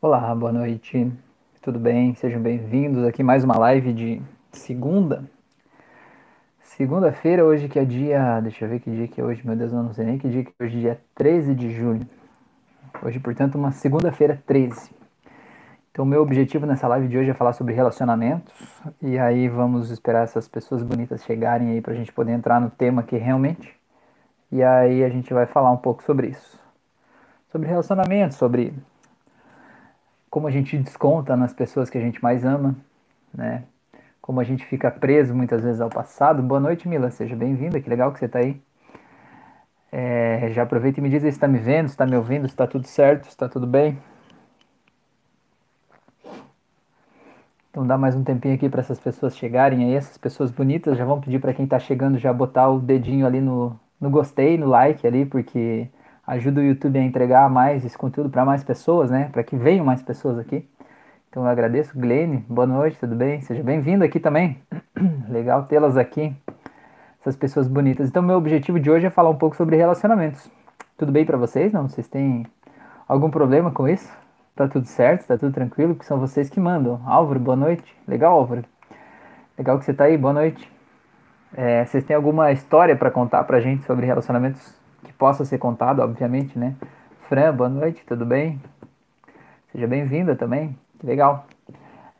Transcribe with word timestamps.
Olá, 0.00 0.32
boa 0.32 0.52
noite, 0.52 1.12
tudo 1.60 1.76
bem? 1.76 2.14
Sejam 2.14 2.40
bem-vindos 2.40 3.04
aqui 3.04 3.20
mais 3.20 3.42
uma 3.42 3.58
live 3.58 3.92
de 3.92 4.22
segunda. 4.52 5.24
Segunda-feira, 6.62 7.44
hoje 7.44 7.68
que 7.68 7.80
é 7.80 7.84
dia. 7.84 8.38
Deixa 8.40 8.64
eu 8.64 8.68
ver 8.68 8.78
que 8.78 8.88
dia 8.88 9.08
que 9.08 9.20
é 9.20 9.24
hoje, 9.24 9.44
meu 9.44 9.56
Deus, 9.56 9.72
eu 9.72 9.82
não 9.82 9.92
sei 9.92 10.06
nem 10.06 10.16
que 10.16 10.28
dia 10.28 10.44
que 10.44 10.52
é 10.56 10.64
hoje, 10.64 10.78
dia 10.78 11.00
13 11.16 11.52
de 11.52 11.72
julho. 11.72 12.06
Hoje, 13.02 13.18
portanto, 13.18 13.56
uma 13.56 13.72
segunda-feira 13.72 14.40
13. 14.46 14.88
Então, 15.90 16.04
meu 16.04 16.22
objetivo 16.22 16.64
nessa 16.64 16.86
live 16.86 17.08
de 17.08 17.18
hoje 17.18 17.30
é 17.30 17.34
falar 17.34 17.52
sobre 17.52 17.74
relacionamentos. 17.74 18.54
E 19.02 19.18
aí 19.18 19.48
vamos 19.48 19.90
esperar 19.90 20.22
essas 20.22 20.46
pessoas 20.46 20.80
bonitas 20.80 21.24
chegarem 21.24 21.70
aí 21.70 21.80
pra 21.80 21.92
gente 21.92 22.12
poder 22.12 22.30
entrar 22.30 22.60
no 22.60 22.70
tema 22.70 23.02
aqui 23.02 23.16
realmente. 23.16 23.74
E 24.52 24.62
aí 24.62 25.02
a 25.02 25.08
gente 25.08 25.34
vai 25.34 25.46
falar 25.46 25.72
um 25.72 25.76
pouco 25.76 26.04
sobre 26.04 26.28
isso. 26.28 26.56
Sobre 27.50 27.66
relacionamentos, 27.66 28.36
sobre 28.36 28.72
como 30.38 30.46
a 30.46 30.52
gente 30.52 30.78
desconta 30.78 31.36
nas 31.36 31.52
pessoas 31.52 31.90
que 31.90 31.98
a 31.98 32.00
gente 32.00 32.22
mais 32.22 32.44
ama, 32.44 32.76
né? 33.34 33.64
Como 34.22 34.38
a 34.38 34.44
gente 34.44 34.64
fica 34.64 34.88
preso 34.88 35.34
muitas 35.34 35.64
vezes 35.64 35.80
ao 35.80 35.90
passado. 35.90 36.40
Boa 36.40 36.60
noite, 36.60 36.86
Mila, 36.86 37.10
seja 37.10 37.34
bem-vinda, 37.34 37.80
que 37.80 37.90
legal 37.90 38.12
que 38.12 38.20
você 38.20 38.26
está 38.26 38.38
aí. 38.38 38.62
É, 39.90 40.48
já 40.52 40.62
aproveita 40.62 41.00
e 41.00 41.02
me 41.02 41.10
diz 41.10 41.22
se 41.22 41.28
está 41.28 41.48
me 41.48 41.58
vendo, 41.58 41.88
se 41.88 41.94
está 41.94 42.06
me 42.06 42.14
ouvindo, 42.14 42.46
se 42.46 42.54
está 42.54 42.68
tudo 42.68 42.86
certo, 42.86 43.24
se 43.24 43.30
está 43.30 43.48
tudo 43.48 43.66
bem. 43.66 43.98
Então 47.72 47.84
dá 47.84 47.98
mais 47.98 48.14
um 48.14 48.22
tempinho 48.22 48.54
aqui 48.54 48.68
para 48.68 48.80
essas 48.80 49.00
pessoas 49.00 49.36
chegarem 49.36 49.86
aí, 49.86 49.94
essas 49.94 50.16
pessoas 50.16 50.52
bonitas. 50.52 50.96
Já 50.96 51.04
vão 51.04 51.20
pedir 51.20 51.40
para 51.40 51.52
quem 51.52 51.64
está 51.64 51.80
chegando 51.80 52.16
já 52.16 52.32
botar 52.32 52.68
o 52.68 52.78
dedinho 52.78 53.26
ali 53.26 53.40
no, 53.40 53.76
no 54.00 54.08
gostei, 54.08 54.56
no 54.56 54.68
like 54.68 55.04
ali, 55.04 55.26
porque 55.26 55.88
ajuda 56.28 56.60
o 56.60 56.64
YouTube 56.64 56.98
a 56.98 57.02
entregar 57.02 57.48
mais 57.48 57.86
esse 57.86 57.96
conteúdo 57.96 58.28
para 58.28 58.44
mais 58.44 58.62
pessoas, 58.62 59.10
né? 59.10 59.30
Para 59.32 59.42
que 59.42 59.56
venham 59.56 59.82
mais 59.82 60.02
pessoas 60.02 60.38
aqui. 60.38 60.68
Então 61.30 61.42
eu 61.42 61.48
agradeço, 61.48 61.98
Glene. 61.98 62.44
Boa 62.46 62.66
noite, 62.66 62.98
tudo 62.98 63.16
bem? 63.16 63.40
Seja 63.40 63.62
bem-vindo 63.62 64.04
aqui 64.04 64.20
também. 64.20 64.58
Legal 65.26 65.64
tê-las 65.64 65.96
aqui, 65.96 66.36
essas 67.18 67.34
pessoas 67.34 67.66
bonitas. 67.66 68.10
Então 68.10 68.22
meu 68.22 68.36
objetivo 68.36 68.78
de 68.78 68.90
hoje 68.90 69.06
é 69.06 69.10
falar 69.10 69.30
um 69.30 69.36
pouco 69.36 69.56
sobre 69.56 69.76
relacionamentos. 69.76 70.50
Tudo 70.98 71.10
bem 71.10 71.24
para 71.24 71.38
vocês? 71.38 71.72
Não? 71.72 71.88
Vocês 71.88 72.06
têm 72.06 72.46
algum 73.08 73.30
problema 73.30 73.70
com 73.70 73.88
isso? 73.88 74.12
Tá 74.54 74.68
tudo 74.68 74.86
certo? 74.86 75.26
Tá 75.26 75.38
tudo 75.38 75.54
tranquilo? 75.54 75.94
Porque 75.94 76.06
são 76.06 76.18
vocês 76.18 76.50
que 76.50 76.60
mandam. 76.60 77.00
Álvaro, 77.06 77.40
boa 77.40 77.56
noite. 77.56 77.96
Legal, 78.06 78.34
Álvaro. 78.34 78.64
Legal 79.56 79.78
que 79.78 79.86
você 79.86 79.94
tá 79.94 80.04
aí. 80.04 80.18
Boa 80.18 80.34
noite. 80.34 80.70
É, 81.54 81.86
vocês 81.86 82.04
têm 82.04 82.14
alguma 82.14 82.52
história 82.52 82.94
para 82.94 83.10
contar 83.10 83.44
pra 83.44 83.60
gente 83.60 83.84
sobre 83.84 84.04
relacionamentos 84.04 84.77
que 85.04 85.12
possa 85.12 85.44
ser 85.44 85.58
contado, 85.58 86.00
obviamente, 86.00 86.58
né? 86.58 86.74
Fran, 87.28 87.54
boa 87.54 87.68
noite, 87.68 88.04
tudo 88.06 88.24
bem? 88.24 88.60
Seja 89.72 89.86
bem-vinda 89.86 90.34
também, 90.34 90.76
que 90.98 91.06
legal. 91.06 91.46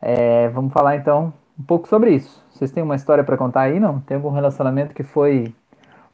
É, 0.00 0.48
vamos 0.48 0.72
falar 0.72 0.96
então 0.96 1.32
um 1.58 1.62
pouco 1.62 1.88
sobre 1.88 2.10
isso. 2.10 2.44
Vocês 2.50 2.70
têm 2.70 2.82
uma 2.82 2.94
história 2.94 3.24
para 3.24 3.36
contar 3.36 3.62
aí, 3.62 3.80
não? 3.80 4.00
Tem 4.00 4.16
algum 4.16 4.30
relacionamento 4.30 4.94
que 4.94 5.02
foi 5.02 5.54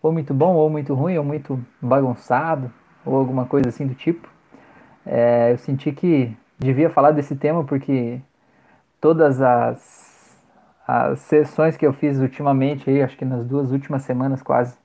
ou 0.00 0.12
muito 0.12 0.34
bom, 0.34 0.54
ou 0.54 0.68
muito 0.68 0.92
ruim, 0.94 1.16
ou 1.16 1.24
muito 1.24 1.58
bagunçado, 1.80 2.70
ou 3.04 3.16
alguma 3.16 3.46
coisa 3.46 3.70
assim 3.70 3.86
do 3.86 3.94
tipo? 3.94 4.28
É, 5.06 5.52
eu 5.52 5.58
senti 5.58 5.92
que 5.92 6.36
devia 6.58 6.90
falar 6.90 7.10
desse 7.10 7.34
tema 7.36 7.64
porque 7.64 8.20
todas 9.00 9.40
as, 9.40 10.42
as 10.86 11.20
sessões 11.20 11.76
que 11.76 11.86
eu 11.86 11.92
fiz 11.92 12.18
ultimamente, 12.18 12.88
aí, 12.88 13.02
acho 13.02 13.16
que 13.16 13.24
nas 13.24 13.44
duas 13.46 13.72
últimas 13.72 14.02
semanas 14.02 14.42
quase, 14.42 14.76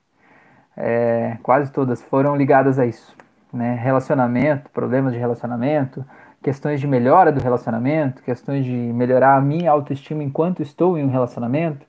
é, 0.76 1.36
quase 1.42 1.72
todas 1.72 2.02
foram 2.02 2.36
ligadas 2.36 2.78
a 2.78 2.86
isso. 2.86 3.16
Né? 3.52 3.74
Relacionamento, 3.74 4.70
problemas 4.70 5.12
de 5.12 5.18
relacionamento, 5.18 6.04
questões 6.42 6.80
de 6.80 6.86
melhora 6.86 7.30
do 7.30 7.42
relacionamento, 7.42 8.22
questões 8.22 8.64
de 8.64 8.72
melhorar 8.72 9.36
a 9.36 9.40
minha 9.40 9.70
autoestima 9.70 10.22
enquanto 10.22 10.62
estou 10.62 10.96
em 10.96 11.04
um 11.04 11.10
relacionamento. 11.10 11.86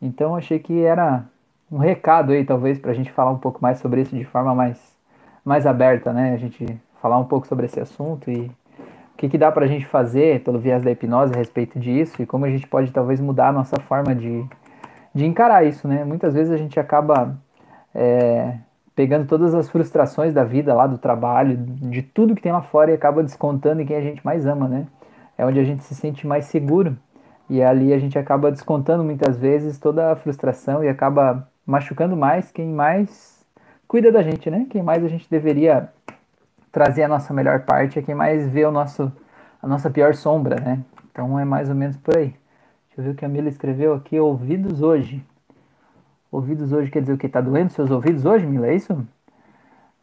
Então 0.00 0.36
achei 0.36 0.58
que 0.58 0.82
era 0.82 1.24
um 1.70 1.78
recado 1.78 2.32
aí, 2.32 2.44
talvez, 2.44 2.78
para 2.78 2.90
a 2.90 2.94
gente 2.94 3.12
falar 3.12 3.30
um 3.30 3.38
pouco 3.38 3.60
mais 3.60 3.78
sobre 3.78 4.00
isso 4.00 4.16
de 4.16 4.24
forma 4.24 4.54
mais, 4.54 4.78
mais 5.44 5.66
aberta, 5.66 6.12
né? 6.12 6.32
A 6.34 6.36
gente 6.36 6.66
falar 7.00 7.18
um 7.18 7.24
pouco 7.24 7.46
sobre 7.46 7.66
esse 7.66 7.80
assunto 7.80 8.30
e 8.30 8.46
o 9.14 9.16
que, 9.16 9.28
que 9.28 9.38
dá 9.38 9.52
para 9.52 9.64
a 9.64 9.68
gente 9.68 9.86
fazer 9.86 10.42
pelo 10.42 10.58
viés 10.58 10.82
da 10.82 10.90
hipnose 10.90 11.32
a 11.34 11.36
respeito 11.36 11.78
disso 11.78 12.22
e 12.22 12.26
como 12.26 12.44
a 12.44 12.50
gente 12.50 12.66
pode 12.66 12.90
talvez 12.90 13.20
mudar 13.20 13.48
a 13.48 13.52
nossa 13.52 13.78
forma 13.80 14.14
de, 14.14 14.44
de 15.14 15.26
encarar 15.26 15.64
isso, 15.64 15.86
né? 15.86 16.04
Muitas 16.04 16.34
vezes 16.34 16.52
a 16.52 16.56
gente 16.56 16.78
acaba 16.80 17.36
é, 17.94 18.56
pegando 18.94 19.26
todas 19.26 19.54
as 19.54 19.68
frustrações 19.68 20.34
da 20.34 20.44
vida 20.44 20.74
lá, 20.74 20.86
do 20.86 20.98
trabalho, 20.98 21.56
de 21.56 22.02
tudo 22.02 22.34
que 22.34 22.42
tem 22.42 22.52
lá 22.52 22.62
fora 22.62 22.90
e 22.90 22.94
acaba 22.94 23.22
descontando 23.22 23.80
em 23.80 23.86
quem 23.86 23.96
a 23.96 24.02
gente 24.02 24.24
mais 24.24 24.46
ama, 24.46 24.68
né? 24.68 24.86
É 25.38 25.44
onde 25.44 25.58
a 25.58 25.64
gente 25.64 25.82
se 25.84 25.94
sente 25.94 26.26
mais 26.26 26.46
seguro. 26.46 26.96
E 27.48 27.62
ali 27.62 27.92
a 27.92 27.98
gente 27.98 28.18
acaba 28.18 28.50
descontando 28.50 29.02
muitas 29.02 29.36
vezes 29.36 29.78
toda 29.78 30.12
a 30.12 30.16
frustração 30.16 30.84
e 30.84 30.88
acaba 30.88 31.48
machucando 31.66 32.16
mais 32.16 32.52
quem 32.52 32.68
mais 32.68 33.44
cuida 33.88 34.12
da 34.12 34.22
gente, 34.22 34.50
né? 34.50 34.66
Quem 34.70 34.82
mais 34.82 35.04
a 35.04 35.08
gente 35.08 35.28
deveria 35.28 35.88
trazer 36.70 37.02
a 37.02 37.08
nossa 37.08 37.34
melhor 37.34 37.60
parte 37.60 37.98
é 37.98 38.02
quem 38.02 38.14
mais 38.14 38.46
vê 38.48 38.64
o 38.64 38.70
nosso, 38.70 39.10
a 39.60 39.66
nossa 39.66 39.90
pior 39.90 40.14
sombra, 40.14 40.56
né? 40.60 40.80
Então 41.10 41.38
é 41.38 41.44
mais 41.44 41.68
ou 41.68 41.74
menos 41.74 41.96
por 41.96 42.16
aí. 42.16 42.34
Deixa 42.88 42.98
eu 42.98 43.04
ver 43.04 43.10
o 43.10 43.14
que 43.14 43.24
a 43.24 43.28
Mila 43.28 43.48
escreveu 43.48 43.94
aqui, 43.94 44.20
ouvidos 44.20 44.80
hoje. 44.82 45.24
Ouvidos 46.30 46.72
hoje 46.72 46.90
quer 46.90 47.00
dizer 47.00 47.12
o 47.12 47.18
que? 47.18 47.28
Tá 47.28 47.40
doendo 47.40 47.72
seus 47.72 47.90
ouvidos 47.90 48.24
hoje, 48.24 48.46
Mila? 48.46 48.68
É 48.68 48.74
isso? 48.74 49.06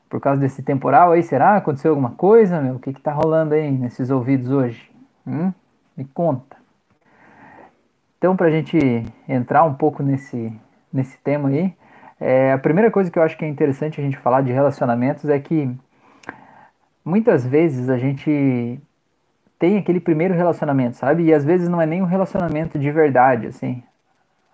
Por 0.09 0.19
causa 0.19 0.39
desse 0.39 0.61
temporal 0.61 1.11
aí, 1.11 1.23
será? 1.23 1.55
Aconteceu 1.55 1.91
alguma 1.91 2.11
coisa, 2.11 2.61
meu? 2.61 2.75
O 2.75 2.79
que 2.79 2.93
que 2.93 3.01
tá 3.01 3.11
rolando 3.11 3.53
aí 3.53 3.71
nesses 3.71 4.09
ouvidos 4.09 4.51
hoje? 4.51 4.91
Hum? 5.25 5.53
Me 5.95 6.05
conta. 6.05 6.57
Então, 8.17 8.35
pra 8.35 8.49
gente 8.49 8.77
entrar 9.27 9.63
um 9.63 9.73
pouco 9.73 10.03
nesse, 10.03 10.51
nesse 10.91 11.17
tema 11.19 11.49
aí, 11.49 11.73
é, 12.19 12.51
a 12.51 12.57
primeira 12.57 12.89
coisa 12.89 13.11
que 13.11 13.19
eu 13.19 13.23
acho 13.23 13.37
que 13.37 13.45
é 13.45 13.47
interessante 13.47 14.01
a 14.01 14.03
gente 14.03 14.17
falar 14.17 14.41
de 14.41 14.51
relacionamentos 14.51 15.29
é 15.29 15.39
que 15.39 15.69
muitas 17.05 17.45
vezes 17.45 17.89
a 17.89 17.97
gente 17.97 18.79
tem 19.59 19.77
aquele 19.77 19.99
primeiro 19.99 20.33
relacionamento, 20.33 20.97
sabe? 20.97 21.23
E 21.23 21.33
às 21.33 21.45
vezes 21.45 21.69
não 21.69 21.81
é 21.81 21.85
nem 21.85 22.01
um 22.01 22.05
relacionamento 22.05 22.77
de 22.77 22.91
verdade, 22.91 23.47
assim. 23.47 23.83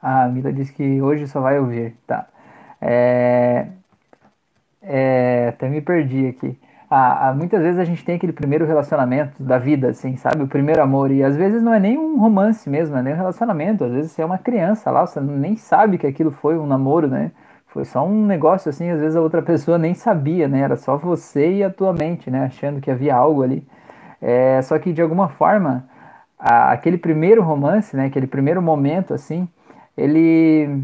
A 0.03 0.27
Mila 0.27 0.51
disse 0.51 0.73
que 0.73 1.01
hoje 1.01 1.25
só 1.27 1.39
vai 1.39 1.57
ouvir. 1.57 1.95
Tá. 2.05 2.27
É, 2.81 3.67
é, 4.81 5.47
até 5.47 5.69
me 5.69 5.79
perdi 5.79 6.27
aqui. 6.27 6.59
Ah, 6.89 7.33
muitas 7.35 7.61
vezes 7.61 7.79
a 7.79 7.85
gente 7.85 8.03
tem 8.05 8.15
aquele 8.15 8.33
primeiro 8.33 8.67
relacionamento 8.67 9.41
da 9.41 9.57
vida, 9.57 9.89
assim, 9.89 10.15
sabe? 10.17 10.43
O 10.43 10.47
primeiro 10.47 10.83
amor. 10.83 11.09
E 11.09 11.23
às 11.23 11.35
vezes 11.35 11.63
não 11.63 11.73
é 11.73 11.79
nem 11.79 11.97
um 11.97 12.19
romance 12.19 12.69
mesmo, 12.69 12.97
é 12.97 13.01
nem 13.01 13.13
um 13.13 13.17
relacionamento. 13.17 13.85
Às 13.85 13.91
vezes 13.93 14.11
você 14.11 14.21
é 14.21 14.25
uma 14.25 14.37
criança 14.37 14.91
lá, 14.91 15.05
você 15.07 15.21
nem 15.21 15.55
sabe 15.55 15.97
que 15.97 16.05
aquilo 16.05 16.31
foi 16.31 16.57
um 16.57 16.67
namoro, 16.67 17.07
né? 17.07 17.31
Foi 17.67 17.85
só 17.85 18.05
um 18.05 18.25
negócio 18.25 18.69
assim, 18.69 18.89
às 18.91 18.99
vezes 18.99 19.15
a 19.15 19.21
outra 19.21 19.41
pessoa 19.41 19.77
nem 19.79 19.95
sabia, 19.95 20.47
né? 20.47 20.59
Era 20.59 20.75
só 20.75 20.97
você 20.97 21.53
e 21.53 21.63
a 21.63 21.69
tua 21.69 21.93
mente, 21.93 22.29
né? 22.29 22.43
Achando 22.45 22.81
que 22.81 22.91
havia 22.91 23.15
algo 23.15 23.41
ali. 23.41 23.65
É, 24.21 24.61
só 24.61 24.77
que 24.77 24.93
de 24.93 25.01
alguma 25.01 25.29
forma, 25.29 25.85
a, 26.37 26.71
aquele 26.73 26.97
primeiro 26.97 27.41
romance, 27.41 27.95
né? 27.95 28.05
Aquele 28.05 28.27
primeiro 28.27 28.61
momento, 28.61 29.13
assim, 29.13 29.47
ele 29.97 30.83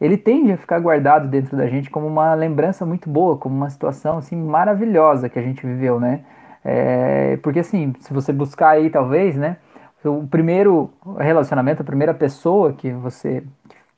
ele 0.00 0.16
tende 0.16 0.52
a 0.52 0.56
ficar 0.56 0.78
guardado 0.78 1.26
dentro 1.28 1.56
da 1.56 1.66
gente 1.66 1.90
como 1.90 2.06
uma 2.06 2.32
lembrança 2.34 2.86
muito 2.86 3.10
boa, 3.10 3.36
como 3.36 3.56
uma 3.56 3.68
situação 3.68 4.18
assim 4.18 4.36
maravilhosa 4.36 5.28
que 5.28 5.38
a 5.38 5.42
gente 5.42 5.66
viveu, 5.66 5.98
né? 5.98 6.20
É, 6.64 7.36
porque 7.42 7.60
assim, 7.60 7.92
se 8.00 8.12
você 8.12 8.32
buscar 8.32 8.70
aí 8.70 8.90
talvez, 8.90 9.36
né, 9.36 9.56
o 10.04 10.26
primeiro 10.26 10.90
relacionamento, 11.18 11.82
a 11.82 11.84
primeira 11.84 12.14
pessoa 12.14 12.72
que 12.72 12.92
você 12.92 13.42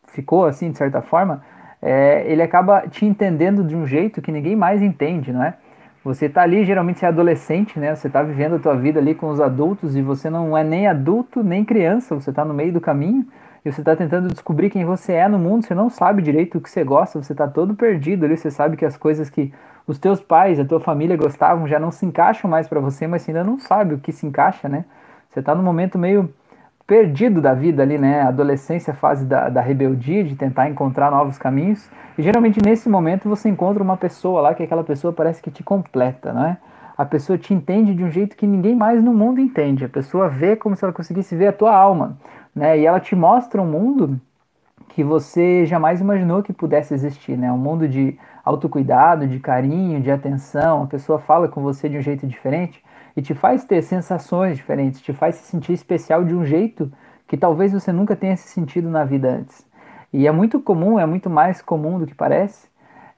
ficou 0.09 0.47
assim 0.47 0.71
de 0.71 0.79
certa 0.79 1.03
forma, 1.03 1.43
é, 1.83 2.25
ele 2.31 2.43
acaba 2.43 2.89
te 2.89 3.05
entendendo 3.05 3.63
de 3.65 3.77
um 3.77 3.87
jeito 3.87 4.23
que 4.23 4.33
ninguém 4.33 4.57
mais 4.57 4.83
entende, 4.83 5.33
não 5.33 5.43
é? 5.43 5.55
Você 6.03 6.31
tá 6.31 6.43
ali, 6.43 6.65
geralmente 6.65 6.99
você 6.99 7.05
é 7.05 7.09
adolescente, 7.09 7.79
né? 7.79 7.95
Você 7.95 8.09
tá 8.09 8.23
vivendo 8.23 8.57
a 8.57 8.59
tua 8.59 8.75
vida 8.75 8.99
ali 8.99 9.15
com 9.15 9.29
os 9.29 9.41
adultos 9.41 9.95
e 9.97 10.01
você 10.01 10.31
não 10.31 10.57
é 10.57 10.65
nem 10.65 10.87
adulto 10.87 11.43
nem 11.43 11.63
criança, 11.63 12.15
você 12.15 12.33
tá 12.33 12.43
no 12.43 12.55
meio 12.55 12.73
do 12.73 12.81
caminho 12.81 13.27
e 13.65 13.71
você 13.71 13.83
está 13.83 13.95
tentando 13.95 14.29
descobrir 14.29 14.71
quem 14.71 14.85
você 14.85 15.13
é 15.13 15.29
no 15.29 15.39
mundo, 15.39 15.67
você 15.67 15.75
não 15.75 15.91
sabe 15.91 16.23
direito 16.23 16.57
o 16.57 16.61
que 16.61 16.71
você 16.71 16.83
gosta, 16.83 17.23
você 17.23 17.33
está 17.33 17.47
todo 17.47 17.75
perdido 17.75 18.25
ali, 18.25 18.37
você 18.37 18.51
sabe 18.51 18.77
que 18.77 18.85
as 18.85 18.97
coisas 18.97 19.29
que 19.29 19.53
os 19.87 19.99
teus 19.99 20.21
pais, 20.21 20.59
a 20.59 20.65
tua 20.65 20.81
família 20.81 21.17
gostavam 21.17 21.67
já 21.67 21.79
não 21.79 21.91
se 21.91 22.07
encaixam 22.07 22.51
mais 22.51 22.69
para 22.69 22.81
você, 22.81 23.07
mas 23.07 23.23
você 23.23 23.33
ainda 23.33 23.45
não 23.45 23.59
sabe 23.59 23.95
o 23.95 23.99
que 23.99 24.13
se 24.13 24.27
encaixa, 24.27 24.69
né? 24.69 24.85
Você 25.29 25.41
está 25.41 25.55
num 25.55 25.63
momento 25.63 25.99
meio 25.99 26.33
perdido 26.87 27.41
da 27.41 27.55
vida 27.55 27.83
ali, 27.83 27.99
né? 27.99 28.23
Adolescência, 28.23 28.95
fase 28.95 29.25
da, 29.25 29.49
da 29.49 29.61
rebeldia, 29.61 30.25
de 30.25 30.37
tentar 30.37 30.69
encontrar 30.69 31.11
novos 31.11 31.37
caminhos. 31.39 31.89
E 32.17 32.23
geralmente 32.23 32.61
nesse 32.65 32.89
momento 32.89 33.29
você 33.29 33.49
encontra 33.49 33.83
uma 33.83 33.97
pessoa 33.97 34.41
lá 34.41 34.55
que 34.55 34.63
aquela 34.63 34.85
pessoa 34.85 35.13
parece 35.13 35.43
que 35.43 35.51
te 35.51 35.63
completa, 35.63 36.33
não 36.33 36.47
é? 36.47 36.57
A 36.97 37.05
pessoa 37.05 37.39
te 37.39 37.55
entende 37.55 37.95
de 37.95 38.05
um 38.05 38.11
jeito 38.11 38.37
que 38.37 38.47
ninguém 38.47 38.75
mais 38.75 39.03
no 39.03 39.15
mundo 39.15 39.41
entende. 39.41 39.85
A 39.85 39.89
pessoa 39.89 40.29
vê 40.29 40.55
como 40.57 40.77
se 40.77 40.85
ela 40.85 40.93
conseguisse 40.93 41.35
ver 41.35 41.49
a 41.49 41.53
tua 41.53 41.75
alma 41.75 42.17
né? 42.55 42.79
E 42.79 42.87
ela 42.87 43.01
te 43.01 43.15
mostra 43.15 43.61
um 43.61 43.67
mundo 43.67 44.21
que 44.89 45.05
você 45.05 45.65
jamais 45.67 46.01
imaginou 46.01 46.43
que 46.43 46.53
pudesse 46.53 46.93
existir, 46.95 47.37
né? 47.37 47.53
Um 47.53 47.59
mundo 47.59 47.89
de 47.89 48.19
autocuidado, 48.45 49.27
de 49.27 49.39
carinho, 49.39 50.01
de 50.01 50.11
atenção. 50.11 50.83
A 50.83 50.87
pessoa 50.87 51.19
fala 51.19 51.49
com 51.49 51.63
você 51.63 51.89
de 51.89 51.97
um 51.99 52.03
jeito 52.03 52.27
diferente. 52.27 52.83
e 53.17 53.23
te 53.23 53.35
faz 53.35 53.65
ter 53.65 53.83
sensações 53.83 54.57
diferentes, 54.57 55.01
te 55.01 55.13
faz 55.13 55.35
se 55.37 55.45
sentir 55.45 55.73
especial 55.73 56.25
de 56.25 56.35
um 56.35 56.45
jeito 56.45 56.91
que 57.27 57.37
talvez 57.37 57.73
você 57.73 57.93
nunca 57.93 58.17
tenha 58.17 58.37
se 58.37 58.49
sentido 58.49 58.89
na 58.89 59.05
vida 59.05 59.29
antes. 59.31 59.67
E 60.13 60.27
é 60.27 60.33
muito 60.33 60.61
comum, 60.61 60.99
é 60.99 61.07
muito 61.07 61.31
mais 61.31 61.63
comum 61.63 61.99
do 61.99 62.07
que 62.07 62.15
parece, 62.15 62.69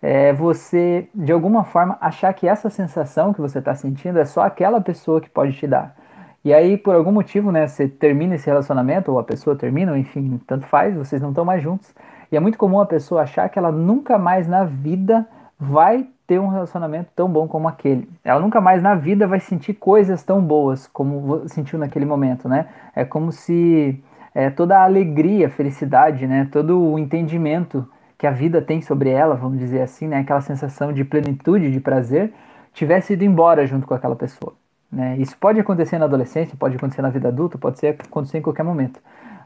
é 0.00 0.32
você 0.32 1.08
de 1.14 1.32
alguma 1.32 1.64
forma 1.64 1.96
achar 2.00 2.32
que 2.34 2.48
essa 2.48 2.68
sensação 2.68 3.32
que 3.32 3.40
você 3.40 3.58
está 3.58 3.74
sentindo 3.74 4.18
é 4.18 4.24
só 4.24 4.42
aquela 4.42 4.80
pessoa 4.80 5.20
que 5.20 5.30
pode 5.30 5.52
te 5.56 5.66
dar. 5.66 5.94
E 6.44 6.52
aí, 6.52 6.76
por 6.76 6.94
algum 6.94 7.12
motivo, 7.12 7.52
né, 7.52 7.66
você 7.66 7.86
termina 7.86 8.34
esse 8.34 8.46
relacionamento, 8.46 9.12
ou 9.12 9.18
a 9.18 9.24
pessoa 9.24 9.54
termina, 9.54 9.96
enfim, 9.96 10.40
tanto 10.46 10.66
faz, 10.66 10.96
vocês 10.96 11.22
não 11.22 11.28
estão 11.28 11.44
mais 11.44 11.62
juntos. 11.62 11.94
E 12.30 12.36
é 12.36 12.40
muito 12.40 12.58
comum 12.58 12.80
a 12.80 12.86
pessoa 12.86 13.22
achar 13.22 13.48
que 13.48 13.58
ela 13.58 13.70
nunca 13.70 14.18
mais 14.18 14.48
na 14.48 14.64
vida 14.64 15.26
vai 15.58 16.06
ter 16.26 16.40
um 16.40 16.48
relacionamento 16.48 17.10
tão 17.14 17.28
bom 17.28 17.46
como 17.46 17.68
aquele. 17.68 18.08
Ela 18.24 18.40
nunca 18.40 18.60
mais 18.60 18.82
na 18.82 18.94
vida 18.94 19.26
vai 19.26 19.38
sentir 19.38 19.74
coisas 19.74 20.22
tão 20.24 20.40
boas 20.40 20.86
como 20.86 21.48
sentiu 21.48 21.78
naquele 21.78 22.06
momento, 22.06 22.48
né? 22.48 22.66
É 22.96 23.04
como 23.04 23.30
se 23.30 24.02
é, 24.34 24.50
toda 24.50 24.78
a 24.78 24.84
alegria, 24.84 25.50
felicidade, 25.50 26.26
né, 26.26 26.48
todo 26.50 26.80
o 26.80 26.98
entendimento 26.98 27.86
que 28.16 28.26
a 28.26 28.30
vida 28.30 28.62
tem 28.62 28.80
sobre 28.80 29.10
ela, 29.10 29.34
vamos 29.34 29.58
dizer 29.58 29.82
assim, 29.82 30.08
né, 30.08 30.18
aquela 30.18 30.40
sensação 30.40 30.92
de 30.92 31.04
plenitude, 31.04 31.70
de 31.70 31.80
prazer, 31.80 32.32
tivesse 32.72 33.12
ido 33.12 33.24
embora 33.24 33.66
junto 33.66 33.86
com 33.86 33.94
aquela 33.94 34.16
pessoa. 34.16 34.54
Né? 34.92 35.16
Isso 35.16 35.36
pode 35.38 35.58
acontecer 35.58 35.98
na 35.98 36.04
adolescência, 36.04 36.54
pode 36.58 36.76
acontecer 36.76 37.00
na 37.00 37.08
vida 37.08 37.28
adulta, 37.28 37.56
pode 37.56 37.78
ser 37.78 37.96
acontecer 37.98 38.38
em 38.38 38.42
qualquer 38.42 38.62
momento. 38.62 39.00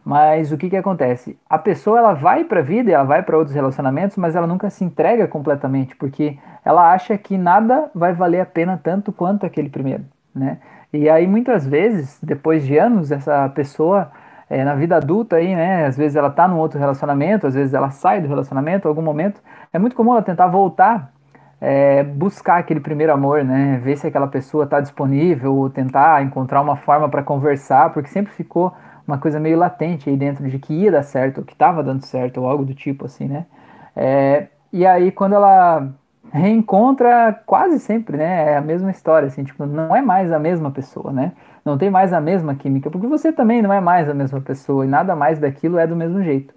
Mas 0.05 0.53
o 0.53 0.57
que, 0.57 0.71
que 0.71 0.77
acontece? 0.77 1.37
A 1.49 1.59
pessoa 1.59 1.99
ela 1.99 2.15
vai 2.15 2.45
para 2.45 2.61
a 2.61 2.63
vida, 2.63 2.93
ela 2.93 3.05
vai 3.05 3.23
para 3.23 3.37
outros 3.37 3.55
relacionamentos, 3.55 4.17
mas 4.17 4.37
ela 4.37 4.47
nunca 4.47 4.71
se 4.71 4.85
entrega 4.85 5.27
completamente, 5.27 5.97
porque 5.97 6.39
ela 6.65 6.93
acha 6.93 7.17
que 7.19 7.37
nada 7.37 7.91
vai 7.95 8.13
valer 8.13 8.41
a 8.41 8.47
pena 8.47 8.81
tanto 8.81 9.13
quanto 9.13 9.45
aquele 9.45 9.69
primeiro, 9.69 10.05
né? 10.35 10.59
E 10.93 11.09
aí 11.11 11.27
muitas 11.27 11.67
vezes, 11.67 12.19
depois 12.23 12.65
de 12.65 12.79
anos, 12.79 13.11
essa 13.11 13.49
pessoa 13.49 14.11
é, 14.49 14.65
na 14.65 14.75
vida 14.77 14.97
adulta 14.97 15.37
aí, 15.37 15.55
né? 15.57 15.87
Às 15.87 15.97
vezes 15.97 16.17
ela 16.17 16.31
tá 16.31 16.47
num 16.47 16.59
outro 16.59 16.79
relacionamento, 16.79 17.47
às 17.47 17.55
vezes 17.55 17.75
ela 17.75 17.91
sai 17.91 18.21
do 18.21 18.29
relacionamento, 18.29 18.87
em 18.87 18.89
algum 18.89 19.03
momento. 19.03 19.41
É 19.73 19.79
muito 19.79 19.97
comum 19.97 20.13
ela 20.13 20.23
tentar 20.23 20.47
voltar, 20.47 21.13
é, 21.61 22.03
buscar 22.03 22.59
aquele 22.59 22.81
primeiro 22.81 23.13
amor, 23.13 23.45
né? 23.45 23.81
Ver 23.83 23.97
se 23.97 24.07
aquela 24.07 24.27
pessoa 24.27 24.65
está 24.65 24.81
disponível, 24.81 25.55
ou 25.55 25.71
tentar 25.71 26.23
encontrar 26.23 26.61
uma 26.61 26.77
forma 26.77 27.09
para 27.09 27.23
conversar, 27.23 27.93
porque 27.93 28.11
sempre 28.11 28.33
ficou 28.33 28.73
uma 29.07 29.19
coisa 29.19 29.39
meio 29.39 29.59
latente 29.59 30.11
aí 30.11 30.17
dentro 30.17 30.49
de 30.49 30.59
que 30.59 30.75
ia 30.75 30.91
dar 30.93 31.03
certo, 31.03 31.39
ou 31.39 31.45
que 31.45 31.53
estava 31.53 31.83
dando 31.83 32.05
certo, 32.05 32.41
ou 32.41 32.49
algo 32.49 32.65
do 32.65 32.75
tipo 32.75 33.07
assim, 33.07 33.27
né? 33.27 33.47
É, 33.95 34.49
e 34.73 34.87
aí 34.87 35.11
quando 35.11 35.35
ela 35.35 35.89
reencontra, 36.33 37.41
quase 37.47 37.79
sempre, 37.79 38.17
né? 38.17 38.53
É 38.53 38.57
a 38.57 38.61
mesma 38.61 38.91
história, 38.91 39.29
assim, 39.29 39.45
tipo, 39.45 39.65
não 39.65 39.95
é 39.95 40.03
mais 40.03 40.33
a 40.33 40.39
mesma 40.39 40.71
pessoa, 40.71 41.13
né? 41.13 41.33
Não 41.65 41.79
tem 41.79 41.91
mais 41.91 42.13
a 42.13 42.21
mesma 42.21 42.55
química, 42.55 42.91
porque 42.91 43.07
você 43.07 43.33
também 43.33 43.63
não 43.63 43.73
é 43.73 43.81
mais 43.81 44.09
a 44.09 44.15
mesma 44.15 44.41
pessoa 44.41 44.85
e 44.85 44.89
nada 44.89 45.17
mais 45.17 45.39
daquilo 45.39 45.79
é 45.79 45.87
do 45.87 45.97
mesmo 45.97 46.23
jeito. 46.23 46.55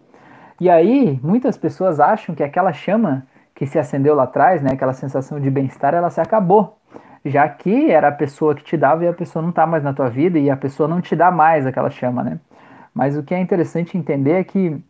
E 0.60 0.69
aí, 0.69 1.19
muitas 1.24 1.57
pessoas 1.57 2.00
acham 2.00 2.36
que 2.36 2.44
aquela 2.44 2.74
chama 2.74 3.25
que 3.59 3.67
se 3.67 3.77
acendeu 3.77 4.15
lá 4.15 4.23
atrás, 4.23 4.61
né, 4.63 4.69
aquela 4.71 4.94
sensação 4.94 5.38
de 5.38 5.51
bem-estar, 5.51 5.94
ela 5.94 6.09
se 6.09 6.21
acabou 6.21 6.79
já 7.25 7.45
que 7.50 7.91
era 7.91 8.07
a 8.07 8.11
pessoa 8.13 8.56
que 8.56 8.63
te 8.63 8.77
dava 8.77 9.03
e 9.03 9.07
a 9.09 9.13
pessoa 9.13 9.44
não 9.44 9.50
está 9.50 9.67
mais 9.67 9.83
na 9.83 9.91
tua 9.91 10.09
vida 10.09 10.39
e 10.39 10.50
a 10.50 10.56
pessoa 10.56 10.88
não 10.88 11.01
te 11.01 11.13
dá 11.13 11.29
mais 11.29 11.67
aquela 11.67 11.89
chama, 11.89 12.23
né? 12.23 12.39
Mas 12.94 13.17
o 13.17 13.21
que 13.21 13.35
é 13.35 13.39
interessante 13.41 13.97
entender 13.97 14.31
é 14.31 14.44
que 14.45 14.81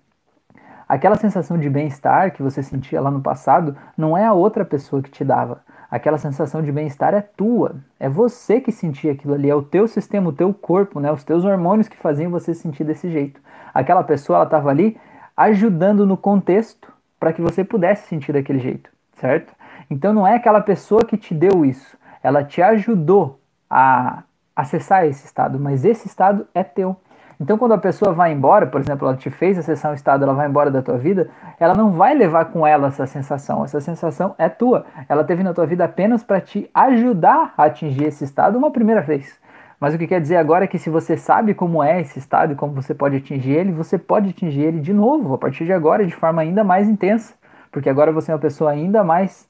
aquela 0.87 1.15
sensação 1.15 1.57
de 1.57 1.67
bem-estar 1.67 2.31
que 2.31 2.43
você 2.43 2.61
sentia 2.61 3.01
lá 3.01 3.09
no 3.09 3.21
passado 3.21 3.75
não 3.97 4.15
é 4.15 4.23
a 4.23 4.33
outra 4.33 4.63
pessoa 4.63 5.01
que 5.01 5.09
te 5.09 5.25
dava. 5.25 5.63
Aquela 5.89 6.19
sensação 6.19 6.61
de 6.61 6.71
bem-estar 6.71 7.15
é 7.15 7.21
tua, 7.21 7.77
é 7.99 8.07
você 8.07 8.61
que 8.61 8.71
sentia 8.71 9.13
aquilo 9.13 9.33
ali, 9.33 9.49
é 9.49 9.55
o 9.55 9.63
teu 9.63 9.87
sistema, 9.87 10.29
o 10.29 10.33
teu 10.33 10.53
corpo, 10.53 10.99
né? 10.99 11.11
Os 11.11 11.23
teus 11.23 11.43
hormônios 11.43 11.89
que 11.89 11.97
faziam 11.97 12.29
você 12.29 12.53
sentir 12.53 12.83
desse 12.83 13.09
jeito. 13.09 13.41
Aquela 13.73 14.03
pessoa, 14.03 14.37
ela 14.37 14.45
estava 14.45 14.69
ali 14.69 14.95
ajudando 15.35 16.05
no 16.05 16.15
contexto 16.15 16.98
para 17.19 17.33
que 17.33 17.41
você 17.41 17.63
pudesse 17.63 18.07
sentir 18.07 18.33
daquele 18.33 18.59
jeito, 18.59 18.89
certo? 19.13 19.53
Então 19.89 20.13
não 20.13 20.25
é 20.25 20.35
aquela 20.35 20.61
pessoa 20.61 21.03
que 21.03 21.17
te 21.17 21.33
deu 21.33 21.65
isso, 21.65 21.97
ela 22.23 22.43
te 22.43 22.61
ajudou 22.61 23.39
a 23.69 24.23
acessar 24.55 25.05
esse 25.05 25.25
estado, 25.25 25.59
mas 25.59 25.85
esse 25.85 26.07
estado 26.07 26.47
é 26.53 26.63
teu. 26.63 26.95
Então, 27.41 27.57
quando 27.57 27.71
a 27.71 27.77
pessoa 27.77 28.11
vai 28.11 28.33
embora, 28.33 28.67
por 28.67 28.81
exemplo, 28.81 29.07
ela 29.07 29.15
te 29.15 29.29
fez 29.29 29.57
acessar 29.57 29.91
um 29.91 29.95
estado, 29.95 30.23
ela 30.23 30.33
vai 30.33 30.45
embora 30.45 30.69
da 30.69 30.81
tua 30.81 30.97
vida, 30.97 31.29
ela 31.57 31.73
não 31.73 31.91
vai 31.91 32.13
levar 32.13 32.45
com 32.45 32.67
ela 32.67 32.87
essa 32.87 33.07
sensação. 33.07 33.63
Essa 33.63 33.79
sensação 33.79 34.35
é 34.37 34.49
tua. 34.49 34.85
Ela 35.07 35.23
teve 35.23 35.41
na 35.41 35.53
tua 35.53 35.65
vida 35.65 35.85
apenas 35.85 36.21
para 36.21 36.41
te 36.41 36.69
ajudar 36.73 37.53
a 37.57 37.63
atingir 37.63 38.03
esse 38.03 38.25
estado 38.25 38.57
uma 38.57 38.71
primeira 38.71 39.01
vez. 39.01 39.39
Mas 39.79 39.95
o 39.95 39.97
que 39.97 40.07
quer 40.07 40.19
dizer 40.19 40.35
agora 40.35 40.65
é 40.65 40.67
que 40.67 40.77
se 40.77 40.89
você 40.89 41.15
sabe 41.15 41.53
como 41.53 41.81
é 41.81 42.01
esse 42.01 42.19
estado 42.19 42.51
e 42.51 42.55
como 42.55 42.73
você 42.73 42.93
pode 42.93 43.15
atingir 43.15 43.51
ele, 43.51 43.71
você 43.71 43.97
pode 43.97 44.29
atingir 44.29 44.61
ele 44.61 44.79
de 44.81 44.91
novo, 44.91 45.33
a 45.33 45.37
partir 45.37 45.65
de 45.65 45.71
agora, 45.71 46.05
de 46.05 46.13
forma 46.13 46.41
ainda 46.41 46.63
mais 46.63 46.89
intensa. 46.89 47.33
Porque 47.71 47.89
agora 47.89 48.11
você 48.11 48.31
é 48.31 48.33
uma 48.35 48.41
pessoa 48.41 48.71
ainda 48.71 49.03
mais 49.03 49.47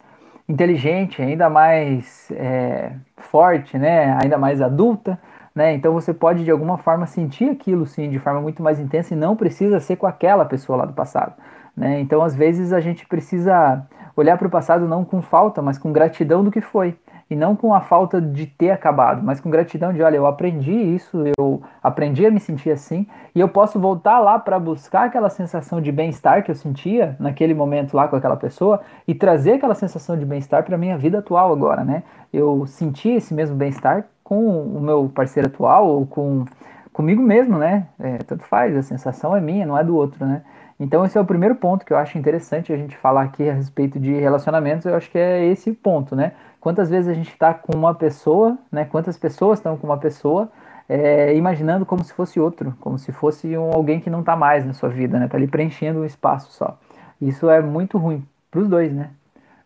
inteligente, 0.47 1.21
ainda 1.21 1.49
mais 1.49 2.29
é, 2.31 2.91
forte, 3.17 3.77
né? 3.77 4.17
ainda 4.21 4.37
mais 4.37 4.61
adulta. 4.61 5.19
Né? 5.55 5.73
Então 5.73 5.93
você 5.93 6.13
pode 6.13 6.43
de 6.43 6.51
alguma 6.51 6.77
forma 6.77 7.07
sentir 7.07 7.49
aquilo 7.49 7.87
sim 7.87 8.09
de 8.09 8.19
forma 8.19 8.39
muito 8.39 8.61
mais 8.61 8.79
intensa 8.79 9.13
e 9.13 9.17
não 9.17 9.35
precisa 9.35 9.79
ser 9.79 9.95
com 9.95 10.05
aquela 10.05 10.45
pessoa 10.45 10.77
lá 10.77 10.85
do 10.85 10.93
passado. 10.93 11.33
Né? 11.75 11.99
Então 12.01 12.21
às 12.21 12.35
vezes 12.35 12.71
a 12.71 12.79
gente 12.79 13.05
precisa 13.07 13.83
olhar 14.15 14.37
para 14.37 14.47
o 14.47 14.51
passado 14.51 14.87
não 14.87 15.03
com 15.03 15.21
falta, 15.21 15.61
mas 15.61 15.77
com 15.77 15.91
gratidão 15.91 16.43
do 16.43 16.51
que 16.51 16.61
foi 16.61 16.95
e 17.29 17.35
não 17.35 17.55
com 17.55 17.73
a 17.73 17.81
falta 17.81 18.19
de 18.19 18.47
ter 18.47 18.71
acabado, 18.71 19.21
mas 19.23 19.39
com 19.39 19.49
gratidão 19.49 19.93
de, 19.93 20.01
olha, 20.01 20.17
eu 20.17 20.25
aprendi 20.25 20.71
isso, 20.71 21.23
eu 21.37 21.61
aprendi 21.81 22.25
a 22.25 22.31
me 22.31 22.39
sentir 22.39 22.71
assim, 22.71 23.05
e 23.35 23.39
eu 23.39 23.47
posso 23.47 23.79
voltar 23.79 24.19
lá 24.19 24.39
para 24.39 24.57
buscar 24.57 25.05
aquela 25.05 25.29
sensação 25.29 25.79
de 25.79 25.91
bem-estar 25.91 26.43
que 26.43 26.49
eu 26.49 26.55
sentia 26.55 27.15
naquele 27.19 27.53
momento 27.53 27.95
lá 27.95 28.07
com 28.07 28.15
aquela 28.15 28.35
pessoa 28.35 28.81
e 29.07 29.13
trazer 29.13 29.53
aquela 29.53 29.75
sensação 29.75 30.17
de 30.17 30.25
bem-estar 30.25 30.63
para 30.63 30.77
minha 30.77 30.97
vida 30.97 31.19
atual 31.19 31.51
agora, 31.51 31.83
né? 31.83 32.03
Eu 32.33 32.65
senti 32.65 33.09
esse 33.09 33.33
mesmo 33.33 33.55
bem-estar 33.55 34.05
com 34.23 34.61
o 34.61 34.81
meu 34.81 35.09
parceiro 35.13 35.49
atual 35.49 35.87
ou 35.87 36.05
com 36.05 36.45
comigo 36.91 37.21
mesmo, 37.21 37.57
né? 37.57 37.87
É, 37.99 38.17
tanto 38.17 38.43
faz, 38.43 38.75
a 38.75 38.81
sensação 38.81 39.35
é 39.35 39.39
minha, 39.39 39.65
não 39.65 39.77
é 39.77 39.83
do 39.83 39.95
outro, 39.95 40.25
né? 40.25 40.41
Então 40.79 41.05
esse 41.05 41.17
é 41.17 41.21
o 41.21 41.25
primeiro 41.25 41.55
ponto 41.55 41.85
que 41.85 41.91
eu 41.91 41.97
acho 41.97 42.17
interessante 42.17 42.71
a 42.71 42.77
gente 42.77 42.95
falar 42.95 43.23
aqui 43.23 43.49
a 43.49 43.53
respeito 43.53 43.99
de 43.99 44.13
relacionamentos, 44.13 44.85
eu 44.85 44.95
acho 44.95 45.11
que 45.11 45.17
é 45.17 45.45
esse 45.45 45.73
ponto, 45.73 46.15
né? 46.15 46.31
Quantas 46.59 46.89
vezes 46.89 47.09
a 47.09 47.13
gente 47.13 47.29
está 47.29 47.53
com 47.53 47.75
uma 47.75 47.95
pessoa, 47.95 48.57
né? 48.71 48.85
Quantas 48.85 49.17
pessoas 49.17 49.59
estão 49.59 49.77
com 49.77 49.87
uma 49.87 49.97
pessoa, 49.97 50.49
é, 50.87 51.35
imaginando 51.35 51.85
como 51.85 52.03
se 52.03 52.13
fosse 52.13 52.39
outro, 52.39 52.75
como 52.79 52.97
se 52.97 53.11
fosse 53.11 53.57
um, 53.57 53.71
alguém 53.73 53.99
que 53.99 54.09
não 54.09 54.19
está 54.19 54.35
mais 54.35 54.65
na 54.65 54.73
sua 54.73 54.89
vida, 54.89 55.17
né? 55.19 55.27
Tá 55.27 55.37
ali 55.37 55.47
preenchendo 55.47 55.99
um 55.99 56.05
espaço 56.05 56.51
só. 56.51 56.77
Isso 57.21 57.49
é 57.49 57.61
muito 57.61 57.97
ruim 57.97 58.25
para 58.51 58.59
os 58.59 58.67
dois, 58.67 58.91
né? 58.91 59.11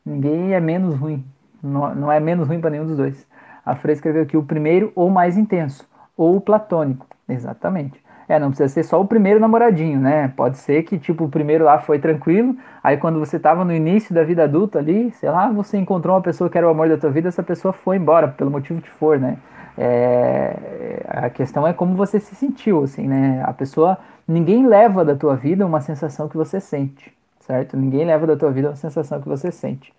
Ninguém 0.05 0.53
é 0.53 0.59
menos 0.59 0.95
ruim, 0.95 1.25
não, 1.62 1.95
não 1.95 2.12
é 2.12 2.19
menos 2.19 2.47
ruim 2.47 2.59
para 2.59 2.69
nenhum 2.69 2.85
dos 2.85 2.97
dois. 2.97 3.25
A 3.65 3.75
Freire 3.75 3.97
escreveu 3.97 4.23
aqui 4.23 4.35
o 4.35 4.43
primeiro 4.43 4.91
ou 4.95 5.09
mais 5.09 5.38
intenso, 5.38 5.88
ou 6.17 6.35
o 6.35 6.41
platônico, 6.41 7.07
exatamente. 7.27 8.03
É, 8.27 8.39
não 8.39 8.50
precisa 8.50 8.70
ser 8.70 8.84
só 8.84 9.01
o 9.01 9.06
primeiro 9.06 9.39
namoradinho, 9.39 10.00
né? 10.00 10.32
Pode 10.36 10.58
ser 10.58 10.84
que, 10.84 10.98
tipo, 10.98 11.25
o 11.25 11.30
primeiro 11.30 11.65
lá 11.65 11.80
foi 11.80 12.00
tranquilo, 12.00 12.56
aí 12.82 12.98
quando 12.98 13.20
você 13.20 13.38
tava 13.38 13.65
no 13.65 13.74
início 13.74 14.15
da 14.15 14.24
vida 14.24 14.44
adulta 14.44 14.80
ali, 14.80 15.12
sei 15.12 15.30
lá, 15.30 15.51
você 15.51 15.77
encontrou 15.77 16.15
uma 16.15 16.22
pessoa 16.22 16.50
que 16.50 16.58
era 16.58 16.68
o 16.68 16.70
amor 16.70 16.88
da 16.88 16.98
tua 16.98 17.10
vida, 17.10 17.27
essa 17.27 17.44
pessoa 17.44 17.74
foi 17.74 17.98
embora, 17.98 18.27
pelo 18.30 18.50
motivo 18.50 18.82
que 18.82 18.89
for, 18.89 19.20
né? 19.20 19.38
É, 19.77 21.03
a 21.08 21.30
questão 21.30 21.68
é 21.68 21.74
como 21.74 21.96
você 21.96 22.20
se 22.20 22.36
sentiu, 22.36 22.84
assim, 22.84 23.08
né? 23.08 23.44
A 23.46 23.53
pessoa, 23.53 23.98
ninguém 24.27 24.68
leva 24.68 25.03
da 25.03 25.15
tua 25.15 25.36
vida 25.36 25.65
uma 25.65 25.82
sensação 25.82 26.30
que 26.30 26.38
você 26.38 26.60
sente, 26.60 27.13
certo? 27.42 27.75
Ninguém 27.75 28.06
leva 28.06 28.25
da 28.25 28.38
tua 28.38 28.51
vida 28.51 28.70
uma 28.70 28.75
sensação 28.75 29.20
que 29.20 29.27
você 29.27 29.51
sente. 29.51 29.94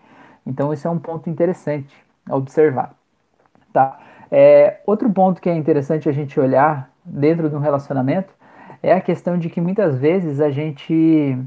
Então, 0.46 0.72
isso 0.72 0.86
é 0.86 0.90
um 0.90 0.98
ponto 0.98 1.28
interessante 1.28 1.94
a 2.28 2.36
observar, 2.36 2.94
tá? 3.72 3.98
É, 4.30 4.78
outro 4.86 5.10
ponto 5.10 5.40
que 5.40 5.50
é 5.50 5.54
interessante 5.54 6.08
a 6.08 6.12
gente 6.12 6.38
olhar 6.40 6.90
dentro 7.04 7.48
de 7.48 7.56
um 7.56 7.60
relacionamento 7.60 8.32
é 8.82 8.92
a 8.92 9.00
questão 9.00 9.38
de 9.38 9.48
que 9.48 9.60
muitas 9.60 9.98
vezes 9.98 10.40
a 10.40 10.50
gente 10.50 11.38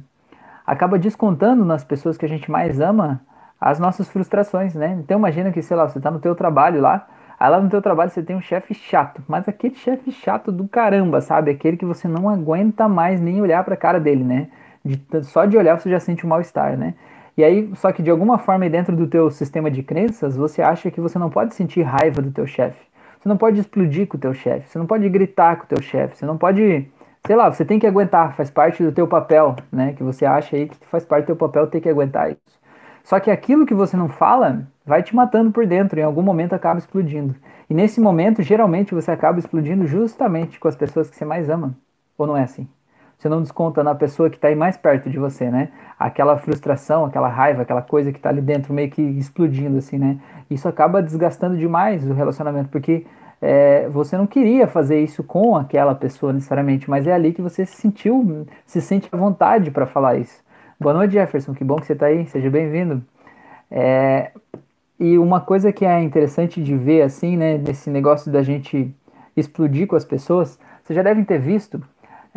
acaba 0.66 0.98
descontando 0.98 1.64
nas 1.64 1.84
pessoas 1.84 2.18
que 2.18 2.26
a 2.26 2.30
gente 2.30 2.50
mais 2.50 2.80
ama 2.82 3.22
as 3.60 3.80
nossas 3.80 4.10
frustrações, 4.10 4.76
né? 4.76 4.98
Então 5.00 5.18
imagina 5.18 5.52
que, 5.52 5.62
sei 5.62 5.78
lá, 5.78 5.88
você 5.88 5.98
está 5.98 6.12
no 6.12 6.20
teu 6.20 6.36
trabalho 6.36 6.82
lá, 6.82 7.08
aí 7.40 7.50
lá 7.50 7.60
no 7.60 7.70
teu 7.70 7.82
trabalho 7.82 8.10
você 8.10 8.22
tem 8.22 8.36
um 8.36 8.42
chefe 8.42 8.74
chato, 8.74 9.24
mas 9.28 9.48
aquele 9.48 9.76
chefe 9.76 10.12
chato 10.12 10.52
do 10.52 10.68
caramba, 10.68 11.22
sabe? 11.22 11.52
Aquele 11.52 11.78
que 11.78 11.86
você 11.86 12.08
não 12.08 12.30
aguenta 12.30 12.88
mais 12.88 13.22
nem 13.22 13.42
olhar 13.42 13.64
para 13.64 13.74
a 13.74 13.78
cara 13.78 14.00
dele, 14.00 14.24
né? 14.24 14.48
De, 14.84 15.00
só 15.24 15.46
de 15.46 15.58
olhar 15.58 15.80
você 15.80 15.90
já 15.90 16.00
sente 16.00 16.26
um 16.26 16.30
mal-estar, 16.30 16.78
né? 16.78 16.94
E 17.36 17.44
aí, 17.44 17.70
só 17.76 17.92
que 17.92 18.02
de 18.02 18.10
alguma 18.10 18.40
forma 18.40 18.68
dentro 18.68 18.96
do 18.96 19.06
teu 19.06 19.30
sistema 19.30 19.70
de 19.70 19.84
crenças, 19.84 20.36
você 20.36 20.62
acha 20.62 20.90
que 20.90 21.00
você 21.00 21.20
não 21.20 21.30
pode 21.30 21.54
sentir 21.54 21.84
raiva 21.84 22.20
do 22.20 22.32
teu 22.32 22.48
chefe. 22.48 22.87
Você 23.20 23.30
não 23.30 23.38
pode 23.38 23.60
explodir 23.60 24.08
com 24.08 24.18
o 24.18 24.20
teu 24.20 24.34
chefe, 24.34 24.70
você 24.70 24.78
não 24.78 24.86
pode 24.86 25.08
gritar 25.10 25.58
com 25.58 25.64
o 25.64 25.68
teu 25.68 25.82
chefe, 25.82 26.18
você 26.18 26.26
não 26.26 26.38
pode, 26.38 26.88
sei 27.26 27.36
lá, 27.36 27.52
você 27.52 27.66
tem 27.66 27.80
que 27.80 27.88
aguentar, 27.88 28.36
faz 28.36 28.50
parte 28.50 28.84
do 28.84 28.92
teu 28.92 29.08
papel, 29.08 29.56
né? 29.72 29.94
Que 29.94 30.04
você 30.04 30.26
acha 30.26 30.56
aí 30.56 30.68
que 30.68 30.78
faz 30.88 31.04
parte 31.06 31.24
do 31.24 31.28
teu 31.28 31.36
papel 31.36 31.68
ter 31.68 31.82
que 31.82 31.90
aguentar 31.90 32.32
isso. 32.32 32.58
Só 33.04 33.20
que 33.20 33.32
aquilo 33.32 33.66
que 33.66 33.74
você 33.74 33.96
não 33.96 34.10
fala 34.10 34.68
vai 34.86 35.02
te 35.02 35.16
matando 35.16 35.52
por 35.52 35.66
dentro, 35.66 36.00
em 36.00 36.04
algum 36.04 36.22
momento 36.22 36.54
acaba 36.54 36.78
explodindo. 36.78 37.36
E 37.70 37.74
nesse 37.74 38.00
momento, 38.00 38.42
geralmente, 38.42 38.94
você 38.94 39.12
acaba 39.12 39.40
explodindo 39.40 39.88
justamente 39.88 40.60
com 40.60 40.68
as 40.68 40.76
pessoas 40.76 41.10
que 41.10 41.16
você 41.16 41.26
mais 41.26 41.50
ama. 41.50 41.76
Ou 42.18 42.28
não 42.28 42.38
é 42.38 42.44
assim? 42.44 42.68
Você 43.18 43.28
não 43.28 43.42
desconta 43.42 43.84
na 43.84 43.96
pessoa 43.96 44.30
que 44.30 44.36
está 44.36 44.48
aí 44.48 44.56
mais 44.56 44.78
perto 44.78 45.10
de 45.10 45.18
você, 45.18 45.50
né? 45.50 45.70
Aquela 45.98 46.38
frustração, 46.38 47.06
aquela 47.06 47.28
raiva, 47.28 47.64
aquela 47.64 47.82
coisa 47.82 48.12
que 48.12 48.20
está 48.20 48.30
ali 48.30 48.42
dentro 48.42 48.74
meio 48.74 48.92
que 48.92 49.02
explodindo, 49.02 49.78
assim, 49.78 49.98
né? 49.98 50.20
Isso 50.50 50.68
acaba 50.68 51.02
desgastando 51.02 51.58
demais 51.58 52.08
o 52.08 52.14
relacionamento, 52.14 52.70
porque 52.70 53.06
é, 53.42 53.90
você 53.90 54.16
não 54.16 54.28
queria 54.28 54.68
fazer 54.68 55.00
isso 55.02 55.24
com 55.24 55.56
aquela 55.56 55.96
pessoa 55.96 56.32
necessariamente, 56.32 56.90
mas 56.90 57.08
é 57.08 57.14
ali 57.14 57.34
que 57.34 57.42
você 57.42 57.66
se 57.66 57.76
sentiu, 57.76 58.46
se 58.66 58.82
sente 58.82 59.10
à 59.12 59.18
vontade 59.18 59.72
para 59.72 59.88
falar 59.88 60.18
isso. 60.18 60.44
Boa 60.80 60.94
noite, 60.94 61.14
Jefferson. 61.14 61.56
Que 61.56 61.64
bom 61.64 61.78
que 61.78 61.88
você 61.88 61.94
está 61.94 62.06
aí. 62.06 62.28
Seja 62.28 62.52
bem-vindo. 62.52 63.04
É, 63.72 64.32
e 65.00 65.18
uma 65.18 65.42
coisa 65.42 65.74
que 65.74 65.86
é 65.86 66.02
interessante 66.04 66.62
de 66.62 66.76
ver, 66.76 67.02
assim, 67.02 67.36
né, 67.36 67.58
nesse 67.58 67.90
negócio 67.90 68.32
da 68.32 68.44
gente 68.44 68.94
explodir 69.36 69.88
com 69.88 69.96
as 69.96 70.06
pessoas, 70.06 70.60
vocês 70.84 70.96
já 70.96 71.02
devem 71.02 71.24
ter 71.24 71.40
visto. 71.40 71.82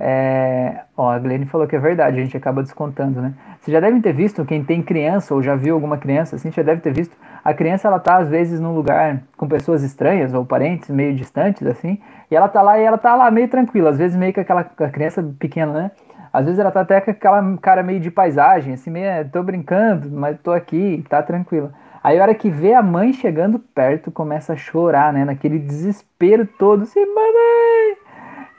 É, 0.02 0.80
ó, 0.96 1.10
a 1.10 1.18
Glenn 1.18 1.44
falou 1.44 1.66
que 1.66 1.76
é 1.76 1.78
verdade, 1.78 2.18
a 2.18 2.22
gente 2.22 2.34
acaba 2.34 2.62
descontando, 2.62 3.20
né? 3.20 3.34
Vocês 3.60 3.70
já 3.70 3.80
devem 3.80 4.00
ter 4.00 4.14
visto, 4.14 4.46
quem 4.46 4.64
tem 4.64 4.82
criança 4.82 5.34
ou 5.34 5.42
já 5.42 5.54
viu 5.54 5.74
alguma 5.74 5.98
criança, 5.98 6.36
assim, 6.36 6.50
já 6.50 6.62
deve 6.62 6.80
ter 6.80 6.90
visto. 6.90 7.14
A 7.44 7.52
criança, 7.52 7.86
ela 7.86 7.98
tá 7.98 8.16
às 8.16 8.26
vezes 8.26 8.58
num 8.58 8.74
lugar 8.74 9.22
com 9.36 9.46
pessoas 9.46 9.82
estranhas 9.82 10.32
ou 10.32 10.42
parentes 10.42 10.88
meio 10.88 11.14
distantes, 11.14 11.66
assim, 11.66 12.00
e 12.30 12.34
ela 12.34 12.48
tá 12.48 12.62
lá 12.62 12.78
e 12.78 12.82
ela 12.82 12.96
tá 12.96 13.14
lá 13.14 13.30
meio 13.30 13.46
tranquila, 13.48 13.90
às 13.90 13.98
vezes 13.98 14.16
meio 14.16 14.32
que 14.32 14.40
aquela 14.40 14.64
criança 14.64 15.22
pequena, 15.38 15.70
né? 15.70 15.90
Às 16.32 16.46
vezes 16.46 16.58
ela 16.58 16.70
tá 16.70 16.80
até 16.80 16.98
com 17.02 17.10
aquela 17.10 17.58
cara 17.58 17.82
meio 17.82 18.00
de 18.00 18.10
paisagem, 18.10 18.72
assim, 18.72 18.88
meio, 18.88 19.04
é, 19.04 19.22
tô 19.22 19.42
brincando, 19.42 20.10
mas 20.10 20.38
tô 20.40 20.50
aqui, 20.50 21.04
tá 21.10 21.22
tranquila. 21.22 21.74
Aí 22.02 22.18
a 22.18 22.22
hora 22.22 22.34
que 22.34 22.48
vê 22.48 22.72
a 22.72 22.82
mãe 22.82 23.12
chegando 23.12 23.58
perto, 23.58 24.10
começa 24.10 24.54
a 24.54 24.56
chorar, 24.56 25.12
né? 25.12 25.26
Naquele 25.26 25.58
desespero 25.58 26.48
todo, 26.58 26.84
assim, 26.84 27.04
mamãe! 27.04 28.09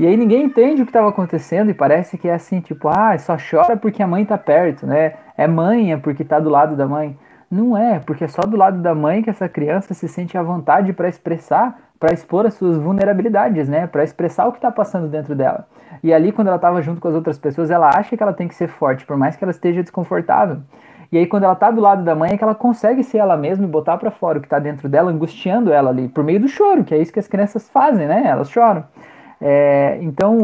E 0.01 0.07
aí 0.07 0.17
ninguém 0.17 0.45
entende 0.45 0.81
o 0.81 0.85
que 0.85 0.89
estava 0.89 1.09
acontecendo 1.09 1.69
e 1.69 1.75
parece 1.75 2.17
que 2.17 2.27
é 2.27 2.33
assim, 2.33 2.59
tipo, 2.59 2.89
ah, 2.89 3.15
só 3.19 3.37
chora 3.37 3.77
porque 3.77 4.01
a 4.01 4.07
mãe 4.07 4.25
tá 4.25 4.35
perto, 4.35 4.87
né? 4.87 5.13
É 5.37 5.45
mãe, 5.45 5.93
é 5.93 5.97
porque 5.97 6.23
tá 6.23 6.39
do 6.39 6.49
lado 6.49 6.75
da 6.75 6.87
mãe. 6.87 7.15
Não 7.51 7.77
é, 7.77 7.99
porque 7.99 8.23
é 8.23 8.27
só 8.27 8.41
do 8.41 8.57
lado 8.57 8.81
da 8.81 8.95
mãe 8.95 9.21
que 9.21 9.29
essa 9.29 9.47
criança 9.47 9.93
se 9.93 10.07
sente 10.07 10.35
à 10.35 10.41
vontade 10.41 10.91
para 10.91 11.07
expressar, 11.07 11.79
para 11.99 12.11
expor 12.11 12.47
as 12.47 12.55
suas 12.55 12.77
vulnerabilidades, 12.77 13.69
né? 13.69 13.85
Para 13.85 14.03
expressar 14.03 14.47
o 14.47 14.51
que 14.51 14.57
está 14.57 14.71
passando 14.71 15.07
dentro 15.07 15.35
dela. 15.35 15.67
E 16.01 16.11
ali, 16.11 16.31
quando 16.31 16.47
ela 16.47 16.55
estava 16.55 16.81
junto 16.81 16.99
com 16.99 17.07
as 17.07 17.13
outras 17.13 17.37
pessoas, 17.37 17.69
ela 17.69 17.89
acha 17.95 18.17
que 18.17 18.23
ela 18.23 18.33
tem 18.33 18.47
que 18.47 18.55
ser 18.55 18.69
forte, 18.69 19.05
por 19.05 19.15
mais 19.15 19.35
que 19.35 19.43
ela 19.43 19.51
esteja 19.51 19.83
desconfortável. 19.83 20.61
E 21.11 21.17
aí, 21.19 21.27
quando 21.27 21.43
ela 21.43 21.53
tá 21.53 21.69
do 21.69 21.79
lado 21.79 22.03
da 22.03 22.15
mãe, 22.15 22.31
é 22.31 22.37
que 22.37 22.43
ela 22.43 22.55
consegue 22.55 23.03
ser 23.03 23.19
ela 23.19 23.37
mesma 23.37 23.65
e 23.65 23.69
botar 23.69 23.99
para 23.99 24.09
fora 24.09 24.39
o 24.39 24.41
que 24.41 24.49
tá 24.49 24.57
dentro 24.57 24.89
dela, 24.89 25.11
angustiando 25.11 25.71
ela 25.71 25.91
ali, 25.91 26.07
por 26.07 26.23
meio 26.23 26.39
do 26.39 26.47
choro, 26.47 26.83
que 26.83 26.95
é 26.95 26.97
isso 26.97 27.13
que 27.13 27.19
as 27.19 27.27
crianças 27.27 27.69
fazem, 27.69 28.07
né? 28.07 28.23
Elas 28.25 28.49
choram. 28.49 28.83
É, 29.41 29.97
então, 30.01 30.37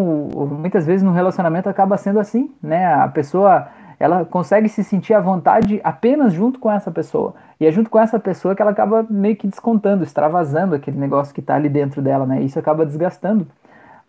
muitas 0.49 0.85
vezes 0.85 1.03
no 1.03 1.11
relacionamento 1.11 1.69
acaba 1.69 1.95
sendo 1.97 2.19
assim, 2.19 2.51
né? 2.61 2.91
A 2.95 3.07
pessoa 3.07 3.67
ela 3.99 4.25
consegue 4.25 4.69
se 4.69 4.83
sentir 4.83 5.13
à 5.13 5.19
vontade 5.19 5.79
apenas 5.83 6.33
junto 6.33 6.59
com 6.59 6.71
essa 6.71 6.91
pessoa. 6.91 7.35
E 7.59 7.65
é 7.65 7.71
junto 7.71 7.89
com 7.89 7.99
essa 7.99 8.19
pessoa 8.19 8.55
que 8.55 8.61
ela 8.61 8.71
acaba 8.71 9.05
meio 9.09 9.35
que 9.35 9.47
descontando, 9.47 10.03
extravasando 10.03 10.75
aquele 10.75 10.97
negócio 10.97 11.33
que 11.33 11.41
está 11.41 11.55
ali 11.55 11.69
dentro 11.69 12.01
dela, 12.01 12.25
né? 12.25 12.41
Isso 12.41 12.57
acaba 12.57 12.85
desgastando 12.85 13.47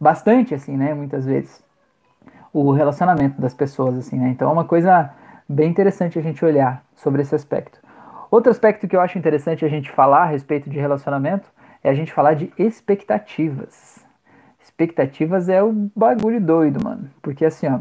bastante, 0.01 0.55
assim, 0.55 0.77
né? 0.77 0.95
Muitas 0.95 1.27
vezes 1.27 1.63
o 2.53 2.73
relacionamento 2.73 3.41
das 3.41 3.55
pessoas, 3.55 3.97
assim, 3.99 4.19
né? 4.19 4.29
Então 4.31 4.49
é 4.49 4.53
uma 4.53 4.65
coisa 4.65 5.11
bem 5.47 5.71
interessante 5.71 6.19
a 6.19 6.23
gente 6.23 6.45
olhar 6.45 6.83
sobre 6.95 7.23
esse 7.23 7.35
aspecto. 7.35 7.79
Outro 8.31 8.51
aspecto 8.51 8.87
que 8.87 8.97
eu 8.97 9.01
acho 9.01 9.19
interessante 9.19 9.65
a 9.65 9.69
gente 9.69 9.91
falar 9.91 10.25
a 10.25 10.27
respeito 10.27 10.69
de 10.69 10.79
relacionamento 10.79 11.49
é 11.83 11.91
a 11.91 11.95
gente 11.95 12.13
falar 12.13 12.35
de 12.35 12.53
expectativas. 12.59 14.08
Expectativas 14.79 15.49
é 15.49 15.61
o 15.61 15.91
bagulho 15.97 16.41
doido, 16.41 16.79
mano. 16.85 17.11
Porque 17.21 17.45
assim, 17.45 17.67
ó, 17.67 17.81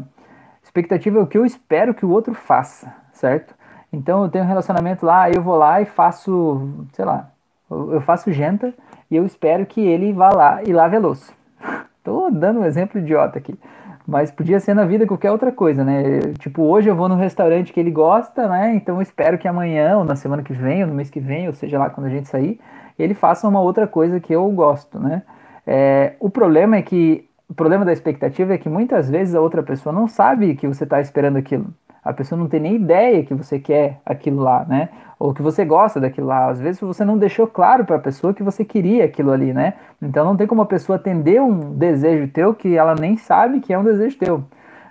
expectativa 0.60 1.20
é 1.20 1.22
o 1.22 1.28
que 1.28 1.38
eu 1.38 1.46
espero 1.46 1.94
que 1.94 2.04
o 2.04 2.10
outro 2.10 2.34
faça, 2.34 2.92
certo? 3.12 3.54
Então 3.92 4.24
eu 4.24 4.28
tenho 4.28 4.42
um 4.42 4.48
relacionamento 4.48 5.06
lá, 5.06 5.30
eu 5.30 5.40
vou 5.40 5.54
lá 5.54 5.80
e 5.80 5.84
faço, 5.84 6.68
sei 6.92 7.04
lá, 7.04 7.30
eu 7.70 8.00
faço 8.00 8.32
janta 8.32 8.74
e 9.08 9.14
eu 9.14 9.24
espero 9.24 9.64
que 9.64 9.80
ele 9.80 10.12
vá 10.12 10.30
lá 10.30 10.60
e 10.64 10.72
lave 10.72 10.96
a 10.96 10.98
louça. 10.98 11.32
Tô 12.02 12.32
dando 12.32 12.58
um 12.60 12.64
exemplo 12.64 12.98
idiota 12.98 13.38
aqui. 13.38 13.56
Mas 14.04 14.32
podia 14.32 14.58
ser 14.58 14.74
na 14.74 14.84
vida 14.84 15.06
qualquer 15.06 15.30
outra 15.30 15.52
coisa, 15.52 15.84
né? 15.84 16.18
Tipo, 16.40 16.62
hoje 16.64 16.88
eu 16.90 16.96
vou 16.96 17.08
no 17.08 17.14
restaurante 17.14 17.72
que 17.72 17.78
ele 17.78 17.92
gosta, 17.92 18.48
né? 18.48 18.74
Então 18.74 18.96
eu 18.96 19.02
espero 19.02 19.38
que 19.38 19.46
amanhã, 19.46 19.98
ou 19.98 20.04
na 20.04 20.16
semana 20.16 20.42
que 20.42 20.52
vem, 20.52 20.82
ou 20.82 20.88
no 20.88 20.94
mês 20.96 21.10
que 21.10 21.20
vem, 21.20 21.46
ou 21.46 21.52
seja 21.52 21.78
lá 21.78 21.90
quando 21.90 22.08
a 22.08 22.10
gente 22.10 22.26
sair, 22.26 22.58
ele 22.98 23.14
faça 23.14 23.46
uma 23.46 23.60
outra 23.60 23.86
coisa 23.86 24.18
que 24.18 24.32
eu 24.32 24.50
gosto, 24.50 24.98
né? 24.98 25.22
É, 25.70 26.14
o 26.18 26.30
problema 26.30 26.76
é 26.76 26.82
que 26.82 27.28
o 27.46 27.52
problema 27.52 27.84
da 27.84 27.92
expectativa 27.92 28.54
é 28.54 28.58
que 28.58 28.70
muitas 28.70 29.10
vezes 29.10 29.34
a 29.34 29.40
outra 29.40 29.62
pessoa 29.62 29.92
não 29.92 30.08
sabe 30.08 30.54
que 30.54 30.66
você 30.66 30.84
está 30.84 30.98
esperando 30.98 31.36
aquilo. 31.36 31.66
A 32.02 32.10
pessoa 32.10 32.38
não 32.38 32.48
tem 32.48 32.58
nem 32.58 32.76
ideia 32.76 33.22
que 33.22 33.34
você 33.34 33.58
quer 33.58 34.00
aquilo 34.04 34.40
lá, 34.40 34.64
né? 34.66 34.88
Ou 35.18 35.34
que 35.34 35.42
você 35.42 35.66
gosta 35.66 36.00
daquilo 36.00 36.28
lá. 36.28 36.48
Às 36.48 36.58
vezes 36.58 36.80
você 36.80 37.04
não 37.04 37.18
deixou 37.18 37.46
claro 37.46 37.84
para 37.84 37.96
a 37.96 37.98
pessoa 37.98 38.32
que 38.32 38.42
você 38.42 38.64
queria 38.64 39.04
aquilo 39.04 39.30
ali, 39.30 39.52
né? 39.52 39.74
Então 40.00 40.24
não 40.24 40.38
tem 40.38 40.46
como 40.46 40.62
a 40.62 40.66
pessoa 40.66 40.96
atender 40.96 41.38
um 41.42 41.74
desejo 41.74 42.28
teu 42.28 42.54
que 42.54 42.74
ela 42.74 42.94
nem 42.94 43.18
sabe 43.18 43.60
que 43.60 43.70
é 43.70 43.78
um 43.78 43.84
desejo 43.84 44.16
teu, 44.16 44.44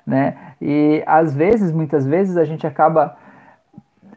né? 0.05 0.35
E 0.61 1.01
às 1.07 1.33
vezes, 1.33 1.71
muitas 1.71 2.05
vezes 2.05 2.37
a 2.37 2.45
gente 2.45 2.67
acaba 2.67 3.17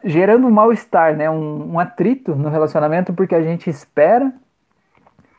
gerando 0.03 0.45
um 0.45 0.51
mal-estar, 0.51 1.15
né? 1.15 1.27
Um, 1.27 1.73
um 1.73 1.79
atrito 1.79 2.35
no 2.35 2.49
relacionamento 2.49 3.13
porque 3.13 3.33
a 3.33 3.41
gente 3.41 3.67
espera 3.67 4.31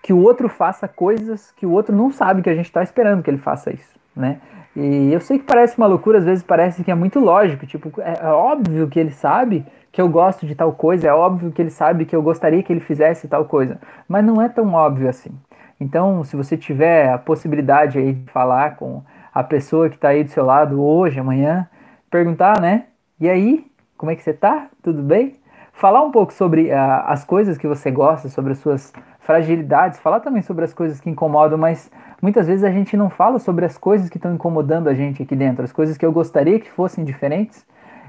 que 0.03 0.13
o 0.13 0.19
outro 0.19 0.49
faça 0.49 0.89
coisas 0.89 1.53
que 1.53 1.65
o 1.65 1.71
outro 1.71 1.95
não 1.95 2.11
sabe 2.11 2.43
que 2.43 2.51
a 2.51 2.55
gente 2.55 2.67
está 2.67 2.83
esperando 2.83 3.23
que 3.23 3.31
ele 3.31 3.39
faça 3.39 3.73
isso, 3.73 3.99
né? 4.15 4.41
E 4.75 5.13
eu 5.13 5.21
sei 5.21 5.39
que 5.39 5.45
parece 5.45 5.77
uma 5.77 5.87
loucura, 5.87 6.19
às 6.19 6.25
vezes 6.25 6.43
parece 6.43 6.83
que 6.83 6.91
é 6.91 6.95
muito 6.95 7.21
lógico, 7.21 7.67
tipo, 7.67 8.01
é, 8.01 8.19
é 8.21 8.29
óbvio 8.29 8.89
que 8.89 8.99
ele 8.99 9.11
sabe 9.11 9.65
que 9.93 10.01
eu 10.01 10.09
gosto 10.09 10.47
de 10.47 10.55
tal 10.55 10.73
coisa, 10.73 11.09
é 11.09 11.13
óbvio 11.13 11.53
que 11.53 11.61
ele 11.61 11.71
sabe 11.71 12.07
que 12.07 12.17
eu 12.17 12.23
gostaria 12.23 12.63
que 12.63 12.73
ele 12.73 12.81
fizesse 12.81 13.29
tal 13.29 13.45
coisa, 13.45 13.79
mas 14.09 14.25
não 14.25 14.41
é 14.41 14.49
tão 14.49 14.73
óbvio 14.73 15.09
assim. 15.09 15.31
Então, 15.79 16.25
se 16.25 16.37
você 16.37 16.57
tiver 16.57 17.11
a 17.11 17.19
possibilidade 17.19 17.99
aí 17.99 18.15
de 18.15 18.31
falar 18.31 18.77
com 18.77 19.03
a 19.35 19.45
pessoa 19.45 19.89
que 19.89 19.97
está 19.97 20.09
aí 20.09 20.25
do 20.25 20.31
seu 20.31 20.45
lado 20.45 20.83
hoje, 20.83 21.21
amanhã, 21.21 21.69
perguntar, 22.11 22.61
né? 22.61 22.85
E 23.21 23.29
aí, 23.29 23.67
como 23.99 24.11
é 24.11 24.17
que 24.17 24.23
você 24.23 24.33
tá? 24.33 24.69
Tudo 24.83 25.03
bem? 25.03 25.35
Falar 25.73 26.03
um 26.03 26.11
pouco 26.11 26.33
sobre 26.33 26.71
uh, 26.71 27.03
as 27.07 27.25
coisas 27.25 27.59
que 27.59 27.67
você 27.67 27.91
gosta, 27.91 28.29
sobre 28.29 28.53
as 28.53 28.59
suas 28.59 28.93
fragilidades, 29.23 30.01
falar 30.01 30.21
também 30.21 30.43
sobre 30.43 30.65
as 30.65 30.75
coisas 30.75 31.01
que 31.01 31.09
incomodam, 31.09 31.57
mas 31.57 31.91
muitas 32.21 32.47
vezes 32.47 32.65
a 32.65 32.71
gente 32.71 32.97
não 32.97 33.09
fala 33.09 33.39
sobre 33.39 33.65
as 33.65 33.79
coisas 33.79 34.11
que 34.11 34.19
estão 34.19 34.35
incomodando 34.35 34.89
a 34.89 34.95
gente 34.95 35.23
aqui 35.23 35.35
dentro, 35.35 35.65
as 35.65 35.73
coisas 35.73 35.97
que 35.97 36.05
eu 36.05 36.13
gostaria 36.13 36.59
que 36.59 36.71
fossem 36.71 37.05
diferentes. 37.05 37.65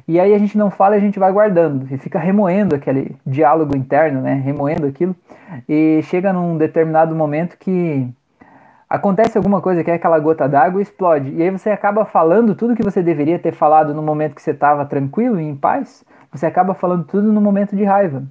E 0.08 0.20
aí 0.20 0.34
a 0.34 0.38
gente 0.38 0.58
não 0.58 0.70
fala 0.70 0.96
a 0.96 1.00
gente 1.00 1.18
vai 1.18 1.32
guardando 1.32 1.88
e 1.90 1.98
fica 1.98 2.20
remoendo 2.20 2.76
aquele 2.76 3.16
diálogo 3.26 3.78
interno, 3.78 4.22
né? 4.22 4.34
Remoendo 4.34 4.86
aquilo. 4.86 5.16
E 5.70 6.02
chega 6.04 6.34
num 6.34 6.58
determinado 6.58 7.16
momento 7.16 7.58
que 7.58 8.06
acontece 8.90 9.38
alguma 9.38 9.62
coisa 9.62 9.82
que 9.82 9.90
é 9.90 9.94
aquela 9.94 10.20
gota 10.20 10.50
d'água 10.50 10.82
e 10.82 10.84
explode. 10.84 11.30
E 11.30 11.42
aí 11.42 11.50
você 11.50 11.70
acaba 11.70 12.04
falando 12.04 12.54
tudo 12.54 12.76
que 12.76 12.84
você 12.84 13.02
deveria 13.02 13.40
ter 13.40 13.54
falado 13.54 13.94
no 13.94 14.02
momento 14.02 14.36
que 14.36 14.42
você 14.42 14.52
estava 14.52 14.86
tranquilo 14.86 15.40
e 15.40 15.44
em 15.44 15.56
paz. 15.56 16.04
Você 16.34 16.46
acaba 16.46 16.74
falando 16.74 17.06
tudo 17.06 17.32
no 17.32 17.40
momento 17.40 17.74
de 17.74 17.86
raiva 17.86 18.24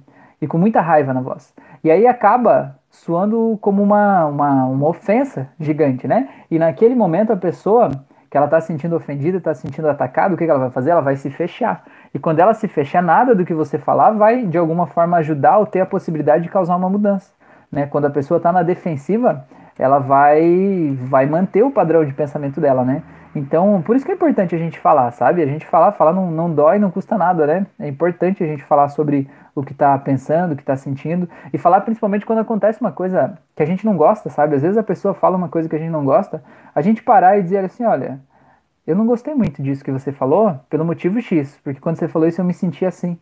e 0.43 0.47
com 0.47 0.57
muita 0.57 0.81
raiva 0.81 1.13
na 1.13 1.21
voz. 1.21 1.53
E 1.81 1.89
aí 1.89 2.05
acaba 2.05 2.75
soando 2.91 3.57
como 3.61 3.81
uma, 3.81 4.25
uma, 4.25 4.65
uma 4.65 4.87
ofensa 4.89 5.47
gigante, 5.57 6.05
né? 6.05 6.27
E 6.51 6.59
naquele 6.59 6.93
momento 6.93 7.31
a 7.31 7.37
pessoa 7.37 7.89
que 8.29 8.35
ela 8.35 8.47
está 8.47 8.59
se 8.59 8.67
sentindo 8.67 8.93
ofendida, 8.93 9.37
está 9.37 9.53
se 9.53 9.61
sentindo 9.61 9.87
atacada, 9.87 10.33
o 10.33 10.37
que, 10.37 10.43
que 10.43 10.51
ela 10.51 10.59
vai 10.59 10.69
fazer? 10.69 10.89
Ela 10.89 11.01
vai 11.01 11.15
se 11.15 11.29
fechar. 11.29 11.85
E 12.13 12.19
quando 12.19 12.39
ela 12.39 12.53
se 12.53 12.67
fechar, 12.67 13.01
nada 13.01 13.33
do 13.33 13.45
que 13.45 13.53
você 13.53 13.77
falar 13.77 14.11
vai 14.11 14.45
de 14.45 14.57
alguma 14.57 14.85
forma 14.85 15.15
ajudar 15.17 15.59
ou 15.59 15.65
ter 15.65 15.79
a 15.79 15.85
possibilidade 15.85 16.43
de 16.43 16.49
causar 16.49 16.75
uma 16.75 16.89
mudança. 16.89 17.31
Né? 17.71 17.85
Quando 17.85 18.05
a 18.05 18.09
pessoa 18.09 18.37
está 18.37 18.51
na 18.51 18.63
defensiva, 18.63 19.45
ela 19.79 19.99
vai, 19.99 20.97
vai 21.03 21.25
manter 21.25 21.63
o 21.63 21.71
padrão 21.71 22.03
de 22.03 22.13
pensamento 22.13 22.59
dela, 22.59 22.83
né? 22.83 23.01
Então, 23.35 23.81
por 23.81 23.95
isso 23.95 24.05
que 24.05 24.11
é 24.11 24.15
importante 24.15 24.53
a 24.53 24.57
gente 24.59 24.79
falar, 24.79 25.11
sabe? 25.11 25.41
A 25.41 25.45
gente 25.45 25.65
falar, 25.65 25.91
falar 25.91 26.13
não, 26.13 26.29
não 26.29 26.53
dói, 26.53 26.77
não 26.77 26.91
custa 26.91 27.17
nada, 27.17 27.47
né? 27.47 27.65
É 27.79 27.87
importante 27.87 28.43
a 28.43 28.47
gente 28.47 28.63
falar 28.63 28.89
sobre 28.89 29.27
o 29.55 29.63
que 29.63 29.71
está 29.71 29.97
pensando, 29.97 30.53
o 30.53 30.55
que 30.55 30.61
está 30.61 30.75
sentindo, 30.75 31.27
e 31.51 31.57
falar 31.57 31.81
principalmente 31.81 32.25
quando 32.25 32.39
acontece 32.39 32.79
uma 32.79 32.91
coisa 32.91 33.37
que 33.55 33.63
a 33.63 33.65
gente 33.65 33.85
não 33.85 33.97
gosta, 33.97 34.29
sabe? 34.29 34.55
Às 34.55 34.61
vezes 34.61 34.77
a 34.77 34.83
pessoa 34.83 35.13
fala 35.13 35.35
uma 35.35 35.49
coisa 35.49 35.67
que 35.67 35.75
a 35.75 35.79
gente 35.79 35.91
não 35.91 36.05
gosta, 36.05 36.43
a 36.75 36.81
gente 36.81 37.01
parar 37.01 37.37
e 37.37 37.43
dizer 37.43 37.65
assim, 37.65 37.83
olha, 37.83 38.19
eu 38.85 38.95
não 38.95 39.05
gostei 39.05 39.33
muito 39.33 39.63
disso 39.63 39.83
que 39.83 39.91
você 39.91 40.11
falou 40.11 40.59
pelo 40.69 40.85
motivo 40.85 41.21
X, 41.21 41.59
porque 41.63 41.79
quando 41.79 41.97
você 41.97 42.07
falou 42.07 42.27
isso 42.27 42.41
eu 42.41 42.45
me 42.45 42.53
senti 42.53 42.85
assim. 42.85 43.17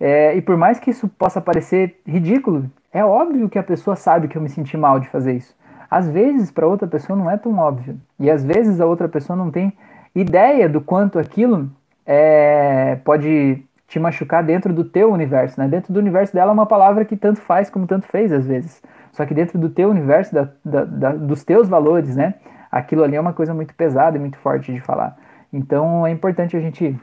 É, 0.00 0.34
e 0.36 0.42
por 0.42 0.56
mais 0.56 0.78
que 0.78 0.90
isso 0.90 1.08
possa 1.08 1.40
parecer 1.40 2.00
ridículo, 2.06 2.70
é 2.92 3.04
óbvio 3.04 3.48
que 3.48 3.58
a 3.58 3.62
pessoa 3.62 3.96
sabe 3.96 4.28
que 4.28 4.36
eu 4.36 4.42
me 4.42 4.48
senti 4.48 4.76
mal 4.76 5.00
de 5.00 5.08
fazer 5.08 5.34
isso. 5.34 5.56
Às 5.90 6.08
vezes, 6.08 6.50
para 6.50 6.66
outra 6.66 6.86
pessoa 6.86 7.16
não 7.16 7.30
é 7.30 7.36
tão 7.36 7.56
óbvio. 7.58 7.98
E 8.18 8.30
às 8.30 8.44
vezes 8.44 8.80
a 8.80 8.86
outra 8.86 9.08
pessoa 9.08 9.36
não 9.36 9.50
tem 9.50 9.72
ideia 10.14 10.68
do 10.68 10.80
quanto 10.80 11.18
aquilo 11.18 11.70
é, 12.06 12.96
pode 13.04 13.62
te 13.86 13.98
machucar 13.98 14.44
dentro 14.44 14.72
do 14.72 14.84
teu 14.84 15.10
universo, 15.10 15.58
né? 15.58 15.66
Dentro 15.66 15.92
do 15.92 15.98
universo 15.98 16.34
dela 16.34 16.50
é 16.50 16.54
uma 16.54 16.66
palavra 16.66 17.04
que 17.04 17.16
tanto 17.16 17.40
faz 17.40 17.70
como 17.70 17.86
tanto 17.86 18.06
fez 18.06 18.32
às 18.32 18.46
vezes. 18.46 18.82
Só 19.12 19.24
que 19.24 19.32
dentro 19.32 19.58
do 19.58 19.70
teu 19.70 19.88
universo, 19.88 20.34
da, 20.34 20.48
da, 20.62 20.84
da, 20.84 21.12
dos 21.12 21.42
teus 21.42 21.68
valores, 21.68 22.14
né? 22.14 22.34
Aquilo 22.70 23.02
ali 23.02 23.16
é 23.16 23.20
uma 23.20 23.32
coisa 23.32 23.54
muito 23.54 23.74
pesada 23.74 24.16
e 24.16 24.20
muito 24.20 24.36
forte 24.38 24.72
de 24.72 24.80
falar. 24.80 25.16
Então 25.50 26.06
é 26.06 26.10
importante 26.10 26.54
a 26.54 26.60
gente 26.60 26.94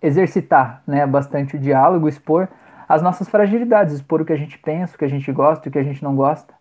exercitar, 0.00 0.82
né? 0.86 1.04
Bastante 1.04 1.56
o 1.56 1.58
diálogo, 1.58 2.08
expor 2.08 2.48
as 2.88 3.02
nossas 3.02 3.28
fragilidades, 3.28 3.94
expor 3.94 4.20
o 4.20 4.24
que 4.24 4.32
a 4.32 4.36
gente 4.36 4.58
pensa, 4.58 4.94
o 4.94 4.98
que 4.98 5.04
a 5.04 5.08
gente 5.08 5.30
gosta, 5.32 5.68
o 5.68 5.72
que 5.72 5.78
a 5.78 5.82
gente 5.82 6.02
não 6.02 6.14
gosta. 6.14 6.54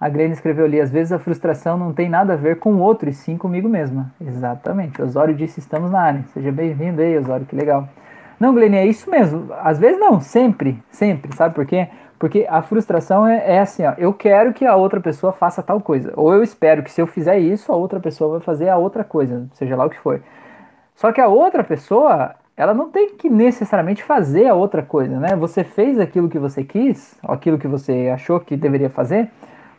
A 0.00 0.08
Grene 0.08 0.32
escreveu 0.32 0.64
ali, 0.64 0.80
às 0.80 0.90
vezes 0.90 1.12
a 1.12 1.18
frustração 1.18 1.76
não 1.76 1.92
tem 1.92 2.08
nada 2.08 2.32
a 2.32 2.36
ver 2.36 2.58
com 2.58 2.72
o 2.72 2.78
outro, 2.78 3.10
e 3.10 3.12
sim 3.12 3.36
comigo 3.36 3.68
mesma. 3.68 4.10
Exatamente. 4.18 5.02
Osório 5.02 5.34
disse, 5.34 5.60
estamos 5.60 5.90
na 5.90 6.00
área. 6.00 6.24
Seja 6.32 6.50
bem-vindo 6.50 7.02
aí, 7.02 7.18
Osório, 7.18 7.44
que 7.44 7.54
legal. 7.54 7.86
Não, 8.40 8.54
Glenn, 8.54 8.74
é 8.74 8.86
isso 8.86 9.10
mesmo. 9.10 9.52
Às 9.62 9.78
vezes 9.78 10.00
não, 10.00 10.18
sempre, 10.18 10.82
sempre. 10.90 11.36
Sabe 11.36 11.54
por 11.54 11.66
quê? 11.66 11.88
Porque 12.18 12.46
a 12.48 12.62
frustração 12.62 13.26
é, 13.26 13.56
é, 13.56 13.58
assim, 13.60 13.84
ó, 13.84 13.92
eu 13.98 14.14
quero 14.14 14.54
que 14.54 14.64
a 14.64 14.74
outra 14.74 15.00
pessoa 15.00 15.34
faça 15.34 15.62
tal 15.62 15.82
coisa. 15.82 16.14
Ou 16.16 16.32
eu 16.32 16.42
espero 16.42 16.82
que 16.82 16.90
se 16.90 17.02
eu 17.02 17.06
fizer 17.06 17.38
isso, 17.38 17.70
a 17.70 17.76
outra 17.76 18.00
pessoa 18.00 18.38
vai 18.38 18.40
fazer 18.40 18.70
a 18.70 18.78
outra 18.78 19.04
coisa, 19.04 19.46
seja 19.52 19.76
lá 19.76 19.84
o 19.84 19.90
que 19.90 19.98
for. 19.98 20.22
Só 20.94 21.12
que 21.12 21.20
a 21.20 21.28
outra 21.28 21.62
pessoa, 21.62 22.34
ela 22.56 22.72
não 22.72 22.90
tem 22.90 23.16
que 23.16 23.28
necessariamente 23.28 24.02
fazer 24.02 24.46
a 24.48 24.54
outra 24.54 24.82
coisa, 24.82 25.18
né? 25.18 25.36
Você 25.36 25.62
fez 25.62 25.98
aquilo 25.98 26.30
que 26.30 26.38
você 26.38 26.64
quis, 26.64 27.18
aquilo 27.22 27.58
que 27.58 27.68
você 27.68 28.10
achou 28.14 28.40
que 28.40 28.56
deveria 28.56 28.88
fazer, 28.88 29.30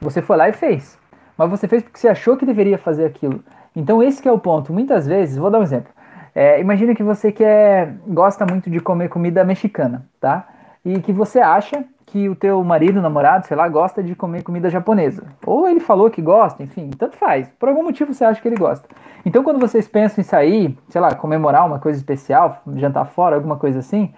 você 0.01 0.21
foi 0.21 0.35
lá 0.35 0.49
e 0.49 0.53
fez. 0.53 0.99
Mas 1.37 1.49
você 1.49 1.67
fez 1.67 1.83
porque 1.83 1.99
você 1.99 2.07
achou 2.07 2.35
que 2.35 2.45
deveria 2.45 2.77
fazer 2.77 3.05
aquilo. 3.05 3.43
Então 3.75 4.01
esse 4.01 4.27
é 4.27 4.31
o 4.31 4.39
ponto. 4.39 4.73
Muitas 4.73 5.07
vezes, 5.07 5.37
vou 5.37 5.49
dar 5.49 5.59
um 5.59 5.63
exemplo. 5.63 5.91
É, 6.33 6.59
imagina 6.59 6.95
que 6.95 7.03
você 7.03 7.31
quer, 7.31 7.95
gosta 8.07 8.45
muito 8.45 8.69
de 8.69 8.79
comer 8.79 9.09
comida 9.09 9.43
mexicana, 9.43 10.05
tá? 10.19 10.47
E 10.83 10.99
que 10.99 11.11
você 11.11 11.39
acha 11.39 11.83
que 12.05 12.27
o 12.27 12.35
teu 12.35 12.61
marido, 12.63 13.01
namorado, 13.01 13.47
sei 13.47 13.55
lá, 13.55 13.67
gosta 13.69 14.03
de 14.03 14.15
comer 14.15 14.43
comida 14.43 14.69
japonesa. 14.69 15.23
Ou 15.45 15.67
ele 15.69 15.79
falou 15.79 16.09
que 16.09 16.21
gosta, 16.21 16.61
enfim, 16.61 16.89
tanto 16.97 17.15
faz. 17.15 17.47
Por 17.57 17.69
algum 17.69 17.83
motivo 17.83 18.13
você 18.13 18.25
acha 18.25 18.41
que 18.41 18.47
ele 18.47 18.57
gosta. 18.57 18.87
Então 19.25 19.43
quando 19.43 19.59
vocês 19.59 19.87
pensam 19.87 20.21
em 20.21 20.25
sair, 20.25 20.77
sei 20.89 20.99
lá, 20.99 21.15
comemorar 21.15 21.65
uma 21.65 21.79
coisa 21.79 21.97
especial, 21.97 22.61
jantar 22.75 23.05
fora, 23.05 23.35
alguma 23.35 23.55
coisa 23.55 23.79
assim, 23.79 24.13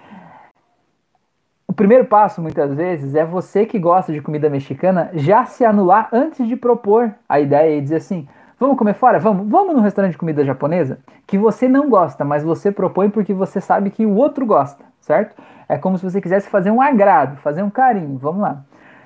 o 1.74 1.76
primeiro 1.76 2.06
passo, 2.06 2.40
muitas 2.40 2.72
vezes, 2.72 3.16
é 3.16 3.26
você 3.26 3.66
que 3.66 3.80
gosta 3.80 4.14
de 4.14 4.22
comida 4.22 4.48
mexicana 4.48 5.10
já 5.16 5.44
se 5.44 5.66
anular 5.66 6.08
antes 6.14 6.48
de 6.48 6.56
propor 6.56 7.12
a 7.28 7.40
ideia 7.40 7.76
e 7.76 7.82
dizer 7.82 7.96
assim: 7.96 8.28
Vamos 8.60 8.78
comer 8.78 8.94
fora? 8.94 9.18
Vamos. 9.18 9.50
Vamos 9.50 9.76
num 9.76 9.82
restaurante 9.82 10.12
de 10.12 10.20
comida 10.20 10.46
japonesa 10.46 11.00
que 11.26 11.36
você 11.36 11.68
não 11.68 11.90
gosta, 11.90 12.24
mas 12.24 12.44
você 12.44 12.72
propõe 12.72 13.10
porque 13.10 13.34
você 13.34 13.60
sabe 13.60 13.90
que 13.90 14.06
o 14.06 14.14
outro 14.14 14.46
gosta, 14.46 14.86
certo? 15.00 15.36
É 15.68 15.76
como 15.76 15.98
se 15.98 16.04
você 16.04 16.22
quisesse 16.22 16.48
fazer 16.48 16.70
um 16.70 16.80
agrado, 16.80 17.38
fazer 17.38 17.64
um 17.64 17.72
carinho. 17.72 18.20
Vamos 18.20 18.44
lá. 18.44 18.62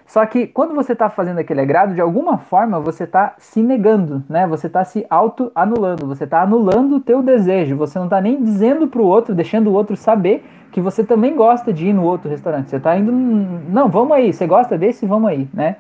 Só 0.08 0.26
que 0.26 0.48
quando 0.48 0.74
você 0.74 0.94
está 0.94 1.10
fazendo 1.10 1.40
aquele 1.40 1.60
agrado, 1.60 1.94
de 1.94 2.00
alguma 2.00 2.38
forma 2.38 2.80
você 2.80 3.04
está 3.04 3.36
se 3.38 3.62
negando, 3.62 4.24
né? 4.30 4.48
Você 4.48 4.68
está 4.68 4.86
se 4.86 5.06
auto-anulando, 5.10 6.08
você 6.08 6.24
está 6.24 6.42
anulando 6.42 6.96
o 6.96 7.00
teu 7.02 7.22
desejo, 7.22 7.76
você 7.76 8.00
não 8.00 8.06
está 8.06 8.22
nem 8.22 8.42
dizendo 8.42 8.88
para 8.88 9.02
o 9.02 9.06
outro, 9.06 9.36
deixando 9.36 9.70
o 9.70 9.74
outro 9.74 9.98
saber 9.98 10.46
que 10.72 10.80
você 10.80 11.04
também 11.04 11.36
gosta 11.36 11.74
de 11.74 11.88
ir 11.88 11.94
no 11.94 12.04
outro 12.04 12.30
restaurante. 12.30 12.70
Você 12.70 12.78
está 12.78 12.98
indo, 12.98 13.12
não, 13.12 13.90
vamos 13.90 14.16
aí, 14.16 14.32
você 14.32 14.48
gosta 14.48 14.78
desse, 14.78 15.06
vamos 15.06 15.30
aí, 15.30 15.50
né? 15.54 15.76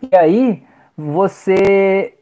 E 0.00 0.16
aí 0.16 0.62
você 0.96 2.14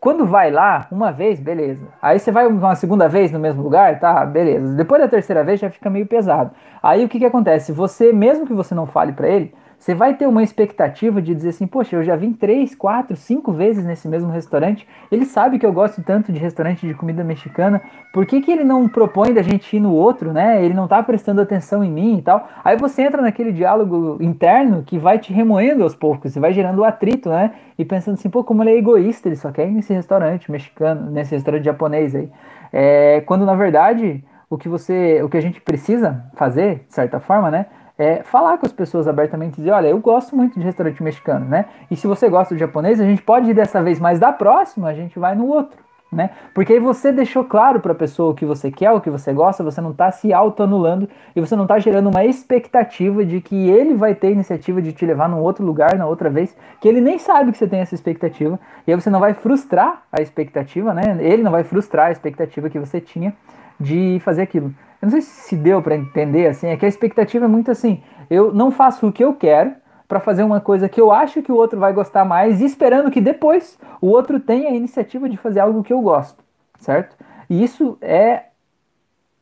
quando 0.00 0.24
vai 0.24 0.50
lá, 0.50 0.88
uma 0.90 1.12
vez, 1.12 1.38
beleza. 1.38 1.86
Aí 2.00 2.18
você 2.18 2.32
vai 2.32 2.46
uma 2.46 2.74
segunda 2.74 3.06
vez 3.06 3.30
no 3.30 3.38
mesmo 3.38 3.62
lugar, 3.62 4.00
tá? 4.00 4.24
Beleza. 4.24 4.74
Depois 4.74 5.00
da 5.00 5.06
terceira 5.06 5.44
vez 5.44 5.60
já 5.60 5.68
fica 5.68 5.90
meio 5.90 6.06
pesado. 6.06 6.52
Aí 6.82 7.04
o 7.04 7.08
que 7.08 7.18
que 7.18 7.26
acontece? 7.26 7.70
Você, 7.70 8.10
mesmo 8.10 8.46
que 8.46 8.54
você 8.54 8.74
não 8.74 8.86
fale 8.86 9.12
para 9.12 9.28
ele, 9.28 9.52
você 9.80 9.94
vai 9.94 10.12
ter 10.12 10.26
uma 10.26 10.42
expectativa 10.42 11.22
de 11.22 11.34
dizer 11.34 11.48
assim, 11.48 11.66
poxa, 11.66 11.96
eu 11.96 12.04
já 12.04 12.14
vim 12.14 12.34
três, 12.34 12.74
quatro, 12.74 13.16
cinco 13.16 13.50
vezes 13.50 13.82
nesse 13.82 14.06
mesmo 14.06 14.30
restaurante. 14.30 14.86
Ele 15.10 15.24
sabe 15.24 15.58
que 15.58 15.64
eu 15.64 15.72
gosto 15.72 16.02
tanto 16.02 16.30
de 16.30 16.38
restaurante 16.38 16.86
de 16.86 16.92
comida 16.92 17.24
mexicana. 17.24 17.80
Por 18.12 18.26
que, 18.26 18.42
que 18.42 18.52
ele 18.52 18.62
não 18.62 18.86
propõe 18.86 19.32
da 19.32 19.40
gente 19.40 19.74
ir 19.74 19.80
no 19.80 19.94
outro, 19.94 20.34
né? 20.34 20.62
Ele 20.62 20.74
não 20.74 20.86
tá 20.86 21.02
prestando 21.02 21.40
atenção 21.40 21.82
em 21.82 21.90
mim 21.90 22.18
e 22.18 22.22
tal. 22.22 22.46
Aí 22.62 22.76
você 22.76 23.00
entra 23.00 23.22
naquele 23.22 23.52
diálogo 23.52 24.18
interno 24.20 24.82
que 24.82 24.98
vai 24.98 25.18
te 25.18 25.32
remoendo 25.32 25.82
aos 25.82 25.94
poucos, 25.94 26.30
você 26.30 26.38
vai 26.38 26.52
gerando 26.52 26.84
atrito, 26.84 27.30
né? 27.30 27.52
E 27.78 27.82
pensando 27.82 28.14
assim, 28.14 28.28
pô, 28.28 28.44
como 28.44 28.62
ele 28.62 28.72
é 28.72 28.76
egoísta, 28.76 29.28
ele 29.28 29.36
só 29.36 29.50
quer 29.50 29.66
ir 29.66 29.70
nesse 29.70 29.94
restaurante 29.94 30.52
mexicano, 30.52 31.10
nesse 31.10 31.34
restaurante 31.34 31.64
japonês 31.64 32.14
aí. 32.14 32.28
É, 32.70 33.22
quando 33.22 33.46
na 33.46 33.54
verdade 33.54 34.22
o 34.50 34.58
que 34.58 34.68
você, 34.68 35.22
o 35.22 35.28
que 35.30 35.38
a 35.38 35.40
gente 35.40 35.58
precisa 35.58 36.22
fazer, 36.34 36.84
de 36.86 36.92
certa 36.92 37.18
forma, 37.18 37.50
né? 37.50 37.64
É, 38.00 38.22
falar 38.22 38.56
com 38.56 38.64
as 38.64 38.72
pessoas 38.72 39.06
abertamente 39.06 39.52
e 39.52 39.56
dizer, 39.56 39.72
olha, 39.72 39.88
eu 39.88 39.98
gosto 39.98 40.34
muito 40.34 40.58
de 40.58 40.64
restaurante 40.64 41.02
mexicano, 41.02 41.44
né? 41.44 41.66
E 41.90 41.96
se 41.96 42.06
você 42.06 42.30
gosta 42.30 42.54
de 42.54 42.60
japonês, 42.60 42.98
a 42.98 43.04
gente 43.04 43.20
pode 43.20 43.50
ir 43.50 43.52
dessa 43.52 43.82
vez, 43.82 44.00
mas 44.00 44.18
da 44.18 44.32
próxima 44.32 44.88
a 44.88 44.94
gente 44.94 45.18
vai 45.18 45.34
no 45.34 45.46
outro, 45.46 45.78
né? 46.10 46.30
Porque 46.54 46.72
aí 46.72 46.80
você 46.80 47.12
deixou 47.12 47.44
claro 47.44 47.78
para 47.78 47.92
a 47.92 47.94
pessoa 47.94 48.32
o 48.32 48.34
que 48.34 48.46
você 48.46 48.70
quer, 48.70 48.90
o 48.90 49.02
que 49.02 49.10
você 49.10 49.34
gosta, 49.34 49.62
você 49.62 49.82
não 49.82 49.90
está 49.90 50.10
se 50.10 50.32
auto-anulando 50.32 51.10
e 51.36 51.42
você 51.42 51.54
não 51.54 51.64
está 51.64 51.78
gerando 51.78 52.08
uma 52.08 52.24
expectativa 52.24 53.22
de 53.22 53.38
que 53.42 53.68
ele 53.68 53.92
vai 53.92 54.14
ter 54.14 54.30
iniciativa 54.30 54.80
de 54.80 54.94
te 54.94 55.04
levar 55.04 55.28
num 55.28 55.42
outro 55.42 55.62
lugar, 55.62 55.94
na 55.98 56.06
outra 56.06 56.30
vez, 56.30 56.56
que 56.80 56.88
ele 56.88 57.02
nem 57.02 57.18
sabe 57.18 57.52
que 57.52 57.58
você 57.58 57.68
tem 57.68 57.80
essa 57.80 57.94
expectativa, 57.94 58.58
e 58.86 58.94
aí 58.94 58.98
você 58.98 59.10
não 59.10 59.20
vai 59.20 59.34
frustrar 59.34 60.04
a 60.10 60.22
expectativa, 60.22 60.94
né? 60.94 61.18
Ele 61.20 61.42
não 61.42 61.52
vai 61.52 61.64
frustrar 61.64 62.06
a 62.06 62.12
expectativa 62.12 62.70
que 62.70 62.78
você 62.78 62.98
tinha 62.98 63.34
de 63.78 64.18
fazer 64.24 64.40
aquilo. 64.40 64.72
Eu 65.00 65.06
não 65.06 65.10
sei 65.10 65.22
se 65.22 65.56
deu 65.56 65.80
para 65.80 65.96
entender, 65.96 66.46
assim, 66.46 66.66
é 66.66 66.76
que 66.76 66.84
a 66.84 66.88
expectativa 66.88 67.46
é 67.46 67.48
muito 67.48 67.70
assim, 67.70 68.02
eu 68.28 68.52
não 68.52 68.70
faço 68.70 69.08
o 69.08 69.12
que 69.12 69.24
eu 69.24 69.34
quero 69.34 69.72
para 70.06 70.20
fazer 70.20 70.42
uma 70.42 70.60
coisa 70.60 70.88
que 70.88 71.00
eu 71.00 71.10
acho 71.12 71.40
que 71.40 71.52
o 71.52 71.56
outro 71.56 71.78
vai 71.78 71.92
gostar 71.92 72.24
mais, 72.24 72.60
esperando 72.60 73.10
que 73.10 73.20
depois 73.20 73.78
o 74.00 74.08
outro 74.08 74.40
tenha 74.40 74.68
a 74.68 74.74
iniciativa 74.74 75.28
de 75.28 75.36
fazer 75.36 75.60
algo 75.60 75.82
que 75.82 75.92
eu 75.92 76.00
gosto, 76.00 76.42
certo? 76.78 77.16
E 77.48 77.62
isso 77.62 77.96
é, 78.00 78.44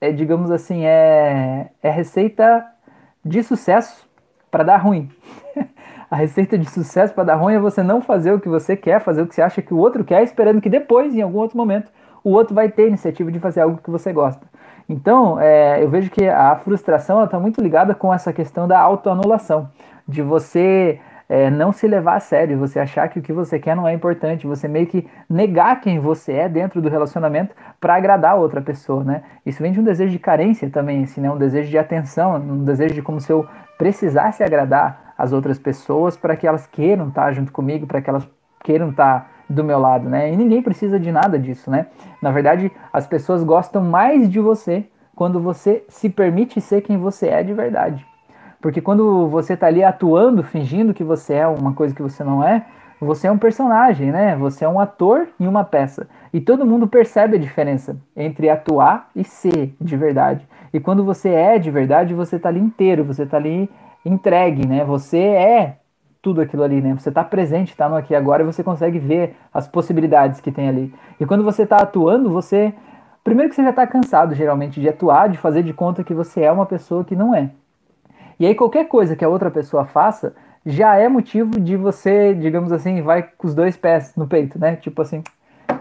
é 0.01 0.13
digamos 0.13 0.51
assim, 0.51 0.85
é, 0.85 1.71
é 1.83 1.91
receita 1.91 2.65
de 3.25 3.43
sucesso 3.43 4.07
para 4.51 4.63
dar 4.63 4.77
ruim. 4.77 5.11
a 6.11 6.17
receita 6.17 6.57
de 6.57 6.71
sucesso 6.71 7.13
para 7.15 7.25
dar 7.25 7.37
ruim 7.37 7.55
é 7.55 7.59
você 7.59 7.83
não 7.83 8.01
fazer 8.01 8.33
o 8.33 8.41
que 8.41 8.49
você 8.49 8.77
quer, 8.77 9.01
fazer 9.01 9.23
o 9.23 9.27
que 9.27 9.35
você 9.35 9.43
acha 9.43 9.61
que 9.61 9.75
o 9.75 9.79
outro 9.79 10.05
quer, 10.05 10.23
esperando 10.23 10.61
que 10.61 10.71
depois, 10.71 11.15
em 11.15 11.23
algum 11.23 11.39
outro 11.39 11.57
momento, 11.57 11.91
o 12.23 12.31
outro 12.31 12.55
vai 12.55 12.69
ter 12.71 12.85
a 12.85 12.89
iniciativa 12.89 13.33
de 13.33 13.39
fazer 13.39 13.61
algo 13.61 13.79
que 13.83 13.91
você 13.91 14.13
gosta. 14.13 14.47
Então, 14.89 15.39
é, 15.39 15.83
eu 15.83 15.89
vejo 15.89 16.11
que 16.11 16.27
a 16.27 16.57
frustração 16.57 17.23
está 17.23 17.39
muito 17.39 17.61
ligada 17.61 17.95
com 17.95 18.13
essa 18.13 18.33
questão 18.33 18.67
da 18.67 18.79
autoanulação, 18.79 19.69
de 20.07 20.23
você 20.23 20.99
é, 21.29 21.51
não 21.51 21.73
se 21.73 21.87
levar 21.87 22.17
a 22.17 22.21
sério, 22.21 22.59
você 22.59 22.81
achar 22.81 23.07
que 23.09 23.19
o 23.19 23.23
que 23.23 23.33
você 23.33 23.59
quer 23.59 23.77
não 23.77 23.87
é 23.87 23.93
importante, 23.93 24.47
você 24.47 24.67
meio 24.67 24.87
que 24.87 25.07
negar 25.29 25.81
quem 25.81 25.99
você 25.99 26.33
é 26.33 26.49
dentro 26.49 26.81
do 26.81 26.89
relacionamento 26.89 27.55
para 27.79 27.97
agradar 27.97 28.33
a 28.33 28.37
outra 28.37 28.63
pessoa, 28.63 29.05
né? 29.05 29.23
Isso 29.45 29.63
vem 29.63 29.73
de 29.73 29.79
um 29.79 29.85
desejo 29.85 30.11
de 30.11 30.19
carência 30.19 30.71
também, 30.71 31.05
assim, 31.05 31.21
né? 31.21 31.31
um 31.31 31.37
desejo 31.37 31.69
de 31.69 31.77
atenção, 31.77 32.37
um 32.37 32.65
desejo 32.65 32.95
de 32.95 33.03
como 33.03 33.21
se 33.21 33.31
eu 33.31 33.47
precisasse 33.77 34.43
agradar 34.43 35.13
as 35.19 35.33
outras 35.33 35.59
pessoas 35.59 36.17
para 36.17 36.35
que 36.35 36.47
elas 36.47 36.67
queiram 36.67 37.09
estar 37.09 37.31
junto 37.33 37.53
comigo, 37.53 37.87
para 37.87 38.01
que 38.01 38.09
elas 38.09 38.27
queiram 38.65 38.89
estar 38.91 39.31
do 39.49 39.65
meu 39.65 39.79
lado, 39.79 40.09
né? 40.09 40.33
E 40.33 40.37
ninguém 40.37 40.63
precisa 40.63 40.99
de 40.99 41.11
nada 41.11 41.39
disso, 41.39 41.71
né? 41.71 41.87
Na 42.21 42.31
verdade, 42.31 42.71
as 42.93 43.07
pessoas 43.07 43.43
gostam 43.43 43.83
mais 43.83 44.29
de 44.29 44.41
você 44.41 44.87
quando 45.15 45.41
você 45.41 45.85
se 45.89 46.09
permite 46.09 46.61
ser 46.61 46.83
quem 46.83 46.97
você 46.97 47.29
é 47.29 47.43
de 47.43 47.53
verdade. 47.53 48.07
Porque 48.61 48.81
quando 48.81 49.29
você 49.29 49.55
está 49.55 49.67
ali 49.67 49.83
atuando, 49.83 50.43
fingindo 50.43 50.93
que 50.93 51.05
você 51.05 51.35
é 51.35 51.47
uma 51.47 51.73
coisa 51.73 51.95
que 51.95 52.03
você 52.03 52.23
não 52.25 52.43
é, 52.43 52.67
você 53.01 53.29
é 53.29 53.33
um 53.33 53.39
personagem, 53.39 54.11
né? 54.11 54.35
Você 54.37 54.65
é 54.65 54.69
um 54.69 54.81
ator 54.81 55.29
em 55.39 55.47
uma 55.47 55.63
peça. 55.63 56.09
E 56.33 56.41
todo 56.41 56.67
mundo 56.67 56.89
percebe 56.89 57.37
a 57.37 57.41
diferença 57.41 57.97
entre 58.17 58.51
atuar 58.51 59.09
e 59.15 59.23
ser 59.23 59.75
de 59.81 59.97
verdade. 59.97 60.47
E 60.73 60.81
quando 60.81 61.05
você 61.05 61.29
é 61.29 61.59
de 61.59 61.71
verdade, 61.71 62.13
você 62.13 62.37
está 62.37 62.49
ali 62.49 62.61
inteiro, 62.61 63.05
você 63.05 63.23
está 63.23 63.37
ali 63.37 63.71
entregue, 64.05 64.67
né? 64.67 64.85
Você 64.85 65.19
é 65.19 65.77
tudo 66.29 66.43
aquilo 66.43 66.63
ali, 66.63 66.83
né? 66.83 66.95
Você 66.95 67.09
está 67.09 67.25
presente, 67.25 67.71
está 67.71 67.89
no 67.89 67.97
aqui 67.97 68.15
agora 68.15 68.43
e 68.43 68.47
você 68.47 68.63
consegue 68.63 68.99
ver 68.99 69.35
as 69.53 69.67
possibilidades 69.67 70.43
que 70.43 70.53
tem 70.53 70.69
ali. 70.69 70.95
E 71.19 71.25
quando 71.25 71.43
você 71.43 71.63
está 71.63 71.79
atuando, 71.79 72.29
você. 72.29 72.75
Primeiro 73.25 73.49
que 73.49 73.57
você 73.57 73.63
já 73.63 73.71
está 73.71 73.87
cansado, 73.87 74.35
geralmente, 74.35 74.79
de 74.79 74.89
atuar, 74.89 75.31
de 75.31 75.39
fazer 75.39 75.63
de 75.63 75.73
conta 75.73 76.05
que 76.05 76.13
você 76.13 76.43
é 76.43 76.53
uma 76.53 76.67
pessoa 76.67 77.03
que 77.03 77.17
não 77.17 77.35
é. 77.35 77.51
E 78.39 78.47
aí 78.47 78.55
qualquer 78.55 78.87
coisa 78.89 79.17
que 79.17 79.25
a 79.25 79.29
outra 79.29 79.51
pessoa 79.51 79.87
faça 79.87 80.35
já 80.67 80.97
é 80.97 81.09
motivo 81.09 81.59
de 81.59 81.77
você, 81.77 82.35
digamos 82.35 82.73
assim, 82.73 83.01
vai 83.01 83.23
com 83.23 83.47
os 83.47 83.55
dois 83.55 83.75
pés 83.75 84.15
no 84.15 84.27
peito, 84.27 84.59
né? 84.59 84.77
Tipo 84.77 85.01
assim, 85.01 85.23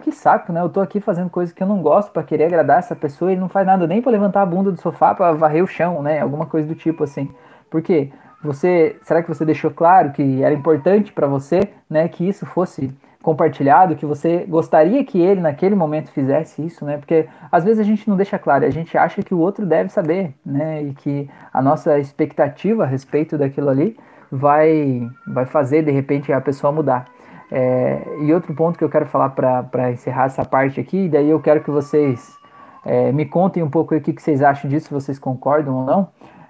que 0.01 0.13
saco, 0.13 0.53
né? 0.53 0.61
Eu 0.61 0.69
tô 0.69 0.79
aqui 0.79 1.01
fazendo 1.01 1.29
coisas 1.29 1.53
que 1.53 1.61
eu 1.61 1.67
não 1.67 1.81
gosto 1.81 2.11
para 2.11 2.23
querer 2.23 2.45
agradar 2.45 2.79
essa 2.79 2.95
pessoa 2.95 3.33
e 3.33 3.35
não 3.35 3.49
faz 3.49 3.67
nada 3.67 3.85
nem 3.85 4.01
para 4.01 4.13
levantar 4.13 4.43
a 4.43 4.45
bunda 4.45 4.71
do 4.71 4.79
sofá 4.79 5.13
para 5.13 5.33
varrer 5.33 5.61
o 5.61 5.67
chão, 5.67 6.01
né? 6.01 6.21
Alguma 6.21 6.45
coisa 6.45 6.65
do 6.65 6.75
tipo 6.75 7.03
assim. 7.03 7.29
Por 7.69 7.81
quê? 7.81 8.11
Você, 8.47 8.95
será 9.01 9.21
que 9.21 9.27
você 9.27 9.43
deixou 9.43 9.69
claro 9.69 10.11
que 10.11 10.41
era 10.41 10.53
importante 10.53 11.11
para 11.11 11.27
você, 11.27 11.59
né, 11.89 12.07
que 12.07 12.27
isso 12.27 12.45
fosse 12.45 12.93
compartilhado, 13.21 13.97
que 13.97 14.05
você 14.05 14.45
gostaria 14.47 15.03
que 15.03 15.19
ele 15.19 15.41
naquele 15.41 15.75
momento 15.75 16.09
fizesse 16.11 16.65
isso, 16.65 16.85
né? 16.85 16.97
Porque 16.97 17.27
às 17.51 17.65
vezes 17.65 17.77
a 17.77 17.83
gente 17.83 18.09
não 18.09 18.15
deixa 18.15 18.39
claro, 18.39 18.63
a 18.63 18.69
gente 18.69 18.97
acha 18.97 19.21
que 19.21 19.33
o 19.33 19.39
outro 19.39 19.65
deve 19.65 19.89
saber, 19.89 20.33
né? 20.45 20.81
E 20.81 20.93
que 20.93 21.29
a 21.53 21.61
nossa 21.61 21.99
expectativa 21.99 22.83
a 22.83 22.87
respeito 22.87 23.37
daquilo 23.37 23.69
ali 23.69 23.97
vai, 24.31 25.09
vai 25.27 25.45
fazer 25.45 25.83
de 25.83 25.91
repente 25.91 26.31
a 26.31 26.39
pessoa 26.39 26.71
mudar. 26.71 27.05
É, 27.51 28.01
e 28.21 28.33
outro 28.33 28.53
ponto 28.53 28.77
que 28.77 28.83
eu 28.83 28.89
quero 28.89 29.05
falar 29.05 29.29
para 29.29 29.91
encerrar 29.91 30.25
essa 30.25 30.45
parte 30.45 30.79
aqui, 30.79 31.09
daí 31.09 31.29
eu 31.29 31.41
quero 31.41 31.61
que 31.61 31.69
vocês 31.69 32.37
é, 32.85 33.11
me 33.11 33.25
contem 33.25 33.61
um 33.61 33.69
pouco 33.69 33.93
o 33.93 33.99
que, 33.99 34.13
que 34.13 34.21
vocês 34.21 34.41
acham 34.41 34.69
disso, 34.69 34.87
se 34.87 34.93
vocês 34.93 35.19
concordam 35.19 35.75
ou 35.75 35.85
não. 35.85 36.07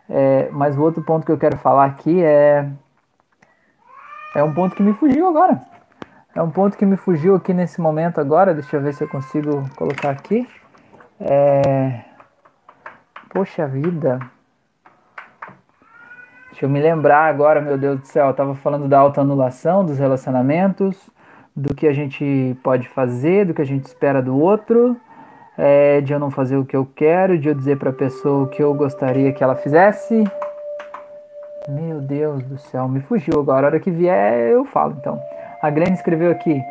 É, 0.10 0.50
mas 0.52 0.78
o 0.78 0.82
outro 0.82 1.04
ponto 1.04 1.26
que 1.26 1.32
eu 1.32 1.38
quero 1.38 1.58
falar 1.58 1.86
aqui 1.86 2.24
é. 2.24 2.70
É 4.36 4.44
um 4.44 4.54
ponto 4.54 4.76
que 4.76 4.84
me 4.84 4.94
fugiu 4.94 5.28
agora. 5.28 5.62
É 6.36 6.42
um 6.42 6.52
ponto 6.52 6.78
que 6.78 6.86
me 6.86 6.96
fugiu 6.96 7.36
aqui 7.36 7.54
nesse 7.54 7.82
momento 7.82 8.22
agora. 8.22 8.54
Deixa 8.54 8.78
eu 8.78 8.82
ver 8.82 8.94
se 8.94 9.04
eu 9.04 9.08
consigo 9.08 9.64
colocar 9.76 10.12
aqui. 10.12 10.48
É... 11.20 12.02
Poxa 13.30 13.68
vida. 13.68 14.20
Deixa 16.52 16.66
eu 16.66 16.70
me 16.70 16.80
lembrar 16.80 17.26
agora, 17.26 17.62
meu 17.62 17.78
Deus 17.78 18.00
do 18.00 18.06
céu. 18.08 18.28
Eu 18.28 18.34
tava 18.34 18.56
falando 18.56 18.88
da 18.88 19.00
autoanulação 19.00 19.86
dos 19.86 20.00
relacionamentos, 20.00 21.10
do 21.56 21.76
que 21.76 21.88
a 21.88 21.94
gente 21.94 22.58
pode 22.64 22.88
fazer, 22.90 23.46
do 23.46 23.54
que 23.54 23.62
a 23.62 23.66
gente 23.66 23.86
espera 23.86 24.22
do 24.22 24.40
outro, 24.40 24.96
é, 25.58 26.02
de 26.02 26.14
eu 26.14 26.20
não 26.20 26.30
fazer 26.30 26.58
o 26.58 26.66
que 26.66 26.76
eu 26.76 26.88
quero, 26.96 27.38
de 27.38 27.48
eu 27.48 27.56
dizer 27.56 27.78
para 27.78 27.90
a 27.90 27.94
pessoa 27.94 28.44
o 28.44 28.48
que 28.48 28.62
eu 28.62 28.74
gostaria 28.74 29.32
que 29.32 29.44
ela 29.44 29.56
fizesse. 29.56 30.24
Meu 31.68 32.00
Deus 32.00 32.44
do 32.44 32.58
céu, 32.58 32.88
me 32.88 33.02
fugiu 33.02 33.40
agora. 33.40 33.68
A 33.68 33.70
hora 33.72 33.80
que 33.80 33.92
vier, 33.92 34.52
eu 34.52 34.64
falo 34.66 34.96
então. 35.00 35.20
A 35.62 35.70
Glenn 35.70 35.94
escreveu 35.94 36.32
aqui. 36.32 36.62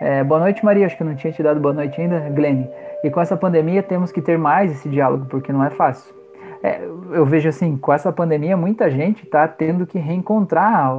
É, 0.00 0.24
boa 0.24 0.40
noite, 0.40 0.64
Maria. 0.64 0.84
Acho 0.84 0.96
que 0.96 1.02
eu 1.02 1.06
não 1.06 1.14
tinha 1.14 1.32
te 1.32 1.42
dado 1.42 1.60
boa 1.60 1.72
noite 1.72 2.00
ainda, 2.00 2.18
Glenn. 2.30 2.66
E 3.04 3.10
com 3.10 3.20
essa 3.20 3.36
pandemia 3.36 3.82
temos 3.82 4.10
que 4.10 4.20
ter 4.20 4.36
mais 4.36 4.72
esse 4.72 4.88
diálogo, 4.88 5.26
porque 5.26 5.52
não 5.52 5.64
é 5.64 5.70
fácil. 5.70 6.12
É, 6.62 6.80
eu 7.12 7.24
vejo 7.24 7.48
assim, 7.48 7.76
com 7.76 7.92
essa 7.92 8.12
pandemia, 8.12 8.56
muita 8.56 8.90
gente 8.90 9.24
está 9.24 9.48
tendo 9.48 9.86
que 9.86 9.98
reencontrar 9.98 10.92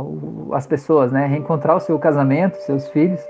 as 0.52 0.68
pessoas, 0.68 1.12
né? 1.12 1.26
Reencontrar 1.26 1.78
o 1.78 1.80
seu 1.80 1.98
casamento, 2.00 2.58
seus 2.58 2.90
filhos, 2.90 3.22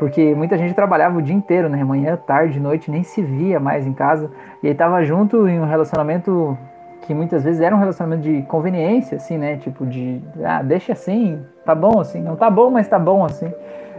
porque 0.00 0.34
muita 0.34 0.56
gente 0.56 0.72
trabalhava 0.72 1.18
o 1.18 1.20
dia 1.20 1.34
inteiro, 1.34 1.68
né? 1.68 1.84
Manhã, 1.84 2.16
tarde, 2.16 2.58
noite, 2.58 2.90
nem 2.90 3.02
se 3.02 3.20
via 3.20 3.60
mais 3.60 3.86
em 3.86 3.92
casa. 3.92 4.30
E 4.62 4.68
aí 4.68 4.74
tava 4.74 5.04
junto 5.04 5.46
em 5.46 5.60
um 5.60 5.66
relacionamento 5.66 6.56
que 7.02 7.12
muitas 7.12 7.44
vezes 7.44 7.60
era 7.60 7.76
um 7.76 7.78
relacionamento 7.78 8.22
de 8.22 8.40
conveniência, 8.44 9.18
assim, 9.18 9.36
né? 9.36 9.58
Tipo 9.58 9.84
de, 9.84 10.22
ah, 10.42 10.62
deixa 10.62 10.94
assim, 10.94 11.42
tá 11.66 11.74
bom 11.74 12.00
assim, 12.00 12.22
não 12.22 12.34
tá 12.34 12.48
bom, 12.48 12.70
mas 12.70 12.88
tá 12.88 12.98
bom 12.98 13.26
assim. 13.26 13.52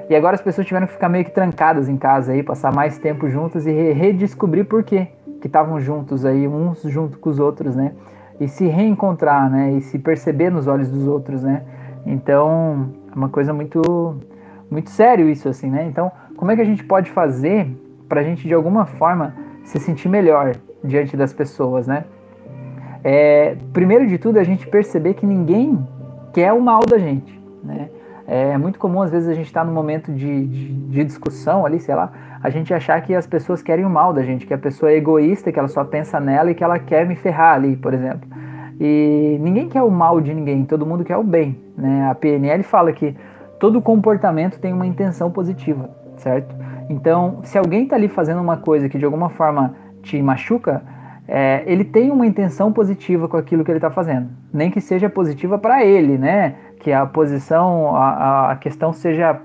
E 0.09 0.15
agora 0.15 0.33
as 0.33 0.41
pessoas 0.41 0.65
tiveram 0.65 0.87
que 0.87 0.93
ficar 0.93 1.07
meio 1.07 1.23
que 1.23 1.29
trancadas 1.29 1.87
em 1.87 1.97
casa 1.97 2.31
aí, 2.31 2.41
passar 2.41 2.73
mais 2.73 2.97
tempo 2.97 3.29
juntas 3.29 3.67
e 3.67 3.71
redescobrir 3.93 4.65
por 4.65 4.81
quê 4.81 5.09
que 5.39 5.45
estavam 5.45 5.79
juntos 5.79 6.25
aí, 6.25 6.47
uns 6.47 6.81
junto 6.81 7.19
com 7.19 7.29
os 7.29 7.39
outros, 7.39 7.75
né? 7.75 7.91
E 8.39 8.47
se 8.47 8.65
reencontrar, 8.65 9.51
né? 9.51 9.73
E 9.73 9.81
se 9.81 9.99
perceber 9.99 10.49
nos 10.49 10.65
olhos 10.65 10.89
dos 10.89 11.07
outros, 11.07 11.43
né? 11.43 11.61
Então, 12.07 12.89
é 13.11 13.15
uma 13.15 13.29
coisa 13.29 13.53
muito, 13.53 14.17
muito 14.71 14.89
sério 14.89 15.29
isso, 15.29 15.49
assim, 15.49 15.69
né? 15.69 15.85
Então, 15.85 16.09
como 16.37 16.49
é 16.49 16.55
que 16.55 16.61
a 16.61 16.65
gente 16.65 16.83
pode 16.83 17.11
fazer 17.11 17.67
para 18.07 18.21
a 18.21 18.23
gente, 18.23 18.47
de 18.47 18.53
alguma 18.53 18.85
forma, 18.85 19.35
se 19.63 19.77
sentir 19.79 20.07
melhor 20.09 20.55
diante 20.83 21.15
das 21.17 21.33
pessoas, 21.33 21.85
né? 21.85 22.05
É, 23.03 23.55
primeiro 23.73 24.07
de 24.07 24.17
tudo, 24.17 24.37
a 24.37 24.43
gente 24.43 24.65
perceber 24.67 25.15
que 25.15 25.25
ninguém 25.25 25.77
quer 26.33 26.53
o 26.53 26.61
mal 26.61 26.81
da 26.85 26.97
gente, 26.97 27.39
né? 27.63 27.89
É 28.27 28.57
muito 28.57 28.79
comum, 28.79 29.01
às 29.01 29.11
vezes, 29.11 29.27
a 29.27 29.33
gente 29.33 29.47
estar 29.47 29.61
tá 29.61 29.65
num 29.65 29.73
momento 29.73 30.11
de, 30.13 30.45
de, 30.45 30.73
de, 30.73 31.03
discussão 31.03 31.65
ali, 31.65 31.79
sei 31.79 31.93
lá, 31.93 32.13
a 32.41 32.49
gente 32.49 32.73
achar 32.73 33.01
que 33.01 33.13
as 33.13 33.27
pessoas 33.27 33.61
querem 33.61 33.83
o 33.83 33.89
mal 33.89 34.13
da 34.13 34.23
gente, 34.23 34.45
que 34.45 34.53
a 34.53 34.57
pessoa 34.57 34.91
é 34.91 34.95
egoísta, 34.95 35.51
que 35.51 35.59
ela 35.59 35.67
só 35.67 35.83
pensa 35.83 36.17
nela 36.19 36.49
e 36.51 36.55
que 36.55 36.63
ela 36.63 36.79
quer 36.79 37.05
me 37.05 37.15
ferrar 37.15 37.55
ali, 37.55 37.75
por 37.75 37.93
exemplo. 37.93 38.29
E 38.79 39.37
ninguém 39.41 39.67
quer 39.67 39.81
o 39.81 39.91
mal 39.91 40.21
de 40.21 40.33
ninguém, 40.33 40.63
todo 40.63 40.85
mundo 40.85 41.03
quer 41.03 41.17
o 41.17 41.23
bem. 41.23 41.57
Né? 41.77 42.09
A 42.09 42.15
PNL 42.15 42.63
fala 42.63 42.93
que 42.93 43.15
todo 43.61 43.79
comportamento 43.79 44.59
tem 44.59 44.73
uma 44.73 44.87
intenção 44.87 45.29
positiva, 45.29 45.87
certo? 46.17 46.55
Então, 46.89 47.41
se 47.43 47.59
alguém 47.59 47.83
está 47.83 47.95
ali 47.95 48.09
fazendo 48.09 48.41
uma 48.41 48.57
coisa 48.57 48.89
que 48.89 48.97
de 48.97 49.05
alguma 49.05 49.29
forma 49.29 49.75
te 50.01 50.19
machuca, 50.19 50.81
é, 51.27 51.61
ele 51.67 51.85
tem 51.85 52.09
uma 52.09 52.25
intenção 52.25 52.73
positiva 52.73 53.27
com 53.27 53.37
aquilo 53.37 53.63
que 53.63 53.69
ele 53.69 53.77
está 53.77 53.91
fazendo, 53.91 54.29
nem 54.51 54.71
que 54.71 54.81
seja 54.81 55.07
positiva 55.07 55.59
para 55.59 55.85
ele, 55.85 56.17
né? 56.17 56.55
Que 56.79 56.91
a 56.91 57.05
posição, 57.05 57.95
a, 57.95 58.51
a 58.51 58.55
questão 58.55 58.91
seja 58.91 59.39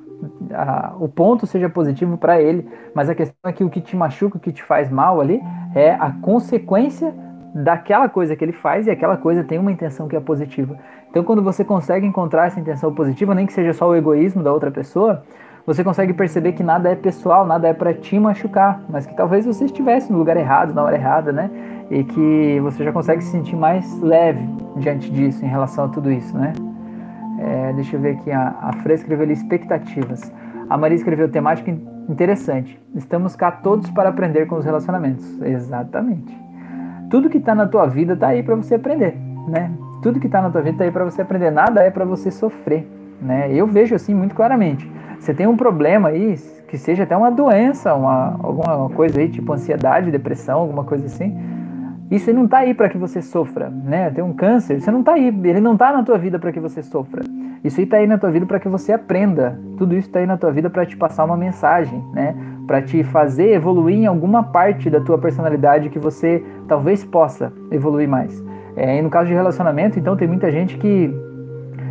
a, 0.51 0.95
o 0.99 1.09
ponto 1.09 1.47
seja 1.47 1.69
positivo 1.69 2.17
para 2.17 2.41
ele, 2.41 2.67
mas 2.95 3.11
a 3.11 3.15
questão 3.15 3.37
é 3.45 3.53
que 3.53 3.65
o 3.65 3.69
que 3.69 3.83
te 3.83 3.95
machuca, 3.95 4.39
o 4.39 4.41
que 4.41 4.51
te 4.51 4.63
faz 4.63 4.91
mal 4.91 5.21
ali, 5.21 5.43
é 5.75 5.91
a 5.91 6.11
consequência 6.11 7.15
daquela 7.62 8.09
coisa 8.09 8.37
que 8.37 8.45
ele 8.45 8.53
faz 8.53 8.87
e 8.87 8.90
aquela 8.90 9.16
coisa 9.16 9.42
tem 9.42 9.59
uma 9.59 9.73
intenção 9.73 10.07
que 10.07 10.16
é 10.16 10.21
positiva. 10.21 10.77
Então, 11.11 11.25
quando 11.25 11.42
você 11.42 11.64
consegue 11.64 12.07
encontrar 12.07 12.47
essa 12.47 12.61
intenção 12.61 12.92
positiva, 12.92 13.35
nem 13.35 13.47
que 13.47 13.53
seja 13.53 13.73
só 13.73 13.88
o 13.88 13.97
egoísmo 13.97 14.42
da 14.42 14.53
outra 14.53 14.71
pessoa, 14.71 15.23
você 15.64 15.83
consegue 15.83 16.12
perceber 16.12 16.53
que 16.53 16.62
nada 16.62 16.90
é 16.90 16.95
pessoal, 16.95 17.47
nada 17.47 17.66
é 17.66 17.73
para 17.73 17.95
te 17.95 18.19
machucar, 18.19 18.83
mas 18.88 19.07
que 19.07 19.16
talvez 19.16 19.47
você 19.47 19.64
estivesse 19.64 20.12
no 20.12 20.19
lugar 20.19 20.37
errado, 20.37 20.75
na 20.75 20.83
hora 20.83 20.97
errada, 20.97 21.33
né? 21.33 21.51
E 21.90 22.05
que 22.05 22.61
você 22.61 22.85
já 22.85 22.92
consegue 22.92 23.23
se 23.23 23.31
sentir 23.31 23.57
mais 23.57 24.01
leve 24.01 24.47
diante 24.77 25.11
disso, 25.11 25.45
em 25.45 25.49
relação 25.49 25.87
a 25.87 25.88
tudo 25.88 26.12
isso, 26.12 26.37
né? 26.37 26.53
É, 27.38 27.73
deixa 27.73 27.97
eu 27.97 28.01
ver 28.01 28.16
aqui, 28.16 28.31
a, 28.31 28.55
a 28.61 28.92
escreveu 28.92 29.25
ali 29.25 29.33
expectativas. 29.33 30.33
A 30.69 30.77
Maria 30.77 30.97
escreveu 30.97 31.29
temática 31.29 31.71
interessante. 32.09 32.79
Estamos 32.95 33.35
cá 33.35 33.51
todos 33.51 33.90
para 33.90 34.11
aprender 34.11 34.47
com 34.47 34.57
os 34.57 34.64
relacionamentos. 34.64 35.40
Exatamente. 35.42 36.46
Tudo 37.11 37.31
que 37.31 37.38
está 37.38 37.55
na 37.55 37.66
tua 37.66 37.87
vida 37.87 38.14
está 38.14 38.29
aí 38.29 38.42
para 38.42 38.55
você 38.55 38.75
aprender, 38.75 39.16
né? 39.49 39.71
Tudo 40.03 40.21
que 40.21 40.27
está 40.27 40.42
na 40.42 40.51
tua 40.51 40.61
vida 40.61 40.75
está 40.75 40.85
aí 40.85 40.90
para 40.90 41.05
você 41.05 41.23
aprender. 41.23 41.51
Nada 41.51 41.83
é 41.83 41.90
para 41.90 42.05
você 42.05 42.31
sofrer, 42.31 42.87
né? 43.21 43.53
Eu 43.53 43.66
vejo 43.66 43.95
assim 43.95 44.14
muito 44.14 44.35
claramente. 44.35 44.90
Você 45.19 45.33
tem 45.33 45.47
um 45.47 45.57
problema 45.57 46.09
aí, 46.09 46.37
que 46.69 46.77
seja 46.77 47.05
até 47.05 47.16
uma 47.16 47.31
doença, 47.31 47.95
uma, 47.95 48.38
alguma 48.42 48.90
coisa 48.90 49.21
aí, 49.21 49.29
tipo 49.29 49.53
ansiedade, 49.53 50.11
depressão, 50.11 50.61
alguma 50.61 50.85
coisa 50.85 51.07
assim 51.07 51.37
isso 52.11 52.33
não 52.33 52.45
está 52.45 52.59
aí 52.59 52.73
para 52.73 52.88
que 52.88 52.97
você 52.97 53.21
sofra, 53.21 53.69
né? 53.69 54.11
Tem 54.11 54.23
um 54.23 54.33
câncer, 54.33 54.81
você 54.81 54.90
não 54.92 55.01
está 55.01 55.14
aí, 55.14 55.27
ele 55.27 55.61
não 55.61 55.73
está 55.73 55.92
na 55.92 56.05
tua 56.05 56.16
vida 56.16 56.38
para 56.38 56.53
que 56.53 56.61
você 56.61 56.83
sofra. 56.83 57.25
Isso 57.64 57.81
está 57.81 57.97
aí 57.97 58.07
na 58.07 58.16
tua 58.16 58.31
vida 58.31 58.47
para 58.47 58.61
que 58.61 58.69
você 58.69 58.92
aprenda. 58.92 59.59
Tudo 59.77 59.97
isso 59.97 60.07
está 60.07 60.21
aí 60.21 60.27
na 60.27 60.37
tua 60.37 60.53
vida 60.53 60.71
para 60.71 60.87
te 60.87 60.97
passar 60.97 61.25
uma 61.25 61.37
mensagem, 61.37 62.01
né? 62.12 62.37
Para 62.67 62.83
te 62.83 63.05
fazer 63.05 63.53
evoluir 63.53 63.99
em 63.99 64.07
alguma 64.07 64.43
parte 64.43 64.91
da 64.91 65.01
tua 65.01 65.19
personalidade 65.19 65.89
que 65.89 65.99
você 65.99 66.45
talvez 66.67 67.05
possa 67.05 67.53
evoluir 67.71 68.09
mais. 68.09 68.45
É, 68.77 68.99
e 68.99 69.03
no 69.03 69.09
caso 69.09 69.29
de 69.29 69.35
relacionamento, 69.35 69.99
então 69.99 70.17
tem 70.17 70.29
muita 70.29 70.51
gente 70.51 70.77
que 70.77 71.11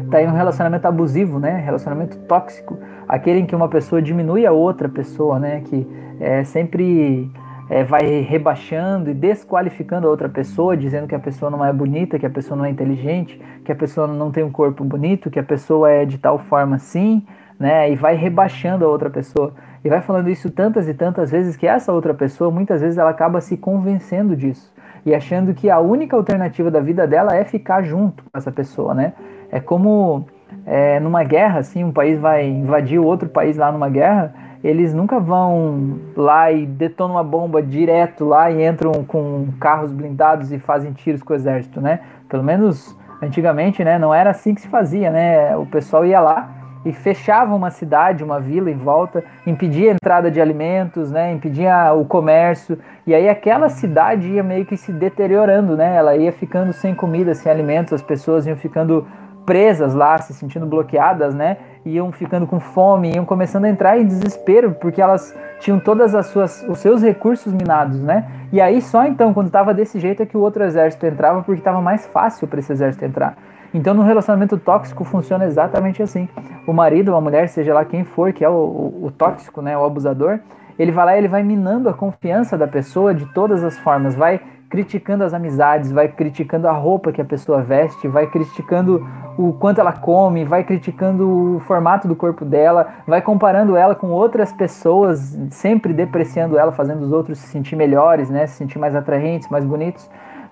está 0.03 0.21
em 0.21 0.27
um 0.27 0.33
relacionamento 0.33 0.87
abusivo, 0.87 1.39
né? 1.39 1.61
Relacionamento 1.65 2.17
tóxico, 2.19 2.77
aquele 3.07 3.39
em 3.39 3.45
que 3.45 3.55
uma 3.55 3.67
pessoa 3.67 4.01
diminui 4.01 4.45
a 4.45 4.51
outra 4.51 4.87
pessoa, 4.87 5.39
né? 5.39 5.61
Que 5.65 5.87
é 6.19 6.43
sempre 6.43 7.31
é, 7.69 7.83
vai 7.83 8.21
rebaixando 8.21 9.09
e 9.09 9.13
desqualificando 9.13 10.07
a 10.07 10.09
outra 10.09 10.29
pessoa, 10.29 10.77
dizendo 10.77 11.07
que 11.07 11.15
a 11.15 11.19
pessoa 11.19 11.49
não 11.49 11.65
é 11.65 11.73
bonita, 11.73 12.19
que 12.19 12.25
a 12.25 12.29
pessoa 12.29 12.57
não 12.57 12.65
é 12.65 12.69
inteligente, 12.69 13.41
que 13.63 13.71
a 13.71 13.75
pessoa 13.75 14.07
não 14.07 14.31
tem 14.31 14.43
um 14.43 14.51
corpo 14.51 14.83
bonito, 14.83 15.29
que 15.29 15.39
a 15.39 15.43
pessoa 15.43 15.89
é 15.89 16.05
de 16.05 16.17
tal 16.17 16.37
forma 16.37 16.75
assim, 16.75 17.25
né? 17.59 17.91
E 17.91 17.95
vai 17.95 18.15
rebaixando 18.15 18.85
a 18.85 18.87
outra 18.87 19.09
pessoa. 19.09 19.53
E 19.85 19.89
vai 19.89 20.01
falando 20.01 20.29
isso 20.29 20.49
tantas 20.49 20.89
e 20.89 20.93
tantas 20.93 21.29
vezes 21.29 21.55
que 21.55 21.67
essa 21.67 21.93
outra 21.93 22.13
pessoa, 22.13 22.49
muitas 22.49 22.81
vezes, 22.81 22.97
ela 22.97 23.11
acaba 23.11 23.39
se 23.39 23.55
convencendo 23.55 24.35
disso 24.35 24.73
e 25.05 25.13
achando 25.13 25.53
que 25.53 25.69
a 25.69 25.79
única 25.79 26.15
alternativa 26.15 26.71
da 26.71 26.79
vida 26.79 27.05
dela 27.05 27.35
é 27.35 27.45
ficar 27.45 27.83
junto 27.83 28.23
com 28.23 28.29
essa 28.35 28.51
pessoa, 28.51 28.95
né? 28.95 29.13
É 29.51 29.59
como 29.59 30.25
é, 30.65 30.99
numa 30.99 31.23
guerra, 31.23 31.59
assim, 31.59 31.83
um 31.83 31.91
país 31.91 32.19
vai 32.19 32.47
invadir 32.47 32.99
o 32.99 33.05
outro 33.05 33.29
país 33.29 33.55
lá 33.55 33.71
numa 33.71 33.87
guerra 33.87 34.33
eles 34.67 34.95
nunca 34.95 35.19
vão 35.19 35.99
lá 36.17 36.51
e 36.51 36.65
detonam 36.65 37.17
uma 37.17 37.23
bomba 37.23 37.61
direto 37.61 38.25
lá 38.25 38.49
e 38.49 38.65
entram 38.65 39.03
com 39.03 39.49
carros 39.59 39.91
blindados 39.91 40.51
e 40.51 40.57
fazem 40.57 40.91
tiros 40.91 41.21
com 41.21 41.33
o 41.33 41.35
exército, 41.35 41.79
né? 41.79 41.99
Pelo 42.27 42.43
menos 42.43 42.97
antigamente, 43.21 43.83
né? 43.83 43.99
Não 43.99 44.11
era 44.11 44.31
assim 44.31 44.55
que 44.55 44.61
se 44.61 44.67
fazia, 44.67 45.11
né? 45.11 45.55
O 45.55 45.67
pessoal 45.67 46.03
ia 46.03 46.19
lá 46.19 46.49
e 46.85 46.93
fechava 46.93 47.53
uma 47.55 47.71
cidade, 47.71 48.23
uma 48.23 48.39
vila 48.39 48.69
em 48.69 48.77
volta, 48.77 49.23
impedia 49.45 49.91
a 49.91 49.95
entrada 49.95 50.29
de 50.29 50.39
alimentos, 50.39 51.11
né? 51.11 51.33
Impedia 51.33 51.91
o 51.93 52.05
comércio 52.05 52.77
e 53.07 53.13
aí 53.13 53.27
aquela 53.27 53.67
cidade 53.69 54.27
ia 54.27 54.43
meio 54.43 54.65
que 54.65 54.77
se 54.77 54.93
deteriorando, 54.93 55.75
né? 55.75 55.95
Ela 55.95 56.15
ia 56.15 56.31
ficando 56.31 56.71
sem 56.71 56.93
comida, 56.93 57.33
sem 57.33 57.51
alimentos, 57.51 57.91
as 57.91 58.03
pessoas 58.03 58.45
iam 58.45 58.55
ficando 58.55 59.05
presas 59.45 59.93
lá, 59.93 60.17
se 60.17 60.33
sentindo 60.33 60.65
bloqueadas, 60.65 61.33
né? 61.33 61.57
Iam 61.85 62.11
ficando 62.11 62.47
com 62.47 62.59
fome, 62.59 63.13
iam 63.13 63.25
começando 63.25 63.65
a 63.65 63.69
entrar 63.69 63.97
em 63.97 64.05
desespero 64.05 64.71
porque 64.73 65.01
elas 65.01 65.35
tinham 65.59 65.79
todas 65.79 66.13
as 66.15 66.27
suas 66.27 66.63
os 66.67 66.79
seus 66.79 67.01
recursos 67.01 67.51
minados, 67.51 68.01
né? 68.01 68.27
E 68.51 68.61
aí 68.61 68.81
só 68.81 69.05
então 69.05 69.33
quando 69.33 69.47
estava 69.47 69.73
desse 69.73 69.99
jeito 69.99 70.21
é 70.21 70.25
que 70.25 70.37
o 70.37 70.41
outro 70.41 70.63
exército 70.63 71.05
entrava 71.05 71.41
porque 71.41 71.59
estava 71.59 71.81
mais 71.81 72.05
fácil 72.05 72.47
para 72.47 72.59
esse 72.59 72.71
exército 72.71 73.05
entrar. 73.05 73.35
Então, 73.75 73.93
no 73.93 74.03
relacionamento 74.03 74.57
tóxico 74.57 75.03
funciona 75.03 75.43
exatamente 75.43 76.01
assim. 76.01 76.29
O 76.65 76.71
marido, 76.71 77.13
a 77.13 77.19
mulher, 77.19 77.49
seja 77.49 77.73
lá 77.73 77.83
quem 77.83 78.05
for, 78.05 78.31
que 78.31 78.45
é 78.45 78.47
o, 78.47 78.53
o, 78.53 79.05
o 79.07 79.11
tóxico, 79.11 79.61
né, 79.61 79.77
o 79.77 79.83
abusador, 79.83 80.39
ele 80.79 80.93
vai 80.93 81.05
lá 81.05 81.15
e 81.15 81.17
ele 81.17 81.27
vai 81.27 81.43
minando 81.43 81.89
a 81.89 81.93
confiança 81.93 82.57
da 82.57 82.69
pessoa 82.69 83.13
de 83.13 83.25
todas 83.33 83.65
as 83.65 83.77
formas, 83.77 84.15
vai 84.15 84.39
criticando 84.69 85.25
as 85.25 85.33
amizades, 85.33 85.91
vai 85.91 86.07
criticando 86.07 86.69
a 86.69 86.71
roupa 86.71 87.11
que 87.11 87.19
a 87.19 87.25
pessoa 87.25 87.61
veste, 87.61 88.07
vai 88.07 88.27
criticando 88.27 89.05
o 89.37 89.51
quanto 89.51 89.81
ela 89.81 89.91
come, 89.91 90.45
vai 90.45 90.63
criticando 90.63 91.57
o 91.57 91.59
formato 91.59 92.07
do 92.07 92.15
corpo 92.15 92.45
dela, 92.45 92.87
vai 93.05 93.21
comparando 93.21 93.75
ela 93.75 93.93
com 93.93 94.07
outras 94.07 94.53
pessoas, 94.53 95.37
sempre 95.49 95.91
depreciando 95.91 96.57
ela, 96.57 96.71
fazendo 96.71 97.01
os 97.01 97.11
outros 97.11 97.39
se 97.39 97.47
sentir 97.47 97.75
melhores, 97.75 98.29
né, 98.29 98.47
se 98.47 98.55
sentir 98.55 98.79
mais 98.79 98.95
atraentes, 98.95 99.49
mais 99.49 99.65
bonitos. 99.65 100.09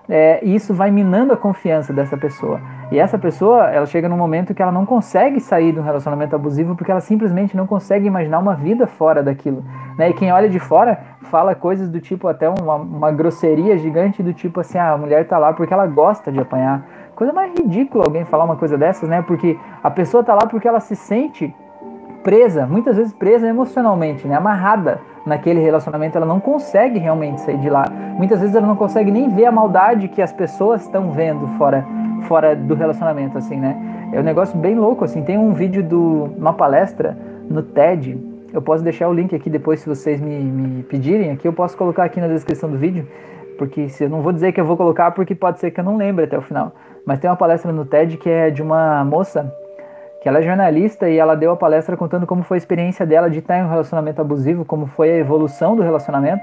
É, 0.08 0.40
e 0.44 0.54
isso 0.54 0.74
vai 0.74 0.90
minando 0.90 1.32
a 1.32 1.36
confiança 1.36 1.92
dessa 1.92 2.16
pessoa. 2.16 2.60
E 2.92 2.98
essa 2.98 3.18
pessoa, 3.18 3.70
ela 3.70 3.86
chega 3.86 4.08
num 4.08 4.16
momento 4.16 4.54
que 4.54 4.62
ela 4.62 4.70
não 4.70 4.84
consegue 4.84 5.40
sair 5.40 5.72
de 5.72 5.80
um 5.80 5.82
relacionamento 5.82 6.36
abusivo 6.36 6.76
porque 6.76 6.90
ela 6.90 7.00
simplesmente 7.00 7.56
não 7.56 7.66
consegue 7.66 8.06
imaginar 8.06 8.38
uma 8.38 8.54
vida 8.54 8.86
fora 8.86 9.22
daquilo. 9.22 9.64
Né? 9.96 10.10
E 10.10 10.12
quem 10.12 10.30
olha 10.30 10.48
de 10.48 10.58
fora 10.58 10.98
fala 11.22 11.54
coisas 11.54 11.88
do 11.88 12.00
tipo, 12.00 12.28
até 12.28 12.48
uma, 12.48 12.74
uma 12.74 13.10
grosseria 13.10 13.78
gigante 13.78 14.22
do 14.22 14.34
tipo 14.34 14.60
assim, 14.60 14.76
ah, 14.76 14.92
a 14.92 14.98
mulher 14.98 15.26
tá 15.26 15.38
lá 15.38 15.54
porque 15.54 15.72
ela 15.72 15.86
gosta 15.86 16.30
de 16.30 16.38
apanhar. 16.38 16.84
Coisa 17.14 17.32
mais 17.32 17.52
ridícula 17.56 18.04
alguém 18.04 18.24
falar 18.24 18.44
uma 18.44 18.56
coisa 18.56 18.76
dessas, 18.76 19.08
né? 19.08 19.22
Porque 19.22 19.58
a 19.82 19.90
pessoa 19.90 20.22
tá 20.22 20.34
lá 20.34 20.46
porque 20.46 20.68
ela 20.68 20.80
se 20.80 20.94
sente 20.94 21.54
presa, 22.22 22.66
muitas 22.66 22.96
vezes 22.96 23.12
presa 23.12 23.46
emocionalmente, 23.46 24.26
né? 24.26 24.34
Amarrada 24.36 25.00
naquele 25.26 25.60
relacionamento, 25.60 26.16
ela 26.16 26.26
não 26.26 26.38
consegue 26.38 26.98
realmente 26.98 27.40
sair 27.40 27.58
de 27.58 27.70
lá. 27.70 27.84
Muitas 28.16 28.40
vezes 28.40 28.54
ela 28.54 28.66
não 28.66 28.76
consegue 28.76 29.10
nem 29.10 29.28
ver 29.28 29.46
a 29.46 29.52
maldade 29.52 30.08
que 30.08 30.20
as 30.20 30.32
pessoas 30.32 30.82
estão 30.82 31.10
vendo 31.10 31.46
fora, 31.56 31.84
fora 32.28 32.54
do 32.54 32.74
relacionamento, 32.74 33.38
assim, 33.38 33.56
né? 33.56 34.10
É 34.12 34.20
um 34.20 34.22
negócio 34.22 34.56
bem 34.56 34.74
louco, 34.74 35.04
assim. 35.04 35.22
Tem 35.22 35.38
um 35.38 35.52
vídeo 35.52 35.82
de 35.82 35.94
uma 35.94 36.52
palestra 36.52 37.16
no 37.48 37.62
TED. 37.62 38.18
Eu 38.52 38.62
posso 38.62 38.84
deixar 38.84 39.08
o 39.08 39.12
link 39.12 39.34
aqui 39.34 39.50
depois 39.50 39.80
se 39.80 39.88
vocês 39.88 40.20
me, 40.20 40.38
me 40.38 40.82
pedirem 40.82 41.30
aqui. 41.30 41.48
Eu 41.48 41.52
posso 41.52 41.76
colocar 41.76 42.04
aqui 42.04 42.20
na 42.20 42.28
descrição 42.28 42.70
do 42.70 42.76
vídeo, 42.76 43.08
porque 43.58 43.88
se 43.88 44.04
eu 44.04 44.10
não 44.10 44.20
vou 44.20 44.32
dizer 44.32 44.52
que 44.52 44.60
eu 44.60 44.64
vou 44.64 44.76
colocar, 44.76 45.10
porque 45.10 45.34
pode 45.34 45.58
ser 45.58 45.70
que 45.70 45.80
eu 45.80 45.84
não 45.84 45.96
lembre 45.96 46.26
até 46.26 46.38
o 46.38 46.42
final. 46.42 46.72
Mas 47.04 47.18
tem 47.18 47.28
uma 47.28 47.36
palestra 47.36 47.72
no 47.72 47.84
TED 47.84 48.16
que 48.18 48.30
é 48.30 48.50
de 48.50 48.62
uma 48.62 49.04
moça 49.04 49.52
que 50.24 50.28
ela 50.30 50.38
é 50.38 50.42
jornalista 50.42 51.06
e 51.06 51.18
ela 51.18 51.36
deu 51.36 51.52
a 51.52 51.56
palestra 51.56 51.98
contando 51.98 52.26
como 52.26 52.42
foi 52.42 52.56
a 52.56 52.58
experiência 52.58 53.04
dela 53.04 53.28
de 53.28 53.40
estar 53.40 53.58
em 53.58 53.62
um 53.62 53.68
relacionamento 53.68 54.22
abusivo, 54.22 54.64
como 54.64 54.86
foi 54.86 55.10
a 55.10 55.16
evolução 55.18 55.76
do 55.76 55.82
relacionamento. 55.82 56.42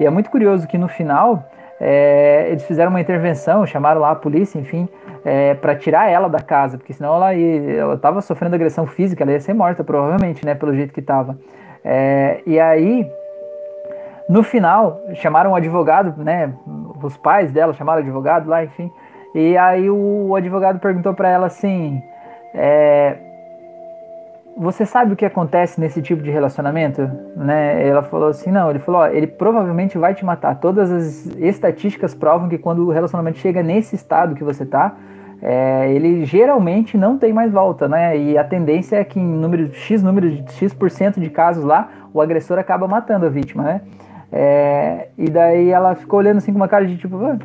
E 0.00 0.06
é 0.06 0.08
muito 0.08 0.30
curioso 0.30 0.66
que 0.66 0.78
no 0.78 0.88
final 0.88 1.44
é, 1.78 2.46
eles 2.48 2.64
fizeram 2.64 2.88
uma 2.88 3.02
intervenção, 3.02 3.66
chamaram 3.66 4.00
lá 4.00 4.12
a 4.12 4.14
polícia, 4.14 4.58
enfim, 4.58 4.88
é, 5.26 5.52
para 5.52 5.76
tirar 5.76 6.10
ela 6.10 6.26
da 6.26 6.40
casa, 6.40 6.78
porque 6.78 6.94
senão 6.94 7.16
ela 7.16 7.34
estava 7.92 8.22
sofrendo 8.22 8.54
agressão 8.54 8.86
física, 8.86 9.22
ela 9.22 9.32
ia 9.32 9.40
ser 9.40 9.52
morta 9.52 9.84
provavelmente, 9.84 10.46
né, 10.46 10.54
pelo 10.54 10.74
jeito 10.74 10.94
que 10.94 11.00
estava. 11.00 11.36
É, 11.84 12.40
e 12.46 12.58
aí, 12.58 13.06
no 14.26 14.42
final, 14.42 15.02
chamaram 15.16 15.50
um 15.50 15.54
advogado, 15.54 16.14
né, 16.24 16.54
os 17.02 17.18
pais 17.18 17.52
dela 17.52 17.74
chamaram 17.74 18.00
o 18.00 18.04
advogado 18.04 18.48
lá, 18.48 18.64
enfim, 18.64 18.90
e 19.34 19.54
aí 19.58 19.90
o 19.90 20.34
advogado 20.34 20.78
perguntou 20.78 21.12
para 21.12 21.28
ela 21.28 21.48
assim 21.48 22.02
é, 22.54 23.16
você 24.56 24.84
sabe 24.84 25.12
o 25.12 25.16
que 25.16 25.24
acontece 25.24 25.80
nesse 25.80 26.02
tipo 26.02 26.20
de 26.22 26.30
relacionamento? 26.30 27.08
Né? 27.36 27.86
Ela 27.86 28.02
falou 28.02 28.28
assim, 28.28 28.50
não, 28.50 28.68
ele 28.68 28.80
falou, 28.80 29.02
ó, 29.02 29.06
ele 29.06 29.26
provavelmente 29.26 29.96
vai 29.96 30.14
te 30.14 30.24
matar. 30.24 30.56
Todas 30.56 30.90
as 30.90 31.26
estatísticas 31.36 32.14
provam 32.14 32.48
que 32.48 32.58
quando 32.58 32.86
o 32.86 32.90
relacionamento 32.90 33.38
chega 33.38 33.62
nesse 33.62 33.94
estado 33.94 34.34
que 34.34 34.42
você 34.42 34.66
tá, 34.66 34.96
é, 35.40 35.92
ele 35.92 36.24
geralmente 36.24 36.98
não 36.98 37.16
tem 37.16 37.32
mais 37.32 37.52
volta, 37.52 37.88
né? 37.88 38.18
E 38.18 38.36
a 38.36 38.42
tendência 38.42 38.96
é 38.96 39.04
que 39.04 39.20
em 39.20 39.24
número 39.24 39.72
x 39.72 40.02
número 40.02 40.28
de 40.28 40.52
x% 40.52 41.20
de 41.20 41.30
casos 41.30 41.64
lá, 41.64 41.88
o 42.12 42.20
agressor 42.20 42.58
acaba 42.58 42.88
matando 42.88 43.26
a 43.26 43.28
vítima, 43.28 43.62
né? 43.62 43.80
É, 44.32 45.08
e 45.16 45.30
daí 45.30 45.70
ela 45.70 45.94
ficou 45.94 46.18
olhando 46.18 46.38
assim 46.38 46.52
com 46.52 46.58
uma 46.58 46.68
cara 46.68 46.84
de 46.84 46.96
tipo, 46.96 47.16
ah. 47.24 47.38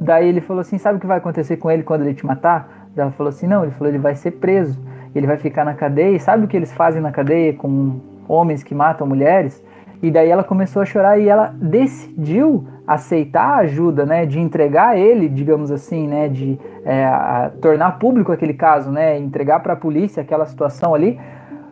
daí 0.00 0.28
ele 0.28 0.40
falou 0.40 0.60
assim, 0.60 0.78
sabe 0.78 0.98
o 0.98 1.00
que 1.00 1.06
vai 1.06 1.18
acontecer 1.18 1.56
com 1.56 1.68
ele 1.70 1.82
quando 1.82 2.02
ele 2.02 2.14
te 2.14 2.24
matar? 2.24 2.81
Ela 2.96 3.10
falou 3.10 3.30
assim: 3.30 3.46
não, 3.46 3.62
ele 3.62 3.72
falou, 3.72 3.88
ele 3.88 3.98
vai 3.98 4.14
ser 4.14 4.32
preso, 4.32 4.80
ele 5.14 5.26
vai 5.26 5.36
ficar 5.36 5.64
na 5.64 5.74
cadeia. 5.74 6.16
E 6.16 6.20
sabe 6.20 6.44
o 6.44 6.48
que 6.48 6.56
eles 6.56 6.72
fazem 6.72 7.00
na 7.00 7.10
cadeia 7.10 7.52
com 7.52 8.00
homens 8.28 8.62
que 8.62 8.74
matam 8.74 9.06
mulheres? 9.06 9.62
E 10.02 10.10
daí 10.10 10.28
ela 10.28 10.42
começou 10.42 10.82
a 10.82 10.84
chorar 10.84 11.18
e 11.18 11.28
ela 11.28 11.54
decidiu 11.56 12.66
aceitar 12.84 13.50
a 13.50 13.56
ajuda, 13.58 14.04
né, 14.04 14.26
de 14.26 14.40
entregar 14.40 14.98
ele, 14.98 15.28
digamos 15.28 15.70
assim, 15.70 16.08
né, 16.08 16.28
de 16.28 16.58
é, 16.84 17.50
tornar 17.60 18.00
público 18.00 18.32
aquele 18.32 18.52
caso, 18.52 18.90
né, 18.90 19.16
entregar 19.16 19.60
para 19.60 19.74
a 19.74 19.76
polícia 19.76 20.20
aquela 20.20 20.44
situação 20.44 20.92
ali, 20.92 21.20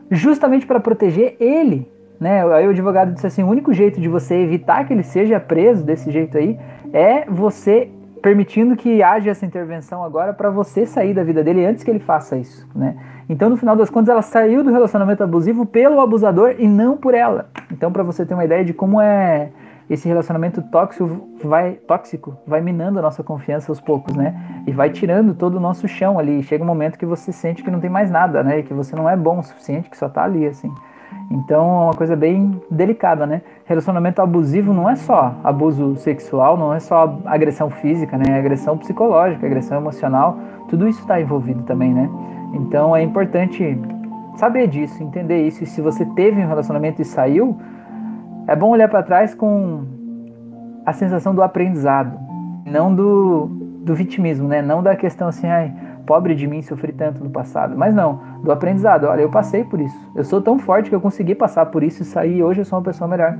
justamente 0.08 0.64
para 0.64 0.78
proteger 0.78 1.36
ele, 1.40 1.90
né? 2.20 2.44
Aí 2.54 2.66
o 2.66 2.70
advogado 2.70 3.12
disse 3.12 3.26
assim: 3.26 3.42
o 3.42 3.48
único 3.48 3.72
jeito 3.72 4.00
de 4.00 4.08
você 4.08 4.34
evitar 4.34 4.86
que 4.86 4.92
ele 4.92 5.02
seja 5.02 5.40
preso 5.40 5.84
desse 5.84 6.10
jeito 6.10 6.36
aí 6.36 6.58
é 6.92 7.24
você 7.26 7.88
permitindo 8.20 8.76
que 8.76 9.02
haja 9.02 9.30
essa 9.30 9.46
intervenção 9.46 10.04
agora 10.04 10.32
para 10.32 10.50
você 10.50 10.86
sair 10.86 11.14
da 11.14 11.24
vida 11.24 11.42
dele 11.42 11.64
antes 11.64 11.82
que 11.82 11.90
ele 11.90 12.00
faça 12.00 12.36
isso, 12.36 12.68
né? 12.74 12.96
Então, 13.28 13.48
no 13.48 13.56
final 13.56 13.76
das 13.76 13.88
contas, 13.88 14.08
ela 14.08 14.22
saiu 14.22 14.64
do 14.64 14.70
relacionamento 14.70 15.22
abusivo 15.22 15.64
pelo 15.64 16.00
abusador 16.00 16.56
e 16.58 16.66
não 16.66 16.96
por 16.96 17.14
ela. 17.14 17.48
Então, 17.70 17.92
para 17.92 18.02
você 18.02 18.26
ter 18.26 18.34
uma 18.34 18.44
ideia 18.44 18.64
de 18.64 18.74
como 18.74 19.00
é 19.00 19.50
esse 19.88 20.06
relacionamento 20.06 20.62
tóxico 20.62 21.28
vai 21.42 21.72
tóxico 21.72 22.36
vai 22.46 22.60
minando 22.60 23.00
a 23.00 23.02
nossa 23.02 23.24
confiança 23.24 23.72
aos 23.72 23.80
poucos, 23.80 24.14
né? 24.14 24.62
E 24.66 24.70
vai 24.70 24.90
tirando 24.90 25.34
todo 25.34 25.56
o 25.56 25.60
nosso 25.60 25.88
chão 25.88 26.16
ali. 26.16 26.42
Chega 26.44 26.62
um 26.62 26.66
momento 26.66 26.96
que 26.96 27.04
você 27.04 27.32
sente 27.32 27.64
que 27.64 27.70
não 27.70 27.80
tem 27.80 27.90
mais 27.90 28.08
nada, 28.08 28.42
né? 28.44 28.62
Que 28.62 28.72
você 28.72 28.94
não 28.94 29.08
é 29.08 29.16
bom 29.16 29.40
o 29.40 29.42
suficiente, 29.42 29.90
que 29.90 29.96
só 29.96 30.08
tá 30.08 30.22
ali 30.22 30.46
assim. 30.46 30.72
Então 31.30 31.60
é 31.60 31.84
uma 31.84 31.94
coisa 31.94 32.16
bem 32.16 32.60
delicada, 32.68 33.24
né? 33.24 33.42
Relacionamento 33.64 34.20
abusivo 34.20 34.74
não 34.74 34.90
é 34.90 34.96
só 34.96 35.36
abuso 35.44 35.94
sexual, 35.96 36.56
não 36.56 36.74
é 36.74 36.80
só 36.80 37.20
agressão 37.24 37.70
física, 37.70 38.18
né? 38.18 38.24
É 38.30 38.38
agressão 38.38 38.76
psicológica, 38.76 39.46
agressão 39.46 39.78
emocional, 39.78 40.38
tudo 40.68 40.88
isso 40.88 41.00
está 41.00 41.20
envolvido 41.20 41.62
também, 41.62 41.94
né? 41.94 42.10
Então 42.52 42.96
é 42.96 43.02
importante 43.02 43.80
saber 44.36 44.66
disso, 44.66 45.00
entender 45.02 45.46
isso. 45.46 45.62
E 45.62 45.66
se 45.66 45.80
você 45.80 46.04
teve 46.04 46.42
um 46.42 46.48
relacionamento 46.48 47.00
e 47.00 47.04
saiu, 47.04 47.56
é 48.48 48.56
bom 48.56 48.70
olhar 48.70 48.88
para 48.88 49.02
trás 49.02 49.32
com 49.32 49.84
a 50.84 50.92
sensação 50.92 51.32
do 51.32 51.42
aprendizado, 51.42 52.18
não 52.64 52.92
do, 52.92 53.46
do 53.84 53.94
vitimismo, 53.94 54.48
né? 54.48 54.60
Não 54.62 54.82
da 54.82 54.96
questão 54.96 55.28
assim, 55.28 55.46
ai, 55.46 55.72
pobre 56.04 56.34
de 56.34 56.48
mim, 56.48 56.60
sofri 56.60 56.92
tanto 56.92 57.22
no 57.22 57.30
passado. 57.30 57.76
Mas 57.76 57.94
não, 57.94 58.20
do 58.42 58.50
aprendizado. 58.50 59.04
Olha, 59.04 59.22
eu 59.22 59.30
passei 59.30 59.64
por 59.64 59.80
isso. 59.80 59.98
Eu 60.14 60.24
sou 60.24 60.40
tão 60.40 60.58
forte 60.58 60.88
que 60.88 60.94
eu 60.94 61.00
consegui 61.00 61.34
passar 61.34 61.66
por 61.66 61.82
isso 61.82 62.02
e 62.02 62.04
sair 62.04 62.42
hoje 62.42 62.60
eu 62.60 62.64
sou 62.64 62.78
uma 62.78 62.84
pessoa 62.84 63.08
melhor. 63.08 63.38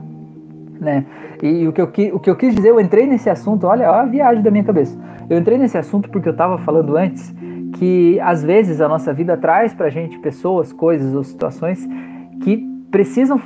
Né? 0.81 1.05
E 1.43 1.69
o 1.69 1.73
que, 1.73 1.81
eu, 1.81 1.93
o 2.15 2.21
que 2.21 2.31
eu 2.31 2.37
quis 2.37 2.55
dizer, 2.55 2.71
eu 2.71 2.81
entrei 2.81 3.07
nesse 3.07 3.29
assunto, 3.29 3.67
olha, 3.67 3.91
olha 3.91 4.03
a 4.03 4.07
viagem 4.07 4.43
da 4.43 4.51
minha 4.51 4.65
cabeça. 4.65 4.99
Eu 5.29 5.39
entrei 5.39 5.59
nesse 5.59 5.77
assunto 5.77 6.09
porque 6.11 6.29
eu 6.29 6.33
estava 6.33 6.59
falando 6.59 6.97
antes 6.97 7.35
que 7.75 8.19
às 8.21 8.43
vezes 8.43 8.81
a 8.81 8.89
nossa 8.89 9.13
vida 9.13 9.37
traz 9.37 9.73
pra 9.73 9.89
gente 9.89 10.19
pessoas, 10.19 10.73
coisas 10.73 11.15
ou 11.15 11.23
situações 11.23 11.87
que 12.43 12.57
precisam 12.91 13.41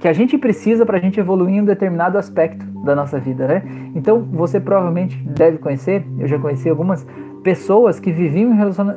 que 0.00 0.08
a 0.08 0.12
gente 0.12 0.38
precisa 0.38 0.86
para 0.86 0.96
a 0.96 1.00
gente 1.00 1.18
evoluir 1.18 1.56
em 1.56 1.60
um 1.60 1.64
determinado 1.64 2.18
aspecto 2.18 2.64
da 2.84 2.94
nossa 2.94 3.18
vida, 3.18 3.48
né? 3.48 3.62
Então 3.94 4.22
você 4.22 4.60
provavelmente 4.60 5.16
deve 5.18 5.58
conhecer, 5.58 6.06
eu 6.18 6.28
já 6.28 6.38
conheci 6.38 6.68
algumas 6.68 7.06
pessoas 7.42 7.98
que 7.98 8.12
viviam 8.12 8.52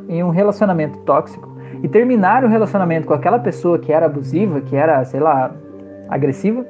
em 0.08 0.24
um 0.24 0.30
relacionamento 0.30 1.00
tóxico 1.00 1.51
e 1.84 1.88
terminaram 1.88 2.48
o 2.48 2.52
relacionamento 2.52 3.08
com 3.08 3.14
aquela 3.14 3.40
pessoa 3.40 3.80
que 3.80 3.92
era 3.92 4.06
abusiva, 4.06 4.62
que 4.62 4.76
era, 4.76 5.04
sei 5.06 5.20
lá, 5.20 5.52
agressiva, 6.10 6.66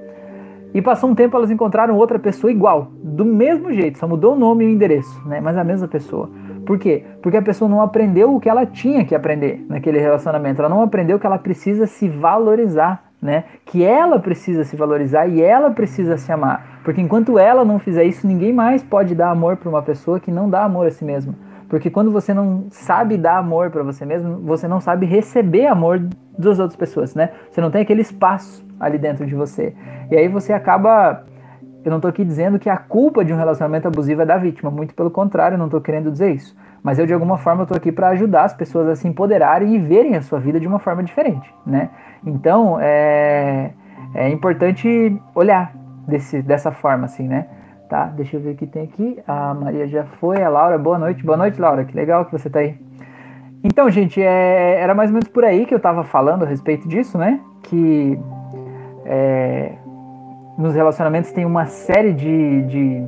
e 0.73 0.81
passou 0.81 1.09
um 1.09 1.15
tempo 1.15 1.35
elas 1.35 1.51
encontraram 1.51 1.97
outra 1.97 2.17
pessoa 2.17 2.49
igual, 2.49 2.91
do 3.03 3.25
mesmo 3.25 3.73
jeito, 3.73 3.97
só 3.97 4.07
mudou 4.07 4.35
o 4.35 4.39
nome 4.39 4.63
e 4.63 4.67
o 4.67 4.71
endereço, 4.71 5.21
né? 5.27 5.41
Mas 5.41 5.57
a 5.57 5.63
mesma 5.63 5.87
pessoa. 5.87 6.29
Por 6.65 6.79
quê? 6.79 7.03
Porque 7.21 7.37
a 7.37 7.41
pessoa 7.41 7.69
não 7.69 7.81
aprendeu 7.81 8.33
o 8.33 8.39
que 8.39 8.49
ela 8.49 8.65
tinha 8.65 9.03
que 9.03 9.13
aprender 9.13 9.65
naquele 9.67 9.99
relacionamento. 9.99 10.61
Ela 10.61 10.69
não 10.69 10.81
aprendeu 10.81 11.19
que 11.19 11.25
ela 11.25 11.37
precisa 11.37 11.87
se 11.87 12.07
valorizar, 12.07 13.03
né? 13.21 13.43
Que 13.65 13.83
ela 13.83 14.19
precisa 14.19 14.63
se 14.63 14.75
valorizar 14.77 15.27
e 15.27 15.41
ela 15.41 15.71
precisa 15.71 16.17
se 16.17 16.31
amar. 16.31 16.79
Porque 16.83 17.01
enquanto 17.01 17.37
ela 17.37 17.65
não 17.65 17.77
fizer 17.77 18.05
isso, 18.05 18.25
ninguém 18.25 18.53
mais 18.53 18.81
pode 18.81 19.13
dar 19.13 19.29
amor 19.29 19.57
para 19.57 19.67
uma 19.67 19.81
pessoa 19.81 20.19
que 20.19 20.31
não 20.31 20.49
dá 20.49 20.63
amor 20.63 20.87
a 20.87 20.91
si 20.91 21.03
mesma. 21.03 21.33
Porque 21.71 21.89
quando 21.89 22.11
você 22.11 22.33
não 22.33 22.65
sabe 22.69 23.17
dar 23.17 23.37
amor 23.37 23.71
para 23.71 23.81
você 23.81 24.05
mesmo, 24.05 24.41
você 24.41 24.67
não 24.67 24.81
sabe 24.81 25.05
receber 25.05 25.67
amor 25.67 26.05
das 26.37 26.59
outras 26.59 26.75
pessoas, 26.75 27.15
né? 27.15 27.29
Você 27.49 27.61
não 27.61 27.71
tem 27.71 27.81
aquele 27.81 28.01
espaço 28.01 28.61
ali 28.77 28.97
dentro 28.97 29.25
de 29.25 29.33
você. 29.33 29.73
E 30.11 30.17
aí 30.17 30.27
você 30.27 30.51
acaba. 30.51 31.23
Eu 31.85 31.89
não 31.89 31.99
estou 31.99 32.09
aqui 32.09 32.25
dizendo 32.25 32.59
que 32.59 32.69
a 32.69 32.75
culpa 32.75 33.23
de 33.23 33.31
um 33.31 33.37
relacionamento 33.37 33.87
abusivo 33.87 34.21
é 34.21 34.25
da 34.25 34.35
vítima, 34.35 34.69
muito 34.69 34.93
pelo 34.93 35.09
contrário, 35.09 35.55
eu 35.55 35.59
não 35.59 35.67
estou 35.67 35.79
querendo 35.79 36.11
dizer 36.11 36.35
isso. 36.35 36.53
Mas 36.83 36.99
eu, 36.99 37.05
de 37.05 37.13
alguma 37.13 37.37
forma, 37.37 37.63
estou 37.63 37.77
aqui 37.77 37.89
para 37.89 38.09
ajudar 38.09 38.43
as 38.43 38.53
pessoas 38.53 38.89
a 38.89 38.95
se 38.97 39.07
empoderarem 39.07 39.73
e 39.73 39.79
verem 39.79 40.17
a 40.17 40.21
sua 40.21 40.41
vida 40.41 40.59
de 40.59 40.67
uma 40.67 40.77
forma 40.77 41.01
diferente, 41.01 41.55
né? 41.65 41.89
Então, 42.25 42.79
é, 42.81 43.71
é 44.13 44.29
importante 44.29 45.17
olhar 45.33 45.73
desse, 46.05 46.41
dessa 46.41 46.69
forma, 46.69 47.05
assim, 47.05 47.29
né? 47.29 47.47
Tá, 47.91 48.05
deixa 48.05 48.37
eu 48.37 48.41
ver 48.41 48.51
o 48.51 48.55
que 48.55 48.65
tem 48.65 48.83
aqui. 48.83 49.19
A 49.27 49.53
Maria 49.53 49.85
já 49.85 50.05
foi, 50.05 50.41
a 50.41 50.47
Laura, 50.47 50.77
boa 50.77 50.97
noite. 50.97 51.25
Boa 51.25 51.37
noite, 51.37 51.59
Laura, 51.59 51.83
que 51.83 51.93
legal 51.93 52.23
que 52.23 52.31
você 52.31 52.49
tá 52.49 52.59
aí. 52.59 52.77
Então, 53.61 53.91
gente, 53.91 54.23
é, 54.23 54.79
era 54.79 54.95
mais 54.95 55.09
ou 55.09 55.15
menos 55.15 55.27
por 55.27 55.43
aí 55.43 55.65
que 55.65 55.73
eu 55.73 55.77
estava 55.77 56.05
falando 56.05 56.43
a 56.43 56.47
respeito 56.47 56.87
disso, 56.87 57.17
né? 57.17 57.41
Que 57.63 58.17
é, 59.05 59.73
nos 60.57 60.73
relacionamentos 60.73 61.33
tem 61.33 61.43
uma 61.43 61.65
série 61.65 62.13
de, 62.13 62.61
de 62.61 63.03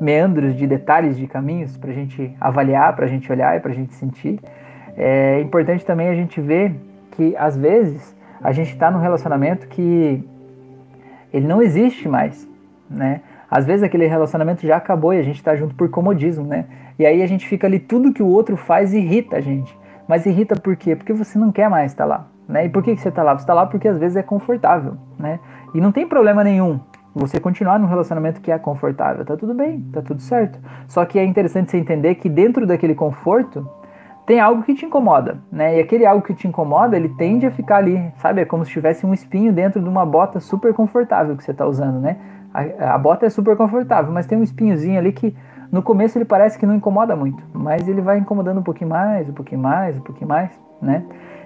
meandros, 0.00 0.56
de 0.56 0.66
detalhes, 0.66 1.16
de 1.16 1.28
caminhos 1.28 1.76
para 1.76 1.92
a 1.92 1.94
gente 1.94 2.36
avaliar, 2.40 2.96
para 2.96 3.04
a 3.04 3.08
gente 3.08 3.30
olhar 3.30 3.56
e 3.56 3.60
para 3.60 3.70
a 3.70 3.74
gente 3.76 3.94
sentir. 3.94 4.40
É 4.96 5.40
importante 5.40 5.86
também 5.86 6.08
a 6.08 6.16
gente 6.16 6.40
ver 6.40 6.74
que 7.12 7.36
às 7.36 7.56
vezes 7.56 8.12
a 8.42 8.50
gente 8.50 8.72
está 8.72 8.90
num 8.90 8.98
relacionamento 8.98 9.68
que 9.68 10.28
ele 11.32 11.46
não 11.46 11.62
existe 11.62 12.08
mais, 12.08 12.48
né? 12.90 13.20
Às 13.50 13.66
vezes 13.66 13.82
aquele 13.82 14.06
relacionamento 14.06 14.66
já 14.66 14.76
acabou 14.76 15.12
e 15.12 15.18
a 15.18 15.22
gente 15.22 15.36
está 15.36 15.56
junto 15.56 15.74
por 15.74 15.90
comodismo, 15.90 16.46
né? 16.46 16.66
E 16.98 17.04
aí 17.04 17.22
a 17.22 17.26
gente 17.26 17.48
fica 17.48 17.66
ali, 17.66 17.78
tudo 17.78 18.12
que 18.12 18.22
o 18.22 18.28
outro 18.28 18.56
faz 18.56 18.94
irrita 18.94 19.36
a 19.36 19.40
gente. 19.40 19.76
Mas 20.06 20.24
irrita 20.26 20.54
por 20.54 20.76
quê? 20.76 20.94
Porque 20.94 21.12
você 21.12 21.38
não 21.38 21.50
quer 21.50 21.68
mais 21.68 21.92
estar 21.92 22.04
tá 22.04 22.08
lá, 22.08 22.28
né? 22.48 22.66
E 22.66 22.68
por 22.68 22.82
que, 22.82 22.96
você 22.96 23.08
está 23.08 23.22
lá? 23.22 23.34
Você 23.34 23.42
está 23.42 23.54
lá 23.54 23.66
porque 23.66 23.88
às 23.88 23.98
vezes 23.98 24.16
é 24.16 24.22
confortável, 24.22 24.94
né? 25.18 25.40
E 25.74 25.80
não 25.80 25.90
tem 25.90 26.06
problema 26.06 26.44
nenhum 26.44 26.78
você 27.14 27.40
continuar 27.40 27.78
num 27.78 27.86
relacionamento 27.86 28.40
que 28.40 28.52
é 28.52 28.58
confortável, 28.58 29.24
tá 29.24 29.36
tudo 29.36 29.52
bem, 29.52 29.80
tá 29.92 30.00
tudo 30.00 30.22
certo. 30.22 30.58
Só 30.86 31.04
que 31.04 31.18
é 31.18 31.24
interessante 31.24 31.70
você 31.70 31.76
entender 31.76 32.14
que 32.14 32.28
dentro 32.28 32.66
daquele 32.66 32.94
conforto 32.94 33.68
tem 34.26 34.38
algo 34.38 34.62
que 34.62 34.74
te 34.74 34.86
incomoda, 34.86 35.38
né? 35.50 35.76
E 35.76 35.80
aquele 35.80 36.06
algo 36.06 36.22
que 36.22 36.34
te 36.34 36.46
incomoda, 36.46 36.96
ele 36.96 37.08
tende 37.08 37.46
a 37.46 37.50
ficar 37.50 37.78
ali, 37.78 38.12
sabe? 38.18 38.40
É 38.40 38.44
como 38.44 38.64
se 38.64 38.70
tivesse 38.70 39.04
um 39.04 39.12
espinho 39.12 39.52
dentro 39.52 39.82
de 39.82 39.88
uma 39.88 40.06
bota 40.06 40.38
super 40.38 40.72
confortável 40.72 41.36
que 41.36 41.42
você 41.42 41.50
está 41.50 41.66
usando, 41.66 41.98
né? 41.98 42.16
A, 42.52 42.94
a, 42.94 42.98
bota 42.98 43.26
é 43.26 43.30
super 43.30 43.56
confortável, 43.56 44.12
mas 44.12 44.26
tem 44.26 44.36
um 44.36 44.42
espinhozinho 44.42 44.98
ali 44.98 45.12
que 45.12 45.36
no 45.70 45.82
começo 45.82 46.18
ele 46.18 46.24
parece 46.24 46.58
que 46.58 46.66
não 46.66 46.74
incomoda 46.74 47.14
muito, 47.14 47.42
mas 47.52 47.86
ele 47.88 48.00
vai 48.00 48.18
incomodando 48.18 48.58
um 48.58 48.62
pouquinho 48.62 48.90
mais, 48.90 49.28
um 49.28 49.32
pouquinho 49.32 49.60
mais, 49.60 49.96
um 49.96 50.00
pouquinho 50.00 50.28
mais, 50.28 50.50
né? 50.82 51.04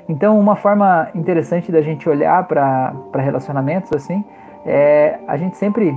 Então, 0.09 0.39
uma 0.39 0.57
forma 0.57 1.09
interessante 1.15 1.73
da 1.73 1.81
gente 1.81 2.09
olhar 2.09 2.47
para 2.47 2.95
relacionamentos 3.17 3.91
assim 3.95 4.25
é 4.67 5.19
a 5.27 5.37
gente 5.37 5.57
sempre 5.57 5.97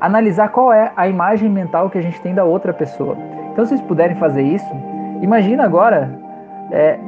analisar 0.00 0.48
qual 0.48 0.72
é 0.72 0.92
a 0.96 1.08
imagem 1.08 1.48
mental 1.48 1.90
que 1.90 1.98
a 1.98 2.02
gente 2.02 2.20
tem 2.20 2.34
da 2.34 2.44
outra 2.44 2.72
pessoa. 2.72 3.16
Então, 3.52 3.64
se 3.64 3.70
vocês 3.70 3.80
puderem 3.80 4.16
fazer 4.16 4.42
isso, 4.42 4.70
imagina 5.22 5.64
agora, 5.64 6.18
é, 6.70 6.98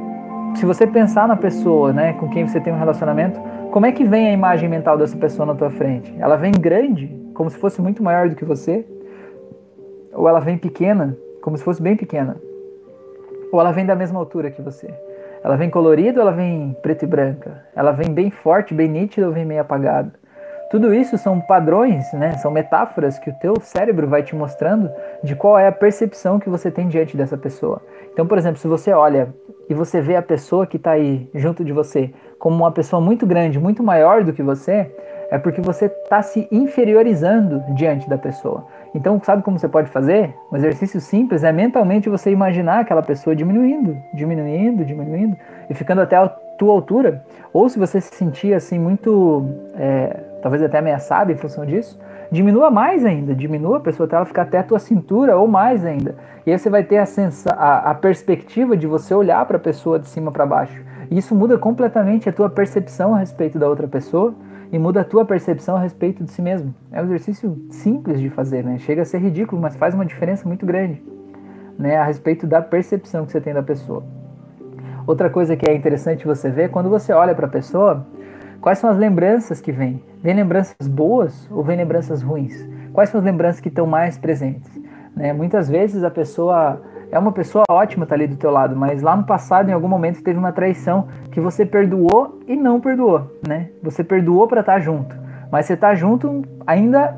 se 0.55 0.65
você 0.65 0.87
pensar 0.87 1.27
na 1.27 1.35
pessoa, 1.35 1.93
né, 1.93 2.13
com 2.13 2.27
quem 2.29 2.47
você 2.47 2.59
tem 2.59 2.73
um 2.73 2.79
relacionamento, 2.79 3.39
como 3.71 3.85
é 3.85 3.91
que 3.91 4.03
vem 4.03 4.27
a 4.27 4.31
imagem 4.31 4.67
mental 4.67 4.97
dessa 4.97 5.15
pessoa 5.15 5.45
na 5.45 5.55
tua 5.55 5.69
frente? 5.69 6.13
Ela 6.19 6.35
vem 6.35 6.51
grande, 6.51 7.07
como 7.33 7.49
se 7.49 7.57
fosse 7.57 7.81
muito 7.81 8.01
maior 8.01 8.27
do 8.27 8.35
que 8.35 8.43
você? 8.43 8.85
Ou 10.13 10.27
ela 10.27 10.39
vem 10.39 10.57
pequena, 10.57 11.15
como 11.41 11.57
se 11.57 11.63
fosse 11.63 11.81
bem 11.81 11.95
pequena? 11.95 12.37
Ou 13.51 13.59
ela 13.59 13.71
vem 13.71 13.85
da 13.85 13.95
mesma 13.95 14.19
altura 14.19 14.49
que 14.49 14.61
você? 14.61 14.91
Ela 15.43 15.55
vem 15.55 15.69
colorida 15.69 16.19
ou 16.19 16.27
ela 16.27 16.35
vem 16.35 16.75
preta 16.81 17.05
e 17.05 17.07
branca? 17.07 17.63
Ela 17.75 17.91
vem 17.91 18.11
bem 18.11 18.31
forte, 18.31 18.73
bem 18.73 18.87
nítida 18.87 19.27
ou 19.27 19.33
vem 19.33 19.45
meio 19.45 19.61
apagada? 19.61 20.11
Tudo 20.71 20.93
isso 20.93 21.17
são 21.17 21.39
padrões, 21.39 22.11
né? 22.13 22.33
São 22.37 22.51
metáforas 22.51 23.17
que 23.17 23.29
o 23.29 23.33
teu 23.33 23.53
cérebro 23.61 24.07
vai 24.07 24.21
te 24.21 24.35
mostrando 24.35 24.91
de 25.23 25.35
qual 25.35 25.57
é 25.57 25.67
a 25.67 25.71
percepção 25.71 26.39
que 26.39 26.49
você 26.49 26.69
tem 26.69 26.87
diante 26.87 27.17
dessa 27.17 27.37
pessoa. 27.37 27.81
Então, 28.13 28.27
por 28.27 28.37
exemplo, 28.37 28.59
se 28.59 28.67
você 28.67 28.91
olha 28.91 29.33
e 29.67 29.73
você 29.73 30.01
vê 30.01 30.15
a 30.15 30.21
pessoa 30.21 30.67
que 30.67 30.77
está 30.77 30.91
aí 30.91 31.29
junto 31.33 31.63
de 31.63 31.71
você 31.71 32.13
como 32.39 32.55
uma 32.55 32.71
pessoa 32.71 33.01
muito 33.01 33.27
grande, 33.27 33.59
muito 33.59 33.83
maior 33.83 34.23
do 34.23 34.33
que 34.33 34.41
você, 34.41 34.89
é 35.29 35.37
porque 35.37 35.61
você 35.61 35.85
está 35.85 36.21
se 36.21 36.47
inferiorizando 36.51 37.63
diante 37.75 38.09
da 38.09 38.17
pessoa. 38.17 38.65
Então, 38.95 39.21
sabe 39.23 39.43
como 39.43 39.59
você 39.59 39.67
pode 39.67 39.89
fazer? 39.91 40.33
Um 40.51 40.55
exercício 40.55 40.99
simples 40.99 41.43
é 41.43 41.51
mentalmente 41.51 42.09
você 42.09 42.31
imaginar 42.31 42.79
aquela 42.79 43.03
pessoa 43.03 43.35
diminuindo, 43.35 43.95
diminuindo, 44.13 44.83
diminuindo 44.83 45.37
e 45.69 45.73
ficando 45.75 46.01
até 46.01 46.15
a 46.15 46.27
tua 46.27 46.73
altura. 46.73 47.23
Ou 47.53 47.69
se 47.69 47.77
você 47.77 48.01
se 48.01 48.15
sentir 48.15 48.53
assim 48.55 48.79
muito, 48.79 49.45
é, 49.75 50.19
talvez 50.41 50.63
até 50.63 50.79
ameaçado 50.79 51.31
em 51.31 51.35
função 51.35 51.63
disso, 51.65 51.99
diminua 52.31 52.71
mais 52.71 53.05
ainda, 53.05 53.35
diminua 53.35 53.77
a 53.77 53.81
pessoa 53.81 54.07
até 54.07 54.15
ela 54.15 54.25
ficar 54.25 54.43
até 54.43 54.57
a 54.57 54.63
tua 54.63 54.79
cintura 54.79 55.37
ou 55.37 55.47
mais 55.47 55.85
ainda. 55.85 56.15
E 56.45 56.51
aí 56.51 56.57
você 56.57 56.69
vai 56.69 56.83
ter 56.83 56.97
a, 56.97 57.05
sensa 57.05 57.51
a, 57.53 57.91
a 57.91 57.93
perspectiva 57.93 58.75
de 58.75 58.87
você 58.87 59.13
olhar 59.13 59.45
para 59.45 59.57
a 59.57 59.59
pessoa 59.59 59.99
de 59.99 60.07
cima 60.07 60.31
para 60.31 60.47
baixo. 60.47 60.88
Isso 61.11 61.33
muda 61.33 61.57
completamente 61.57 62.29
a 62.29 62.33
tua 62.33 62.49
percepção 62.49 63.15
a 63.15 63.19
respeito 63.19 63.57
da 63.57 63.67
outra 63.67 63.87
pessoa 63.87 64.33
e 64.71 64.77
muda 64.77 65.01
a 65.01 65.03
tua 65.03 65.25
percepção 65.25 65.75
a 65.75 65.79
respeito 65.79 66.23
de 66.23 66.31
si 66.31 66.41
mesmo. 66.41 66.73
É 66.91 67.01
um 67.01 67.05
exercício 67.05 67.57
simples 67.71 68.19
de 68.19 68.29
fazer, 68.29 68.63
né? 68.63 68.77
Chega 68.77 69.01
a 69.01 69.05
ser 69.05 69.19
ridículo, 69.19 69.59
mas 69.59 69.75
faz 69.75 69.95
uma 69.95 70.05
diferença 70.05 70.47
muito 70.47 70.65
grande, 70.65 71.01
né, 71.77 71.97
a 71.97 72.03
respeito 72.03 72.45
da 72.45 72.61
percepção 72.61 73.25
que 73.25 73.31
você 73.31 73.41
tem 73.41 73.53
da 73.53 73.63
pessoa. 73.63 74.03
Outra 75.07 75.29
coisa 75.29 75.55
que 75.55 75.67
é 75.67 75.73
interessante 75.73 76.27
você 76.27 76.51
ver, 76.51 76.69
quando 76.69 76.89
você 76.89 77.11
olha 77.11 77.33
para 77.33 77.47
a 77.47 77.49
pessoa, 77.49 78.05
quais 78.61 78.77
são 78.77 78.87
as 78.87 78.97
lembranças 78.97 79.59
que 79.59 79.71
vêm? 79.71 80.03
Vem 80.21 80.35
lembranças 80.35 80.87
boas 80.87 81.49
ou 81.49 81.63
vem 81.63 81.77
lembranças 81.77 82.21
ruins? 82.21 82.67
Quais 82.93 83.09
são 83.09 83.19
as 83.19 83.25
lembranças 83.25 83.59
que 83.59 83.69
estão 83.69 83.87
mais 83.87 84.19
presentes? 84.19 84.69
Né? 85.15 85.33
Muitas 85.33 85.67
vezes 85.67 86.03
a 86.03 86.11
pessoa 86.11 86.79
é 87.11 87.17
uma 87.17 87.31
pessoa 87.31 87.63
ótima 87.69 88.05
tá 88.05 88.15
ali 88.15 88.27
do 88.27 88.35
teu 88.35 88.51
lado, 88.51 88.75
mas 88.75 89.01
lá 89.01 89.15
no 89.15 89.23
passado, 89.23 89.69
em 89.69 89.73
algum 89.73 89.87
momento, 89.87 90.23
teve 90.23 90.37
uma 90.37 90.51
traição 90.51 91.07
que 91.31 91.39
você 91.39 91.65
perdoou 91.65 92.39
e 92.47 92.55
não 92.55 92.79
perdoou, 92.79 93.39
né? 93.47 93.69
Você 93.81 94.03
perdoou 94.03 94.47
para 94.47 94.61
estar 94.61 94.73
tá 94.73 94.79
junto, 94.79 95.15
mas 95.51 95.65
você 95.65 95.75
tá 95.75 95.95
junto 95.95 96.43
ainda 96.65 97.17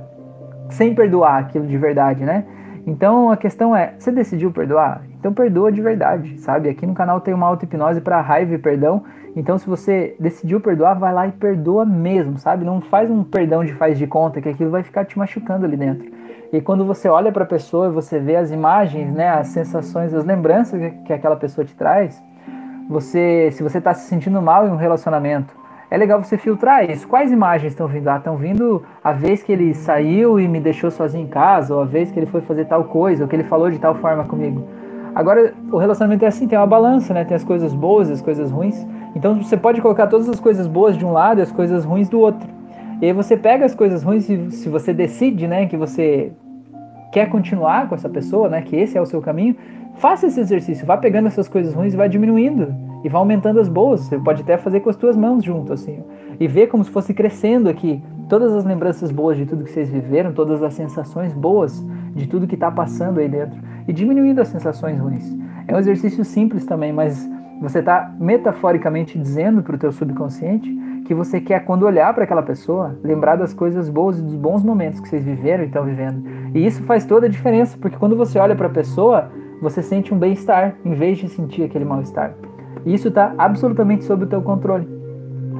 sem 0.70 0.96
perdoar 0.96 1.40
aquilo 1.40 1.68
de 1.68 1.78
verdade, 1.78 2.24
né? 2.24 2.46
Então 2.88 3.30
a 3.30 3.38
questão 3.38 3.76
é, 3.76 3.94
você 3.98 4.12
decidiu 4.12 4.52
perdoar? 4.52 5.04
Então 5.20 5.34
perdoa 5.34 5.72
de 5.72 5.82
verdade, 5.82 6.40
sabe? 6.40 6.70
Aqui 6.70 6.88
no 6.88 6.94
canal 6.94 7.22
tem 7.22 7.34
uma 7.34 7.46
auto-hipnose 7.48 8.02
para 8.02 8.20
raiva 8.22 8.56
e 8.56 8.58
perdão. 8.58 9.04
Então 9.36 9.58
se 9.58 9.68
você 9.68 10.16
decidiu 10.20 10.60
perdoar, 10.60 10.96
vai 10.96 11.14
lá 11.14 11.28
e 11.28 11.32
perdoa 11.32 11.86
mesmo, 11.86 12.38
sabe? 12.38 12.66
Não 12.66 12.82
faz 12.82 13.12
um 13.12 13.24
perdão 13.24 13.64
de 13.64 13.74
faz 13.74 13.98
de 13.98 14.08
conta 14.08 14.42
que 14.42 14.50
aquilo 14.50 14.72
vai 14.72 14.84
ficar 14.84 15.06
te 15.06 15.18
machucando 15.18 15.66
ali 15.66 15.78
dentro. 15.78 16.21
E 16.54 16.60
quando 16.60 16.86
você 16.86 17.08
olha 17.08 17.32
para 17.32 17.44
a 17.44 17.48
pessoa 17.48 17.88
e 17.88 17.92
você 17.92 18.20
vê 18.20 18.36
as 18.36 18.52
imagens, 18.52 19.14
né, 19.14 19.30
as 19.30 19.48
sensações, 19.48 20.14
as 20.14 20.26
lembranças 20.26 20.94
que 21.06 21.14
aquela 21.14 21.38
pessoa 21.38 21.64
te 21.64 21.74
traz, 21.74 22.22
você, 22.90 23.50
se 23.54 23.64
você 23.64 23.78
está 23.78 23.94
se 23.94 24.10
sentindo 24.10 24.42
mal 24.42 24.68
em 24.68 24.72
um 24.72 24.76
relacionamento, 24.76 25.56
é 25.90 25.96
legal 25.96 26.22
você 26.22 26.38
filtrar 26.38 26.90
isso. 26.90 27.08
Quais 27.08 27.32
imagens 27.32 27.72
estão 27.72 27.88
vindo? 27.88 28.08
Ah, 28.10 28.18
estão 28.18 28.36
vindo 28.36 28.84
a 29.02 29.14
vez 29.14 29.42
que 29.42 29.52
ele 29.52 29.74
saiu 29.74 30.42
e 30.42 30.48
me 30.48 30.60
deixou 30.60 30.92
sozinho 30.92 31.26
em 31.26 31.30
casa, 31.30 31.74
ou 31.74 31.82
a 31.82 31.86
vez 31.86 32.12
que 32.12 32.20
ele 32.20 32.26
foi 32.26 32.42
fazer 32.42 32.66
tal 32.66 32.84
coisa, 32.84 33.24
ou 33.24 33.30
que 33.30 33.36
ele 33.36 33.46
falou 33.46 33.72
de 33.72 33.80
tal 33.80 33.96
forma 33.96 34.26
comigo. 34.26 34.68
Agora, 35.16 35.54
o 35.72 35.78
relacionamento 35.78 36.26
é 36.26 36.28
assim, 36.28 36.48
tem 36.48 36.58
uma 36.58 36.68
balança, 36.68 37.14
né? 37.14 37.24
Tem 37.24 37.36
as 37.36 37.44
coisas 37.46 37.74
boas 37.74 38.10
e 38.10 38.14
as 38.14 38.22
coisas 38.22 38.52
ruins. 38.52 38.86
Então 39.16 39.42
você 39.42 39.56
pode 39.56 39.82
colocar 39.82 40.08
todas 40.08 40.28
as 40.28 40.40
coisas 40.40 40.68
boas 40.68 40.98
de 40.98 41.06
um 41.06 41.14
lado 41.14 41.40
e 41.40 41.44
as 41.44 41.52
coisas 41.52 41.86
ruins 41.86 42.10
do 42.10 42.20
outro. 42.20 42.48
E 43.02 43.08
aí 43.08 43.14
você 43.14 43.36
pega 43.36 43.66
as 43.66 43.74
coisas 43.74 44.04
ruins 44.04 44.30
e 44.30 44.52
se 44.52 44.70
você 44.70 44.94
decide, 44.94 45.48
né, 45.48 45.66
que 45.66 45.76
você 45.76 46.32
quer 47.12 47.28
continuar 47.30 47.90
com 47.90 47.96
essa 47.96 48.08
pessoa, 48.08 48.48
né, 48.48 48.62
que 48.62 48.76
esse 48.76 48.96
é 48.96 49.02
o 49.02 49.06
seu 49.08 49.20
caminho, 49.20 49.56
faça 49.96 50.28
esse 50.28 50.40
exercício, 50.40 50.86
vá 50.86 50.96
pegando 50.96 51.28
essas 51.28 51.48
coisas 51.48 51.74
ruins 51.74 51.96
e 51.96 51.98
vai 51.98 52.08
diminuindo 52.08 52.74
e 53.04 53.10
vá 53.10 53.18
aumentando 53.18 53.60
as 53.60 53.68
boas. 53.68 54.02
Você 54.02 54.20
pode 54.20 54.44
até 54.44 54.56
fazer 54.56 54.82
com 54.82 54.90
as 54.92 54.96
tuas 54.96 55.18
mãos 55.18 55.44
junto 55.44 55.74
assim, 55.74 56.04
e 56.40 56.48
ver 56.48 56.68
como 56.68 56.84
se 56.84 56.92
fosse 56.92 57.12
crescendo 57.12 57.68
aqui 57.68 58.02
todas 58.30 58.54
as 58.54 58.64
lembranças 58.64 59.12
boas 59.12 59.36
de 59.36 59.48
tudo 59.48 59.64
que 59.64 59.72
vocês 59.72 59.90
viveram, 59.90 60.32
todas 60.32 60.62
as 60.62 60.76
sensações 60.76 61.34
boas 61.34 61.84
de 62.16 62.28
tudo 62.28 62.46
que 62.46 62.54
está 62.54 62.70
passando 62.70 63.20
aí 63.20 63.28
dentro 63.28 63.60
e 63.88 63.94
diminuindo 63.94 64.40
as 64.40 64.48
sensações 64.48 65.00
ruins. 65.00 65.36
É 65.68 65.76
um 65.76 65.80
exercício 65.80 66.24
simples 66.24 66.68
também, 66.68 66.94
mas 66.94 67.28
você 67.60 67.80
está 67.80 68.14
metaforicamente 68.20 69.18
dizendo 69.18 69.64
para 69.64 69.76
o 69.76 69.80
teu 69.80 69.92
subconsciente 69.92 70.81
que 71.12 71.16
você 71.16 71.42
quer, 71.42 71.66
quando 71.66 71.84
olhar 71.84 72.14
para 72.14 72.24
aquela 72.24 72.42
pessoa, 72.42 72.98
lembrar 73.04 73.36
das 73.36 73.54
coisas 73.54 73.90
boas 73.90 74.18
e 74.18 74.22
dos 74.22 74.34
bons 74.34 74.64
momentos 74.64 75.02
que 75.02 75.10
vocês 75.10 75.26
viveram 75.26 75.66
e 75.66 75.68
estão 75.68 75.84
vivendo. 75.84 76.24
E 76.56 76.66
isso 76.66 76.84
faz 76.84 77.04
toda 77.04 77.26
a 77.26 77.30
diferença, 77.30 77.78
porque 77.78 77.98
quando 77.98 78.16
você 78.16 78.40
olha 78.40 78.56
para 78.56 78.68
a 78.68 78.70
pessoa, 78.70 79.30
você 79.62 79.84
sente 79.84 80.14
um 80.14 80.18
bem-estar, 80.18 80.76
em 80.86 80.94
vez 80.94 81.18
de 81.18 81.28
sentir 81.28 81.64
aquele 81.64 81.84
mal-estar. 81.84 82.34
E 82.86 82.94
isso 82.94 83.10
está 83.10 83.36
absolutamente 83.38 84.06
sob 84.06 84.24
o 84.24 84.28
teu 84.28 84.42
controle. 84.42 84.88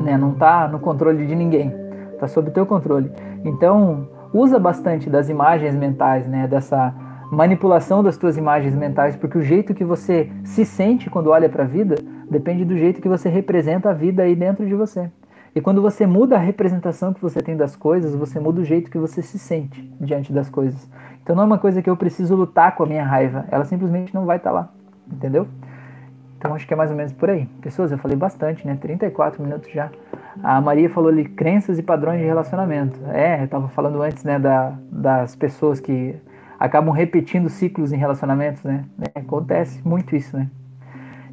Né? 0.02 0.18
Não 0.18 0.32
está 0.32 0.70
no 0.70 0.80
controle 0.80 1.28
de 1.28 1.36
ninguém. 1.36 1.76
Está 2.14 2.30
sob 2.30 2.50
o 2.50 2.54
teu 2.54 2.66
controle. 2.66 3.12
Então, 3.44 4.08
usa 4.34 4.58
bastante 4.58 5.10
das 5.10 5.28
imagens 5.28 5.76
mentais, 5.76 6.26
né? 6.30 6.48
dessa 6.48 6.96
manipulação 7.30 8.02
das 8.02 8.16
tuas 8.16 8.38
imagens 8.38 8.74
mentais, 8.74 9.18
porque 9.18 9.38
o 9.38 9.42
jeito 9.42 9.74
que 9.74 9.84
você 9.84 10.30
se 10.46 10.64
sente 10.64 11.10
quando 11.10 11.30
olha 11.30 11.50
para 11.50 11.64
a 11.64 11.68
vida 11.68 11.96
depende 12.30 12.64
do 12.64 12.78
jeito 12.78 13.02
que 13.02 13.10
você 13.10 13.28
representa 13.28 13.90
a 13.90 13.94
vida 13.94 14.24
aí 14.24 14.34
dentro 14.34 14.66
de 14.66 14.74
você. 14.74 15.12
E 15.54 15.60
quando 15.60 15.82
você 15.82 16.08
muda 16.08 16.36
a 16.36 16.40
representação 16.40 17.14
que 17.14 17.22
você 17.22 17.42
tem 17.42 17.58
das 17.58 17.76
coisas, 17.76 18.16
você 18.16 18.40
muda 18.40 18.62
o 18.62 18.66
jeito 18.66 18.90
que 18.90 18.98
você 18.98 19.22
se 19.22 19.38
sente 19.38 19.82
diante 20.00 20.32
das 20.32 20.50
coisas. 20.50 20.90
Então 21.22 21.36
não 21.36 21.44
é 21.44 21.46
uma 21.46 21.58
coisa 21.58 21.82
que 21.82 21.90
eu 21.90 21.98
preciso 21.98 22.36
lutar 22.36 22.76
com 22.76 22.84
a 22.84 22.86
minha 22.86 23.04
raiva, 23.04 23.46
ela 23.52 23.66
simplesmente 23.66 24.14
não 24.14 24.26
vai 24.26 24.38
estar 24.38 24.52
tá 24.52 24.56
lá, 24.56 24.70
entendeu? 25.12 25.48
Então 26.38 26.56
acho 26.56 26.66
que 26.66 26.74
é 26.74 26.78
mais 26.78 26.90
ou 26.90 26.98
menos 26.98 27.14
por 27.14 27.30
aí. 27.30 27.46
Pessoas, 27.62 27.92
eu 27.92 27.98
falei 27.98 28.18
bastante, 28.18 28.66
né? 28.66 28.76
34 28.82 29.44
minutos 29.44 29.72
já. 29.72 29.92
A 30.42 30.60
Maria 30.60 30.90
falou 30.90 31.10
ali 31.10 31.26
crenças 31.26 31.78
e 31.78 31.84
padrões 31.84 32.20
de 32.20 32.26
relacionamento. 32.26 33.00
É, 33.12 33.42
eu 33.42 33.46
estava 33.46 33.68
falando 33.68 34.02
antes, 34.02 34.24
né, 34.24 34.40
da, 34.40 34.74
das 34.92 35.36
pessoas 35.36 35.80
que 35.80 36.16
acabam 36.60 36.94
repetindo 36.94 37.50
ciclos 37.50 37.92
em 37.92 37.98
relacionamentos, 37.98 38.64
né? 38.64 38.86
É, 39.14 39.20
acontece 39.20 39.88
muito 39.88 40.16
isso, 40.16 40.36
né? 40.36 40.48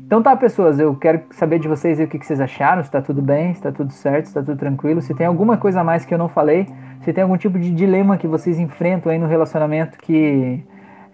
Então 0.08 0.22
tá, 0.22 0.34
pessoas, 0.34 0.80
eu 0.80 0.94
quero 0.96 1.20
saber 1.32 1.58
de 1.58 1.68
vocês 1.68 2.00
o 2.00 2.06
que, 2.06 2.18
que 2.18 2.24
vocês 2.24 2.40
acharam, 2.40 2.82
se 2.82 2.90
tá 2.90 3.02
tudo 3.02 3.20
bem, 3.20 3.52
se 3.52 3.60
tá 3.60 3.70
tudo 3.70 3.92
certo, 3.92 4.24
se 4.24 4.32
tá 4.32 4.42
tudo 4.42 4.56
tranquilo, 4.56 5.02
se 5.02 5.12
tem 5.12 5.26
alguma 5.26 5.58
coisa 5.58 5.82
a 5.82 5.84
mais 5.84 6.06
que 6.06 6.14
eu 6.14 6.16
não 6.16 6.30
falei, 6.30 6.66
se 7.02 7.12
tem 7.12 7.22
algum 7.22 7.36
tipo 7.36 7.58
de 7.58 7.70
dilema 7.70 8.16
que 8.16 8.26
vocês 8.26 8.58
enfrentam 8.58 9.12
aí 9.12 9.18
no 9.18 9.26
relacionamento 9.26 9.98
que 9.98 10.64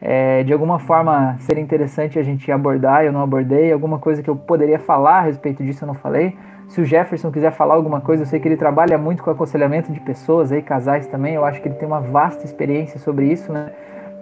é, 0.01 0.45
de 0.45 0.53
alguma 0.53 0.79
forma 0.79 1.35
seria 1.41 1.61
interessante 1.61 2.21
a 2.21 2.23
gente 2.23 2.53
abordar, 2.53 3.05
eu 3.05 3.11
não 3.11 3.21
abordei, 3.21 3.73
alguma 3.73 3.99
coisa 3.99 4.23
que 4.23 4.31
eu 4.31 4.37
poderia 4.37 4.79
falar 4.79 5.19
a 5.19 5.23
respeito 5.23 5.65
disso 5.65 5.83
eu 5.83 5.89
não 5.89 5.95
falei. 5.95 6.37
Se 6.69 6.81
o 6.81 6.85
Jefferson 6.85 7.33
quiser 7.33 7.51
falar 7.51 7.75
alguma 7.75 8.01
coisa, 8.01 8.23
eu 8.23 8.27
sei 8.29 8.39
que 8.39 8.47
ele 8.47 8.57
trabalha 8.57 8.97
muito 8.97 9.25
com 9.25 9.31
aconselhamento 9.31 9.91
de 9.91 9.99
pessoas 9.99 10.53
aí, 10.53 10.63
casais 10.63 11.09
também, 11.09 11.35
eu 11.35 11.45
acho 11.45 11.61
que 11.61 11.67
ele 11.67 11.75
tem 11.75 11.89
uma 11.89 12.01
vasta 12.01 12.45
experiência 12.45 13.01
sobre 13.01 13.27
isso, 13.27 13.53
né? 13.53 13.73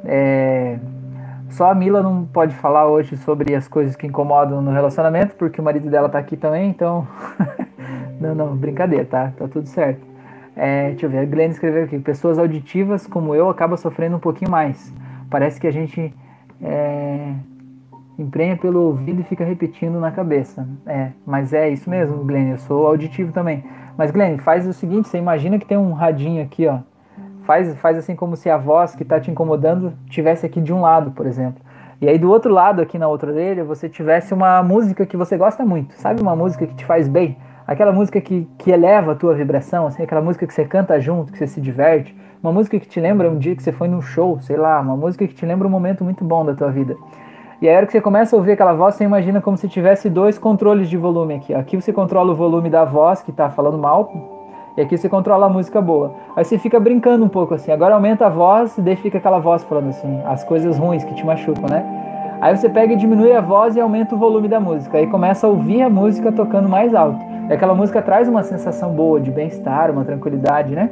É, 0.06 0.78
só 1.53 1.70
a 1.70 1.74
Mila 1.74 2.03
não 2.03 2.24
pode 2.24 2.55
falar 2.57 2.88
hoje 2.88 3.16
sobre 3.18 3.55
as 3.55 3.68
coisas 3.68 3.94
que 3.94 4.07
incomodam 4.07 4.62
no 4.62 4.70
relacionamento, 4.70 5.34
porque 5.36 5.61
o 5.61 5.64
marido 5.64 5.90
dela 5.90 6.09
tá 6.09 6.18
aqui 6.18 6.34
também, 6.34 6.70
então. 6.70 7.07
não, 8.18 8.34
não, 8.34 8.57
brincadeira, 8.57 9.05
tá? 9.05 9.32
Tá 9.36 9.46
tudo 9.46 9.68
certo. 9.68 10.00
É, 10.57 10.90
deixa 10.90 11.07
eu 11.07 11.11
ver, 11.11 11.18
a 11.18 11.24
Glenn 11.26 11.50
escreveu 11.50 11.84
aqui: 11.84 11.98
pessoas 11.98 12.38
auditivas 12.38 13.07
como 13.07 13.34
eu 13.34 13.50
acabam 13.50 13.76
sofrendo 13.76 14.16
um 14.16 14.20
pouquinho 14.20 14.50
mais. 14.50 14.92
Parece 15.28 15.61
que 15.61 15.66
a 15.66 15.70
gente 15.70 16.14
é, 16.62 17.34
emprenha 18.18 18.57
pelo 18.57 18.80
ouvido 18.80 19.20
e 19.20 19.24
fica 19.24 19.44
repetindo 19.44 20.00
na 20.00 20.11
cabeça. 20.11 20.66
É, 20.86 21.11
mas 21.26 21.53
é 21.53 21.68
isso 21.68 21.88
mesmo, 21.90 22.24
Glenn. 22.24 22.53
Eu 22.53 22.59
sou 22.59 22.86
auditivo 22.86 23.30
também. 23.30 23.62
Mas, 23.96 24.11
Glenn, 24.11 24.38
faz 24.38 24.66
o 24.66 24.72
seguinte: 24.72 25.07
você 25.07 25.18
imagina 25.18 25.59
que 25.59 25.66
tem 25.66 25.76
um 25.76 25.92
radinho 25.92 26.42
aqui, 26.42 26.66
ó 26.66 26.78
Faz, 27.43 27.74
faz 27.76 27.99
assim 27.99 28.14
como 28.14 28.36
se 28.36 28.49
a 28.49 28.57
voz 28.57 28.95
que 28.95 29.03
está 29.03 29.18
te 29.20 29.30
incomodando 29.30 29.93
tivesse 30.09 30.47
aqui 30.47 30.61
de 30.61 30.72
um 30.72 30.80
lado, 30.80 31.11
por 31.11 31.26
exemplo. 31.26 31.61
E 32.01 32.09
aí 32.09 32.18
do 32.18 32.30
outro 32.30 32.53
lado, 32.53 32.82
aqui 32.82 32.99
na 32.99 33.07
outra 33.07 33.30
orelha, 33.30 33.64
você 33.64 33.88
tivesse 33.88 34.34
uma 34.34 34.62
música 34.62 35.07
que 35.07 35.16
você 35.16 35.36
gosta 35.36 35.64
muito. 35.64 35.95
Sabe 35.95 36.20
uma 36.20 36.34
música 36.34 36.66
que 36.66 36.74
te 36.74 36.84
faz 36.84 37.09
bem? 37.09 37.36
Aquela 37.66 37.93
música 37.93 38.20
que, 38.20 38.49
que 38.59 38.70
eleva 38.70 39.12
a 39.12 39.14
tua 39.14 39.34
vibração, 39.34 39.86
assim, 39.86 40.03
aquela 40.03 40.20
música 40.20 40.47
que 40.47 40.53
você 40.53 40.64
canta 40.64 41.01
junto, 41.01 41.32
que 41.32 41.38
você 41.38 41.47
se 41.47 41.61
diverte. 41.61 42.16
Uma 42.43 42.53
música 42.53 42.78
que 42.78 42.88
te 42.88 42.99
lembra 42.99 43.30
um 43.30 43.38
dia 43.38 43.55
que 43.55 43.62
você 43.62 43.70
foi 43.70 43.86
num 43.86 44.03
show, 44.03 44.40
sei 44.40 44.57
lá, 44.57 44.80
uma 44.80 44.97
música 44.97 45.26
que 45.28 45.34
te 45.34 45.47
lembra 45.47 45.68
um 45.68 45.70
momento 45.70 46.03
muito 46.03 46.24
bom 46.24 46.45
da 46.45 46.55
tua 46.55 46.72
vida. 46.72 46.97
E 47.61 47.68
aí, 47.68 47.74
a 47.74 47.76
hora 47.76 47.86
que 47.86 47.93
você 47.93 48.01
começa 48.01 48.34
a 48.34 48.36
ouvir 48.36 48.53
aquela 48.53 48.72
voz, 48.72 48.97
você 48.97 49.05
imagina 49.05 49.40
como 49.40 49.57
se 49.57 49.68
tivesse 49.68 50.11
dois 50.11 50.36
controles 50.36 50.90
de 50.90 50.97
volume 50.97 51.34
aqui. 51.34 51.55
Aqui 51.55 51.80
você 51.80 51.93
controla 51.93 52.32
o 52.32 52.34
volume 52.34 52.68
da 52.68 52.84
voz 52.84 53.22
que 53.22 53.30
está 53.30 53.49
falando 53.49 53.78
mal, 53.78 54.11
e 54.76 54.80
aqui 54.80 54.96
você 54.96 55.08
controla 55.08 55.46
a 55.46 55.48
música 55.48 55.80
boa. 55.80 56.14
Aí 56.34 56.44
você 56.44 56.58
fica 56.58 56.80
brincando 56.80 57.24
um 57.24 57.28
pouco 57.28 57.54
assim. 57.54 57.70
Agora 57.70 57.94
aumenta 57.94 58.26
a 58.26 58.28
voz 58.30 58.78
e 58.78 58.80
daí 58.80 58.96
fica 58.96 59.18
aquela 59.18 59.38
voz 59.38 59.62
falando 59.64 59.88
assim, 59.88 60.20
as 60.24 60.44
coisas 60.44 60.78
ruins 60.78 61.04
que 61.04 61.14
te 61.14 61.24
machucam, 61.26 61.68
né? 61.68 62.38
Aí 62.40 62.56
você 62.56 62.68
pega 62.68 62.94
e 62.94 62.96
diminui 62.96 63.32
a 63.32 63.40
voz 63.40 63.76
e 63.76 63.80
aumenta 63.80 64.14
o 64.14 64.18
volume 64.18 64.48
da 64.48 64.58
música. 64.58 64.98
Aí 64.98 65.06
começa 65.06 65.46
a 65.46 65.50
ouvir 65.50 65.82
a 65.82 65.90
música 65.90 66.32
tocando 66.32 66.68
mais 66.68 66.94
alto. 66.94 67.20
E 67.48 67.52
aquela 67.52 67.74
música 67.74 68.00
traz 68.00 68.28
uma 68.28 68.42
sensação 68.42 68.92
boa 68.92 69.20
de 69.20 69.30
bem-estar, 69.30 69.90
uma 69.90 70.04
tranquilidade, 70.04 70.74
né? 70.74 70.90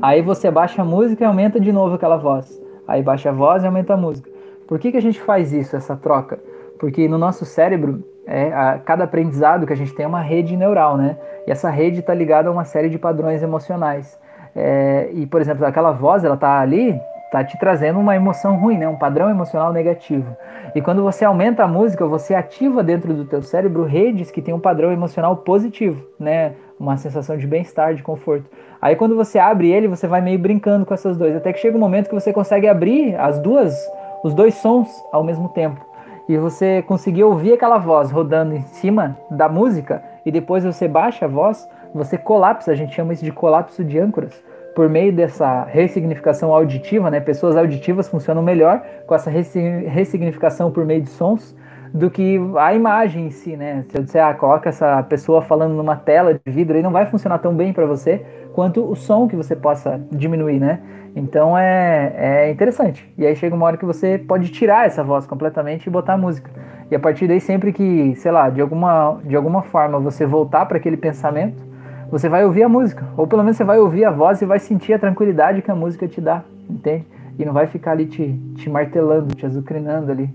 Aí 0.00 0.22
você 0.22 0.50
baixa 0.50 0.82
a 0.82 0.84
música 0.84 1.24
e 1.24 1.26
aumenta 1.26 1.58
de 1.58 1.72
novo 1.72 1.96
aquela 1.96 2.16
voz. 2.16 2.62
Aí 2.86 3.02
baixa 3.02 3.30
a 3.30 3.32
voz 3.32 3.64
e 3.64 3.66
aumenta 3.66 3.94
a 3.94 3.96
música. 3.96 4.30
Por 4.66 4.78
que, 4.78 4.92
que 4.92 4.96
a 4.96 5.02
gente 5.02 5.20
faz 5.20 5.52
isso, 5.52 5.76
essa 5.76 5.96
troca? 5.96 6.38
Porque 6.78 7.08
no 7.08 7.18
nosso 7.18 7.44
cérebro 7.44 8.02
é, 8.26 8.52
a, 8.52 8.78
cada 8.78 9.04
aprendizado 9.04 9.66
que 9.66 9.72
a 9.72 9.76
gente 9.76 9.94
tem 9.94 10.04
é 10.04 10.08
uma 10.08 10.20
rede 10.20 10.56
neural, 10.56 10.96
né? 10.96 11.16
E 11.46 11.50
essa 11.50 11.70
rede 11.70 12.00
está 12.00 12.12
ligada 12.12 12.48
a 12.48 12.52
uma 12.52 12.64
série 12.64 12.90
de 12.90 12.98
padrões 12.98 13.42
emocionais. 13.42 14.18
É, 14.54 15.10
e, 15.12 15.26
por 15.26 15.40
exemplo, 15.40 15.64
aquela 15.64 15.92
voz, 15.92 16.24
ela 16.24 16.36
tá 16.36 16.58
ali, 16.58 16.98
tá 17.30 17.44
te 17.44 17.56
trazendo 17.58 18.00
uma 18.00 18.16
emoção 18.16 18.56
ruim, 18.56 18.78
né? 18.78 18.88
Um 18.88 18.96
padrão 18.96 19.30
emocional 19.30 19.72
negativo. 19.72 20.36
E 20.74 20.82
quando 20.82 21.02
você 21.02 21.24
aumenta 21.24 21.62
a 21.62 21.68
música, 21.68 22.04
você 22.06 22.34
ativa 22.34 22.82
dentro 22.82 23.14
do 23.14 23.24
teu 23.24 23.42
cérebro 23.42 23.84
redes 23.84 24.30
que 24.30 24.42
tem 24.42 24.52
um 24.52 24.60
padrão 24.60 24.90
emocional 24.90 25.36
positivo, 25.36 26.04
né? 26.18 26.54
Uma 26.78 26.96
sensação 26.96 27.36
de 27.36 27.46
bem-estar, 27.46 27.94
de 27.94 28.02
conforto. 28.02 28.50
Aí 28.82 28.96
quando 28.96 29.14
você 29.14 29.38
abre 29.38 29.70
ele, 29.70 29.88
você 29.88 30.06
vai 30.06 30.20
meio 30.20 30.38
brincando 30.38 30.84
com 30.84 30.92
essas 30.92 31.16
duas, 31.16 31.34
até 31.34 31.52
que 31.52 31.60
chega 31.60 31.76
um 31.76 31.80
momento 31.80 32.08
que 32.08 32.14
você 32.14 32.32
consegue 32.32 32.68
abrir 32.68 33.14
as 33.16 33.38
duas, 33.38 33.74
os 34.22 34.34
dois 34.34 34.54
sons 34.56 34.88
ao 35.12 35.24
mesmo 35.24 35.48
tempo 35.48 35.80
e 36.28 36.36
você 36.36 36.82
conseguir 36.82 37.24
ouvir 37.24 37.52
aquela 37.52 37.78
voz 37.78 38.10
rodando 38.10 38.54
em 38.54 38.62
cima 38.62 39.16
da 39.30 39.48
música 39.48 40.02
e 40.24 40.30
depois 40.30 40.64
você 40.64 40.88
baixa 40.88 41.26
a 41.26 41.28
voz, 41.28 41.68
você 41.94 42.18
colapsa, 42.18 42.72
a 42.72 42.74
gente 42.74 42.94
chama 42.94 43.12
isso 43.12 43.24
de 43.24 43.32
colapso 43.32 43.84
de 43.84 43.98
âncoras, 43.98 44.42
por 44.74 44.88
meio 44.90 45.12
dessa 45.12 45.64
ressignificação 45.64 46.52
auditiva, 46.52 47.10
né? 47.10 47.18
Pessoas 47.18 47.56
auditivas 47.56 48.08
funcionam 48.08 48.42
melhor 48.42 48.82
com 49.06 49.14
essa 49.14 49.30
ressignificação 49.30 50.70
por 50.70 50.84
meio 50.84 51.00
de 51.00 51.08
sons 51.08 51.56
do 51.94 52.10
que 52.10 52.38
a 52.58 52.74
imagem 52.74 53.28
em 53.28 53.30
si, 53.30 53.56
né? 53.56 53.84
Se 53.88 53.96
eu 53.96 54.02
disser, 54.02 54.22
ah, 54.22 54.34
coloca 54.34 54.68
essa 54.68 55.02
pessoa 55.04 55.40
falando 55.40 55.72
numa 55.72 55.96
tela 55.96 56.34
de 56.34 56.52
vidro, 56.52 56.76
aí 56.76 56.82
não 56.82 56.92
vai 56.92 57.06
funcionar 57.06 57.38
tão 57.38 57.54
bem 57.54 57.72
para 57.72 57.86
você 57.86 58.22
quanto 58.56 58.90
o 58.90 58.96
som 58.96 59.28
que 59.28 59.36
você 59.36 59.54
possa 59.54 60.00
diminuir, 60.10 60.58
né? 60.58 60.80
Então 61.14 61.58
é, 61.58 62.14
é 62.16 62.50
interessante. 62.50 63.06
E 63.18 63.26
aí 63.26 63.36
chega 63.36 63.54
uma 63.54 63.66
hora 63.66 63.76
que 63.76 63.84
você 63.84 64.16
pode 64.16 64.48
tirar 64.48 64.86
essa 64.86 65.04
voz 65.04 65.26
completamente 65.26 65.86
e 65.86 65.90
botar 65.90 66.16
música. 66.16 66.50
E 66.90 66.96
a 66.96 66.98
partir 66.98 67.28
daí, 67.28 67.38
sempre 67.38 67.70
que, 67.70 68.14
sei 68.16 68.32
lá, 68.32 68.48
de 68.48 68.62
alguma, 68.62 69.20
de 69.22 69.36
alguma 69.36 69.60
forma 69.60 69.98
você 69.98 70.24
voltar 70.24 70.64
para 70.64 70.78
aquele 70.78 70.96
pensamento, 70.96 71.62
você 72.10 72.30
vai 72.30 72.46
ouvir 72.46 72.62
a 72.62 72.68
música. 72.68 73.04
Ou 73.14 73.26
pelo 73.26 73.42
menos 73.42 73.58
você 73.58 73.64
vai 73.64 73.78
ouvir 73.78 74.06
a 74.06 74.10
voz 74.10 74.40
e 74.40 74.46
vai 74.46 74.58
sentir 74.58 74.94
a 74.94 74.98
tranquilidade 74.98 75.60
que 75.60 75.70
a 75.70 75.74
música 75.74 76.08
te 76.08 76.18
dá, 76.18 76.42
entende? 76.70 77.04
E 77.38 77.44
não 77.44 77.52
vai 77.52 77.66
ficar 77.66 77.90
ali 77.90 78.06
te, 78.06 78.40
te 78.54 78.70
martelando, 78.70 79.34
te 79.34 79.44
azucrinando 79.44 80.10
ali. 80.10 80.30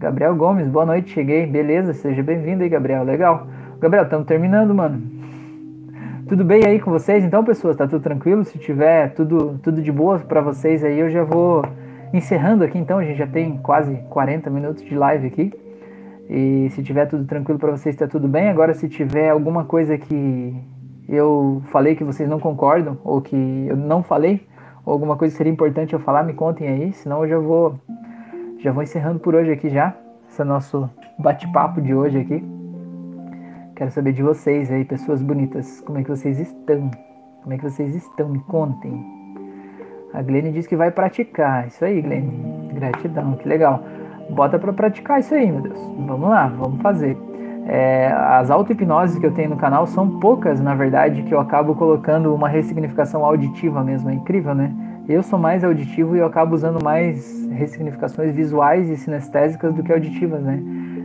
Gabriel 0.00 0.34
Gomes, 0.34 0.66
boa 0.66 0.84
noite, 0.84 1.10
cheguei. 1.10 1.46
Beleza, 1.46 1.94
seja 1.94 2.20
bem-vindo 2.20 2.64
aí, 2.64 2.68
Gabriel. 2.68 3.04
Legal. 3.04 3.46
Gabriel, 3.78 4.02
estamos 4.02 4.26
terminando, 4.26 4.74
mano. 4.74 5.14
Tudo 6.26 6.42
bem 6.42 6.64
aí 6.64 6.80
com 6.80 6.90
vocês? 6.90 7.22
Então, 7.22 7.44
pessoas, 7.44 7.76
tá 7.76 7.86
tudo 7.86 8.02
tranquilo? 8.02 8.44
Se 8.44 8.58
tiver 8.58 9.12
tudo, 9.12 9.60
tudo 9.62 9.82
de 9.82 9.92
boa 9.92 10.18
para 10.18 10.40
vocês 10.40 10.82
aí, 10.82 10.98
eu 10.98 11.10
já 11.10 11.22
vou 11.22 11.62
encerrando 12.14 12.64
aqui. 12.64 12.78
Então, 12.78 12.98
a 12.98 13.04
gente 13.04 13.18
já 13.18 13.26
tem 13.26 13.58
quase 13.58 13.94
40 14.08 14.48
minutos 14.48 14.82
de 14.82 14.94
live 14.94 15.26
aqui. 15.26 15.52
E 16.30 16.70
se 16.70 16.82
tiver 16.82 17.04
tudo 17.04 17.26
tranquilo 17.26 17.58
para 17.58 17.70
vocês, 17.70 17.94
tá 17.94 18.08
tudo 18.08 18.26
bem. 18.26 18.48
Agora, 18.48 18.72
se 18.72 18.88
tiver 18.88 19.28
alguma 19.28 19.64
coisa 19.64 19.98
que 19.98 20.56
eu 21.06 21.60
falei 21.66 21.94
que 21.94 22.02
vocês 22.02 22.26
não 22.26 22.40
concordam, 22.40 22.96
ou 23.04 23.20
que 23.20 23.66
eu 23.68 23.76
não 23.76 24.02
falei, 24.02 24.46
ou 24.86 24.94
alguma 24.94 25.16
coisa 25.16 25.34
que 25.34 25.36
seria 25.36 25.52
importante 25.52 25.92
eu 25.92 26.00
falar, 26.00 26.22
me 26.22 26.32
contem 26.32 26.66
aí. 26.66 26.92
Senão, 26.94 27.22
eu 27.22 27.28
já 27.28 27.38
vou, 27.38 27.78
já 28.60 28.72
vou 28.72 28.82
encerrando 28.82 29.18
por 29.20 29.34
hoje 29.34 29.52
aqui 29.52 29.68
já. 29.68 29.94
Esse 30.30 30.40
é 30.40 30.44
nosso 30.44 30.88
bate-papo 31.18 31.82
de 31.82 31.94
hoje 31.94 32.18
aqui. 32.18 32.53
Quero 33.76 33.90
saber 33.90 34.12
de 34.12 34.22
vocês 34.22 34.70
aí, 34.70 34.84
pessoas 34.84 35.20
bonitas. 35.20 35.80
Como 35.80 35.98
é 35.98 36.04
que 36.04 36.08
vocês 36.08 36.38
estão? 36.38 36.88
Como 37.42 37.52
é 37.52 37.58
que 37.58 37.64
vocês 37.64 37.92
estão? 37.92 38.28
Me 38.28 38.38
contem. 38.38 39.04
A 40.12 40.22
Glene 40.22 40.52
diz 40.52 40.64
que 40.68 40.76
vai 40.76 40.92
praticar. 40.92 41.66
Isso 41.66 41.84
aí, 41.84 42.00
Glene. 42.00 42.70
Gratidão, 42.72 43.32
que 43.32 43.48
legal. 43.48 43.82
Bota 44.30 44.60
para 44.60 44.72
praticar 44.72 45.18
isso 45.18 45.34
aí, 45.34 45.50
meu 45.50 45.60
Deus. 45.60 45.78
Vamos 46.06 46.28
lá, 46.28 46.46
vamos 46.46 46.80
fazer. 46.82 47.16
É, 47.66 48.12
as 48.12 48.48
auto-hipnoses 48.48 49.18
que 49.18 49.26
eu 49.26 49.32
tenho 49.32 49.50
no 49.50 49.56
canal 49.56 49.88
são 49.88 50.20
poucas, 50.20 50.60
na 50.60 50.76
verdade, 50.76 51.24
que 51.24 51.34
eu 51.34 51.40
acabo 51.40 51.74
colocando 51.74 52.32
uma 52.32 52.48
ressignificação 52.48 53.24
auditiva 53.24 53.82
mesmo. 53.82 54.08
É 54.08 54.14
incrível, 54.14 54.54
né? 54.54 54.72
Eu 55.08 55.20
sou 55.20 55.36
mais 55.36 55.64
auditivo 55.64 56.14
e 56.14 56.20
eu 56.20 56.26
acabo 56.26 56.54
usando 56.54 56.82
mais 56.82 57.44
ressignificações 57.50 58.36
visuais 58.36 58.88
e 58.88 58.96
sinestésicas 58.96 59.74
do 59.74 59.82
que 59.82 59.92
auditivas, 59.92 60.40
né? 60.40 60.62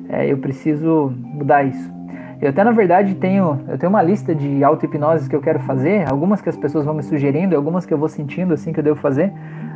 É, 0.07 0.31
eu 0.31 0.37
preciso 0.37 1.11
mudar 1.17 1.63
isso. 1.63 1.98
Eu 2.41 2.49
até 2.49 2.63
na 2.63 2.71
verdade 2.71 3.15
tenho, 3.15 3.59
eu 3.67 3.77
tenho 3.77 3.89
uma 3.89 4.01
lista 4.01 4.33
de 4.33 4.63
auto-hipnoses 4.63 5.27
que 5.27 5.35
eu 5.35 5.41
quero 5.41 5.59
fazer, 5.59 6.09
algumas 6.09 6.41
que 6.41 6.47
as 6.47 6.55
pessoas 6.55 6.85
vão 6.85 6.93
me 6.93 7.03
sugerindo, 7.03 7.55
algumas 7.55 7.85
que 7.85 7.93
eu 7.93 7.97
vou 7.97 8.07
sentindo 8.07 8.53
assim 8.53 8.71
que 8.71 8.79
eu 8.79 8.83
devo 8.83 8.99
fazer. 8.99 9.33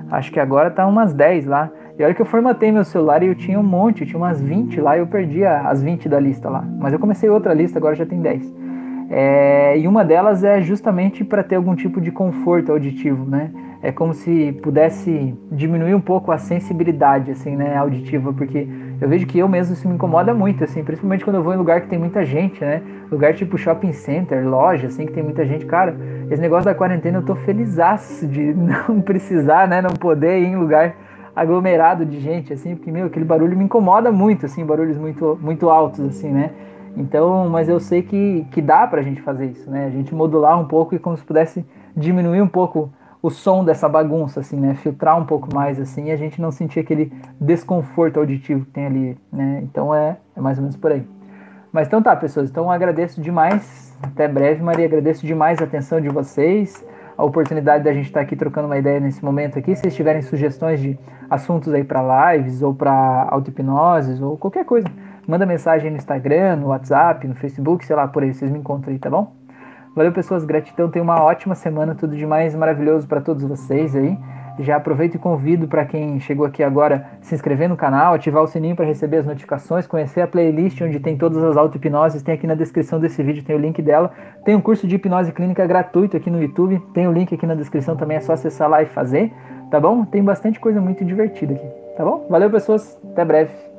Acho 0.10 0.32
que 0.32 0.40
agora 0.40 0.72
tá 0.72 0.88
umas 0.88 1.14
10 1.14 1.46
lá. 1.46 1.70
E 1.98 2.04
olha 2.04 2.14
que 2.14 2.22
eu 2.22 2.26
formatei 2.26 2.72
meu 2.72 2.84
celular 2.84 3.22
e 3.22 3.28
eu 3.28 3.36
tinha 3.36 3.60
um 3.60 3.64
monte, 3.64 4.06
tinha 4.06 4.18
umas 4.18 4.42
20 4.42 4.80
lá 4.80 4.96
e 4.96 5.00
eu 5.00 5.08
perdi 5.08 5.44
as 5.44 5.84
20 5.84 6.08
da 6.08 6.20
lista 6.20 6.50
lá. 6.50 6.64
Mas 6.80 6.94
eu 6.94 7.00
comecei 7.00 7.30
outra 7.30 7.54
lista, 7.54 7.78
agora 7.78 7.96
já 7.96 8.06
tem 8.06 8.22
10. 8.22 8.54
É, 9.10 9.78
e 9.78 9.88
uma 9.88 10.04
delas 10.04 10.44
é 10.44 10.62
justamente 10.62 11.24
para 11.24 11.44
ter 11.44 11.56
algum 11.56 11.76
tipo 11.76 12.00
de 12.00 12.12
conforto 12.12 12.72
auditivo, 12.72 13.26
né? 13.26 13.52
É 13.82 13.92
como 13.92 14.14
se 14.14 14.54
pudesse 14.64 15.36
diminuir 15.52 15.94
um 15.94 16.02
pouco 16.02 16.32
a 16.32 16.38
sensibilidade, 16.38 17.32
assim, 17.32 17.56
né, 17.56 17.76
auditiva, 17.76 18.32
porque 18.32 18.68
eu 19.02 19.10
vejo 19.10 19.26
que 19.26 19.38
eu 19.38 19.48
mesmo 19.48 19.74
isso 19.74 19.88
me 19.88 19.96
incomoda 19.96 20.34
muito, 20.34 20.64
assim, 20.64 20.84
principalmente 20.84 21.24
quando 21.24 21.38
eu 21.38 21.44
vou 21.44 21.54
em 21.54 21.58
lugar 21.58 21.82
que 21.82 21.88
tem 21.88 22.00
muita 22.00 22.26
gente, 22.26 22.64
né? 22.64 22.82
Lugar 23.12 23.34
tipo 23.34 23.58
shopping 23.58 23.92
center, 23.92 24.48
loja, 24.48 24.88
assim, 24.88 25.06
que 25.06 25.12
tem 25.12 25.24
muita 25.24 25.46
gente. 25.46 25.66
Cara, 25.66 25.96
esse 26.30 26.42
negócio 26.42 26.66
da 26.66 26.76
quarentena 26.76 27.18
eu 27.18 27.22
tô 27.24 27.36
felizaço 27.36 28.28
de 28.28 28.54
não 28.54 29.02
precisar, 29.02 29.68
né? 29.68 29.82
Não 29.82 29.92
poder 29.92 30.40
ir 30.40 30.48
em 30.48 30.56
lugar 30.56 30.96
aglomerado 31.36 32.06
de 32.06 32.20
gente, 32.20 32.54
assim, 32.54 32.76
porque, 32.76 32.92
meu, 32.92 33.08
aquele 33.08 33.26
barulho 33.26 33.58
me 33.58 33.64
incomoda 33.64 34.12
muito, 34.12 34.46
assim, 34.46 34.64
barulhos 34.66 34.98
muito, 34.98 35.38
muito 35.42 35.70
altos, 35.70 36.06
assim, 36.06 36.30
né? 36.30 36.52
Então, 36.96 37.50
mas 37.50 37.68
eu 37.68 37.80
sei 37.80 38.04
que, 38.04 38.46
que 38.52 38.62
dá 38.62 38.86
pra 38.86 39.02
gente 39.02 39.22
fazer 39.22 39.48
isso, 39.48 39.70
né? 39.70 39.86
A 39.88 39.90
gente 39.90 40.14
modular 40.14 40.60
um 40.60 40.66
pouco 40.66 40.94
e 40.94 41.00
como 41.00 41.18
se 41.18 41.24
pudesse 41.24 41.66
diminuir 41.96 42.42
um 42.42 42.48
pouco 42.48 42.92
o 43.24 43.30
som 43.30 43.64
dessa 43.64 43.88
bagunça, 43.88 44.42
assim, 44.42 44.60
né? 44.60 44.76
Filtrar 44.76 45.18
um 45.18 45.26
pouco 45.26 45.48
mais, 45.56 45.80
assim, 45.80 46.08
e 46.08 46.12
a 46.12 46.18
gente 46.18 46.42
não 46.42 46.52
sentir 46.52 46.82
aquele 46.82 47.10
desconforto 47.40 48.20
auditivo 48.20 48.66
que 48.66 48.72
tem 48.72 48.86
ali, 48.86 49.18
né? 49.32 49.62
Então 49.64 49.96
é, 49.96 50.18
é 50.36 50.42
mais 50.42 50.58
ou 50.58 50.64
menos 50.64 50.76
por 50.76 50.92
aí. 50.92 51.08
Mas 51.72 51.88
então 51.88 52.04
tá, 52.04 52.14
pessoas. 52.18 52.50
Então 52.50 52.70
agradeço 52.70 53.22
demais. 53.22 53.98
Até 54.04 54.28
breve, 54.28 54.62
Maria. 54.62 54.86
Agradeço 54.86 55.26
demais 55.26 55.62
a 55.62 55.64
atenção 55.64 56.02
de 56.02 56.10
vocês, 56.10 56.86
a 57.18 57.24
oportunidade 57.24 57.86
da 57.86 57.94
gente 57.94 58.08
estar 58.08 58.20
aqui 58.20 58.36
trocando 58.36 58.68
uma 58.68 58.78
ideia 58.78 59.00
nesse 59.00 59.24
momento 59.24 59.58
aqui. 59.58 59.74
Se 59.74 59.84
vocês 59.84 59.96
tiverem 59.96 60.22
sugestões 60.22 60.82
de 60.82 61.00
assuntos 61.30 61.74
aí 61.74 61.86
para 61.86 62.34
lives 62.34 62.62
ou 62.62 62.76
para 62.76 63.26
auto-hipnoses 63.32 64.22
ou 64.22 64.38
qualquer 64.38 64.66
coisa, 64.66 64.88
manda 65.26 65.46
mensagem 65.46 65.90
no 65.90 65.96
Instagram, 65.96 66.58
no 66.58 66.68
WhatsApp, 66.68 67.26
no 67.26 67.36
Facebook, 67.36 67.86
sei 67.86 67.96
lá, 67.96 68.06
por 68.06 68.22
aí 68.22 68.34
vocês 68.34 68.52
me 68.52 68.60
encontram 68.60 68.92
aí, 68.92 69.00
tá 69.00 69.10
bom? 69.10 69.43
Valeu, 69.96 70.12
pessoas. 70.12 70.44
Gratidão. 70.44 70.90
Tenha 70.90 71.04
uma 71.04 71.22
ótima 71.22 71.56
semana. 71.56 71.94
Tudo 71.96 72.16
de 72.16 72.26
mais 72.26 72.56
maravilhoso 72.56 73.08
para 73.08 73.22
todos 73.22 73.44
vocês 73.44 73.96
aí. 73.96 74.18
Já 74.60 74.76
aproveito 74.76 75.16
e 75.16 75.18
convido 75.18 75.68
para 75.68 75.84
quem 75.84 76.20
chegou 76.20 76.46
aqui 76.46 76.62
agora 76.62 77.08
se 77.22 77.34
inscrever 77.34 77.68
no 77.68 77.76
canal, 77.76 78.14
ativar 78.14 78.44
o 78.44 78.48
sininho 78.48 78.76
para 78.76 78.86
receber 78.86 79.18
as 79.18 79.26
notificações, 79.26 79.88
conhecer 79.88 80.22
a 80.22 80.28
playlist 80.28 80.80
onde 80.82 81.00
tem 81.00 81.18
todas 81.18 81.44
as 81.44 81.58
auto-hipnoses, 81.58 82.22
tem 82.22 82.36
aqui 82.36 82.46
na 82.46 82.54
descrição 82.54 83.00
desse 83.00 83.24
vídeo, 83.24 83.44
tem 83.44 83.56
o 83.56 83.60
link 83.60 83.82
dela. 83.82 84.12
Tem 84.46 84.56
um 84.56 84.62
curso 84.62 84.88
de 84.88 84.96
hipnose 84.96 85.32
clínica 85.32 85.66
gratuito 85.66 86.16
aqui 86.16 86.30
no 86.30 86.40
YouTube, 86.40 86.80
tem 86.94 87.08
o 87.08 87.12
link 87.12 87.34
aqui 87.34 87.48
na 87.48 87.56
descrição 87.56 87.96
também, 87.96 88.18
é 88.18 88.20
só 88.20 88.34
acessar 88.34 88.70
lá 88.70 88.84
e 88.84 88.86
fazer, 88.86 89.34
tá 89.72 89.80
bom? 89.80 90.06
Tem 90.06 90.24
bastante 90.24 90.60
coisa 90.60 90.80
muito 90.80 91.04
divertida 91.04 91.56
aqui, 91.56 91.68
tá 91.98 92.06
bom? 92.06 92.28
Valeu, 92.30 92.52
pessoas, 92.52 93.00
até 93.12 93.26
breve. 93.26 93.73